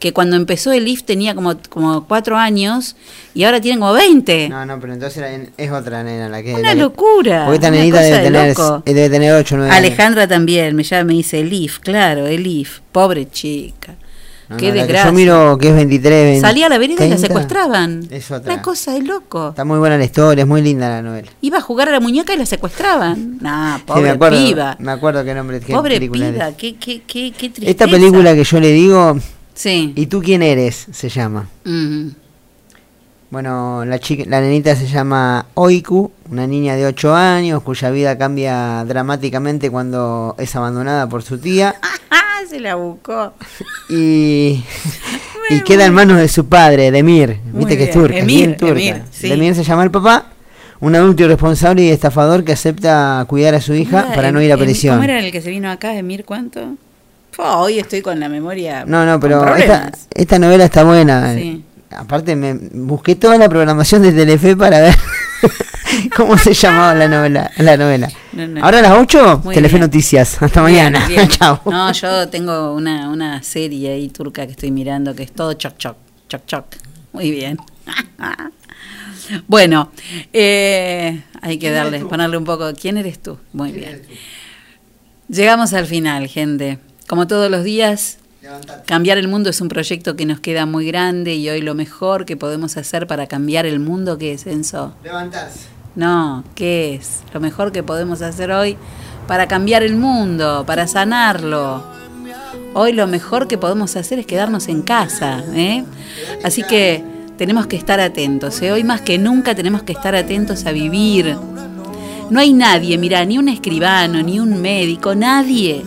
que 0.00 0.12
cuando 0.12 0.34
empezó 0.34 0.72
el 0.72 0.88
IF 0.88 1.04
tenía 1.04 1.34
como, 1.36 1.54
como 1.68 2.04
cuatro 2.08 2.36
años 2.36 2.96
y 3.34 3.44
ahora 3.44 3.60
tiene 3.60 3.78
como 3.78 3.92
20. 3.92 4.48
No, 4.48 4.66
no, 4.66 4.80
pero 4.80 4.94
entonces 4.94 5.22
es 5.56 5.70
otra 5.70 6.02
nena 6.02 6.28
la 6.28 6.42
que... 6.42 6.54
Una 6.54 6.62
la 6.62 6.74
que- 6.74 6.80
locura. 6.80 7.44
Porque 7.44 7.56
esta 7.56 7.70
nenita 7.70 8.00
debe 8.00 8.16
de 8.16 8.22
tener, 8.24 8.50
eh, 8.86 8.94
debe 8.94 9.10
tener 9.10 9.34
8 9.34 9.54
o 9.54 9.58
9 9.58 9.72
Alejandra 9.72 10.26
también 10.26 10.74
me 10.74 10.82
llama, 10.82 11.04
me 11.04 11.12
dice 11.14 11.38
Elif, 11.40 11.78
claro, 11.78 12.26
Elif, 12.26 12.80
pobre 12.90 13.28
chica. 13.30 13.94
Qué 14.58 14.72
desgracia. 14.72 15.10
Yo 15.10 15.12
miro 15.12 15.58
que 15.58 15.68
es 15.68 15.74
23, 15.76 16.24
20, 16.24 16.40
Salía 16.40 16.66
a 16.66 16.68
la 16.70 16.78
vereda 16.78 17.04
y 17.06 17.10
la 17.10 17.14
30. 17.16 17.28
secuestraban. 17.28 18.08
Es 18.10 18.32
otra. 18.32 18.52
Una 18.54 18.62
cosa 18.62 18.92
de 18.94 19.02
loco. 19.02 19.50
Está 19.50 19.64
muy 19.64 19.78
buena 19.78 19.96
la 19.96 20.02
historia, 20.04 20.42
es 20.42 20.48
muy 20.48 20.60
linda 20.60 20.88
la 20.88 21.02
novela. 21.02 21.30
Iba 21.40 21.58
a 21.58 21.60
jugar 21.60 21.88
a 21.88 21.92
la 21.92 22.00
muñeca 22.00 22.34
y 22.34 22.36
la 22.36 22.46
secuestraban. 22.46 23.38
Nah, 23.40 23.76
Sí, 23.76 23.82
pobre 23.86 24.02
me 24.02 24.10
acuerdo, 24.10 24.38
piba. 24.44 24.76
Me 24.80 24.90
acuerdo 24.90 25.24
qué 25.24 25.34
nombre 25.34 25.60
qué 25.60 25.72
Pobre 25.72 26.00
piba, 26.00 26.50
qué, 26.56 26.74
qué, 26.74 27.02
qué, 27.06 27.30
qué 27.30 27.48
tristeza. 27.50 27.70
Esta 27.70 27.86
película 27.86 28.34
que 28.34 28.42
yo 28.42 28.58
le 28.58 28.72
digo, 28.72 29.16
Sí. 29.54 29.92
¿y 29.96 30.06
tú 30.06 30.22
quién 30.22 30.42
eres? 30.42 30.86
Se 30.92 31.08
llama. 31.08 31.48
Mm. 31.64 32.08
Bueno, 33.30 33.84
la 33.84 34.00
chica, 34.00 34.24
la 34.26 34.40
nenita 34.40 34.74
se 34.74 34.88
llama 34.88 35.46
Oiku, 35.54 36.10
una 36.30 36.48
niña 36.48 36.74
de 36.74 36.84
8 36.86 37.14
años 37.14 37.62
cuya 37.62 37.90
vida 37.90 38.18
cambia 38.18 38.84
dramáticamente 38.84 39.70
cuando 39.70 40.34
es 40.38 40.56
abandonada 40.56 41.08
por 41.08 41.22
su 41.22 41.38
tía 41.38 41.76
Ah, 42.10 42.40
se 42.48 42.58
la 42.58 42.74
buscó. 42.74 43.32
y, 43.88 44.64
y 45.50 45.60
queda 45.60 45.86
en 45.86 45.94
manos 45.94 46.18
de 46.18 46.26
su 46.26 46.46
padre, 46.46 46.90
Demir. 46.90 47.38
Muy 47.52 47.60
Viste 47.60 47.76
que 47.76 47.84
es 47.84 47.90
turca, 47.92 48.16
es 48.16 48.22
Emir, 48.24 48.36
bien 48.36 48.56
turca. 48.56 48.72
Emir, 48.80 49.02
sí. 49.12 49.28
Demir 49.28 49.54
se 49.54 49.62
llama 49.62 49.84
el 49.84 49.92
papá, 49.92 50.26
un 50.80 50.96
adulto 50.96 51.22
irresponsable 51.22 51.82
y 51.84 51.90
estafador 51.90 52.42
que 52.42 52.52
acepta 52.52 53.24
cuidar 53.28 53.54
a 53.54 53.60
su 53.60 53.74
hija 53.74 54.12
para 54.14 54.32
no 54.32 54.42
ir 54.42 54.52
a 54.52 54.56
prisión. 54.56 54.96
¿Cómo 54.96 55.04
era 55.04 55.20
el 55.20 55.30
que 55.30 55.40
se 55.40 55.50
vino 55.50 55.70
acá, 55.70 55.94
Emir? 55.96 56.24
¿Cuánto? 56.24 56.74
Hoy 57.38 57.78
estoy 57.78 58.02
con 58.02 58.20
la 58.20 58.28
memoria. 58.28 58.84
No, 58.86 59.06
no, 59.06 59.18
pero 59.18 59.44
esta, 59.56 60.38
novela 60.38 60.64
está 60.64 60.84
buena. 60.84 61.34
Sí. 61.34 61.64
Aparte, 61.90 62.36
me 62.36 62.54
busqué 62.54 63.16
toda 63.16 63.36
la 63.38 63.48
programación 63.48 64.02
de 64.02 64.12
Telefe 64.12 64.56
para 64.56 64.80
ver 64.80 64.94
cómo 66.16 66.38
se 66.38 66.54
llamaba 66.54 66.94
la 66.94 67.08
novela. 67.08 67.50
La 67.58 67.76
novela. 67.76 68.08
No, 68.32 68.46
no. 68.46 68.64
Ahora 68.64 68.78
a 68.78 68.82
las 68.82 68.92
8, 68.92 69.40
Muy 69.44 69.54
Telefe 69.54 69.74
bien. 69.74 69.82
Noticias. 69.82 70.40
Hasta 70.40 70.64
Bien, 70.64 70.92
mañana. 70.92 71.08
bien. 71.08 71.28
Chao. 71.30 71.60
No, 71.66 71.90
yo 71.92 72.28
tengo 72.28 72.74
una, 72.74 73.08
una 73.08 73.42
serie 73.42 73.92
ahí 73.92 74.08
turca 74.08 74.46
que 74.46 74.52
estoy 74.52 74.70
mirando 74.70 75.14
que 75.14 75.24
es 75.24 75.32
todo 75.32 75.54
choc 75.54 75.76
choc, 75.78 75.96
choc 76.28 76.46
choc. 76.46 76.64
Muy 77.12 77.30
bien. 77.32 77.58
bueno, 79.48 79.90
eh, 80.32 81.22
hay 81.42 81.58
que 81.58 81.70
darle, 81.70 82.00
ponerle 82.04 82.36
un 82.36 82.44
poco. 82.44 82.72
¿Quién 82.80 82.98
eres 82.98 83.20
tú? 83.20 83.38
Muy 83.52 83.72
bien. 83.72 84.02
Llegamos 85.28 85.72
al 85.72 85.86
final, 85.86 86.28
gente. 86.28 86.78
Como 87.10 87.26
todos 87.26 87.50
los 87.50 87.64
días, 87.64 88.18
cambiar 88.86 89.18
el 89.18 89.26
mundo 89.26 89.50
es 89.50 89.60
un 89.60 89.66
proyecto 89.66 90.14
que 90.14 90.26
nos 90.26 90.38
queda 90.38 90.64
muy 90.64 90.86
grande 90.86 91.34
y 91.34 91.50
hoy 91.50 91.60
lo 91.60 91.74
mejor 91.74 92.24
que 92.24 92.36
podemos 92.36 92.76
hacer 92.76 93.08
para 93.08 93.26
cambiar 93.26 93.66
el 93.66 93.80
mundo, 93.80 94.16
¿qué 94.16 94.34
es, 94.34 94.46
Enzo? 94.46 94.94
Levantarse. 95.02 95.58
No, 95.96 96.44
¿qué 96.54 96.94
es? 96.94 97.22
Lo 97.34 97.40
mejor 97.40 97.72
que 97.72 97.82
podemos 97.82 98.22
hacer 98.22 98.52
hoy 98.52 98.76
para 99.26 99.48
cambiar 99.48 99.82
el 99.82 99.96
mundo, 99.96 100.62
para 100.64 100.86
sanarlo. 100.86 101.82
Hoy 102.74 102.92
lo 102.92 103.08
mejor 103.08 103.48
que 103.48 103.58
podemos 103.58 103.96
hacer 103.96 104.20
es 104.20 104.26
quedarnos 104.26 104.68
en 104.68 104.82
casa. 104.82 105.42
¿eh? 105.52 105.82
Así 106.44 106.62
que 106.62 107.02
tenemos 107.36 107.66
que 107.66 107.74
estar 107.74 107.98
atentos. 107.98 108.62
¿eh? 108.62 108.70
Hoy 108.70 108.84
más 108.84 109.00
que 109.00 109.18
nunca 109.18 109.56
tenemos 109.56 109.82
que 109.82 109.94
estar 109.94 110.14
atentos 110.14 110.64
a 110.64 110.70
vivir. 110.70 111.36
No 112.30 112.38
hay 112.40 112.52
nadie, 112.52 112.96
mira, 112.96 113.24
ni 113.24 113.38
un 113.38 113.48
escribano, 113.48 114.22
ni 114.22 114.38
un 114.38 114.60
médico, 114.62 115.14
nadie 115.14 115.82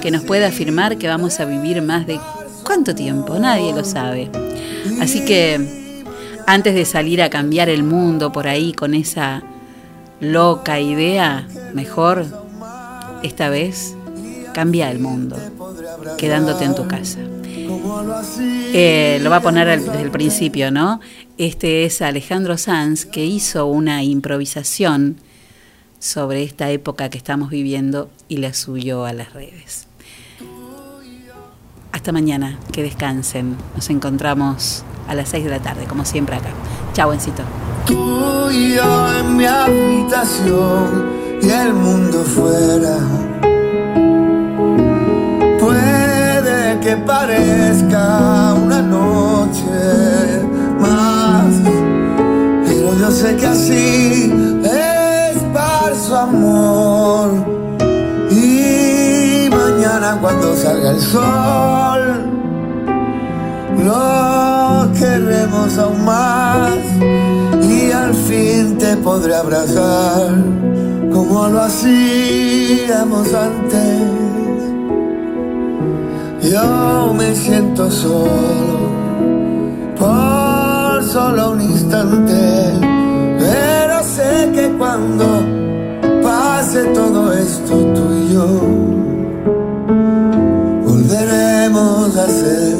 que 0.00 0.10
nos 0.10 0.22
pueda 0.22 0.48
afirmar 0.48 0.96
que 0.96 1.08
vamos 1.08 1.40
a 1.40 1.44
vivir 1.44 1.82
más 1.82 2.06
de 2.06 2.20
cuánto 2.64 2.94
tiempo. 2.94 3.38
Nadie 3.38 3.72
lo 3.72 3.84
sabe. 3.84 4.30
Así 5.00 5.24
que 5.24 5.58
antes 6.46 6.74
de 6.74 6.84
salir 6.84 7.20
a 7.20 7.30
cambiar 7.30 7.68
el 7.68 7.82
mundo 7.82 8.30
por 8.30 8.46
ahí 8.46 8.72
con 8.72 8.94
esa 8.94 9.42
loca 10.20 10.78
idea, 10.80 11.46
mejor 11.74 12.26
esta 13.22 13.48
vez 13.48 13.94
cambia 14.54 14.90
el 14.92 15.00
mundo, 15.00 15.36
quedándote 16.16 16.64
en 16.64 16.74
tu 16.76 16.86
casa. 16.86 17.18
Eh, 18.72 19.18
lo 19.22 19.30
va 19.30 19.36
a 19.36 19.40
poner 19.42 19.68
al- 19.68 19.84
desde 19.84 20.02
el 20.02 20.10
principio, 20.10 20.70
¿no? 20.70 21.00
Este 21.38 21.84
es 21.84 22.02
Alejandro 22.02 22.56
Sanz 22.56 23.04
que 23.04 23.24
hizo 23.24 23.66
una 23.66 24.02
improvisación 24.04 25.16
sobre 25.98 26.42
esta 26.42 26.70
época 26.70 27.08
que 27.10 27.18
estamos 27.18 27.50
viviendo 27.50 28.10
y 28.28 28.38
la 28.38 28.54
subió 28.54 29.04
a 29.04 29.12
las 29.12 29.32
redes. 29.32 29.86
Hasta 31.92 32.12
mañana, 32.12 32.58
que 32.72 32.82
descansen. 32.82 33.56
Nos 33.74 33.90
encontramos 33.90 34.84
a 35.08 35.14
las 35.14 35.30
6 35.30 35.44
de 35.44 35.50
la 35.50 35.60
tarde, 35.60 35.86
como 35.86 36.04
siempre 36.04 36.36
acá. 36.36 36.50
Chao, 36.92 37.12
Encito. 37.12 37.42
Tú 37.86 38.50
y 38.50 38.74
yo 38.74 39.18
en 39.18 39.36
mi 39.36 39.44
habitación 39.46 41.08
y 41.42 41.48
el 41.48 41.72
mundo 41.72 42.22
fuera. 42.24 42.98
Puede 45.58 46.80
que 46.80 46.96
parezca 46.98 48.54
una 48.54 48.82
noche 48.82 50.42
más, 50.78 51.54
pero 52.66 52.98
yo 52.98 53.10
sé 53.10 53.36
que 53.36 53.46
así 53.46 54.57
Y 58.30 59.48
mañana 59.50 60.18
cuando 60.20 60.56
salga 60.56 60.90
el 60.90 61.00
sol, 61.00 62.00
lo 63.84 64.92
queremos 64.98 65.78
aún 65.78 66.04
más. 66.04 66.72
Y 67.62 67.92
al 67.92 68.12
fin 68.14 68.78
te 68.78 68.96
podré 68.96 69.36
abrazar 69.36 70.34
como 71.12 71.46
lo 71.48 71.60
hacíamos 71.60 73.32
antes. 73.32 74.02
Yo 76.50 77.14
me 77.14 77.32
siento 77.34 77.90
solo 77.92 78.88
por 79.96 81.04
solo 81.04 81.52
un 81.52 81.60
instante, 81.60 82.72
pero 83.38 84.02
sé 84.02 84.50
que 84.52 84.68
cuando 84.78 85.67
esto 87.48 87.76
tú 87.94 88.04
y 88.20 88.32
yo 88.34 88.46
volveremos 90.86 92.16
a 92.16 92.26
ser 92.40 92.76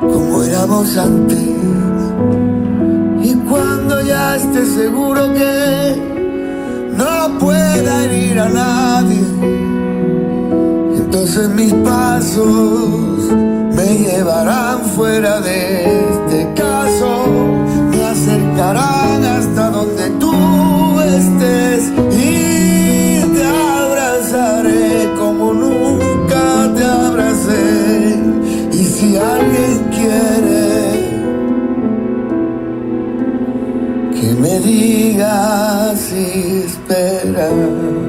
como 0.00 0.42
éramos 0.42 0.96
antes. 0.98 1.48
Y 3.28 3.34
cuando 3.48 4.02
ya 4.02 4.36
esté 4.36 4.66
seguro 4.66 5.32
que 5.32 5.54
no 7.00 7.38
pueda 7.38 8.04
herir 8.04 8.38
a 8.40 8.48
nadie, 8.48 9.24
entonces 11.02 11.48
mis 11.60 11.72
pasos 11.90 13.20
me 13.78 13.88
llevarán 14.04 14.80
fuera 14.96 15.40
de 15.40 15.60
este 16.12 16.52
caso, 16.54 17.10
me 17.90 18.04
acercarán 18.04 19.01
que 36.86 37.26
me 37.26 38.01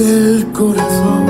del 0.00 0.46
corazón. 0.52 1.26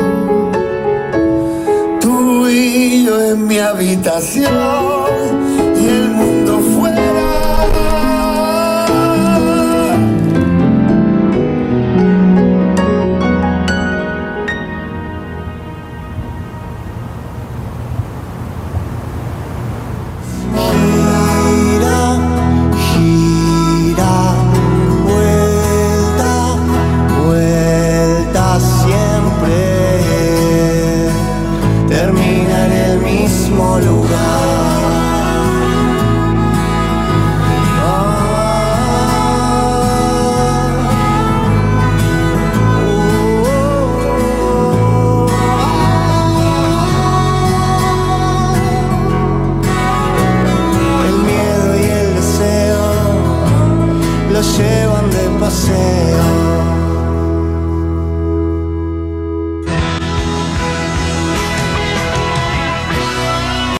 Tú 2.00 2.48
y 2.48 3.04
yo 3.04 3.20
en 3.32 3.46
mi 3.46 3.58
habitación 3.58 4.99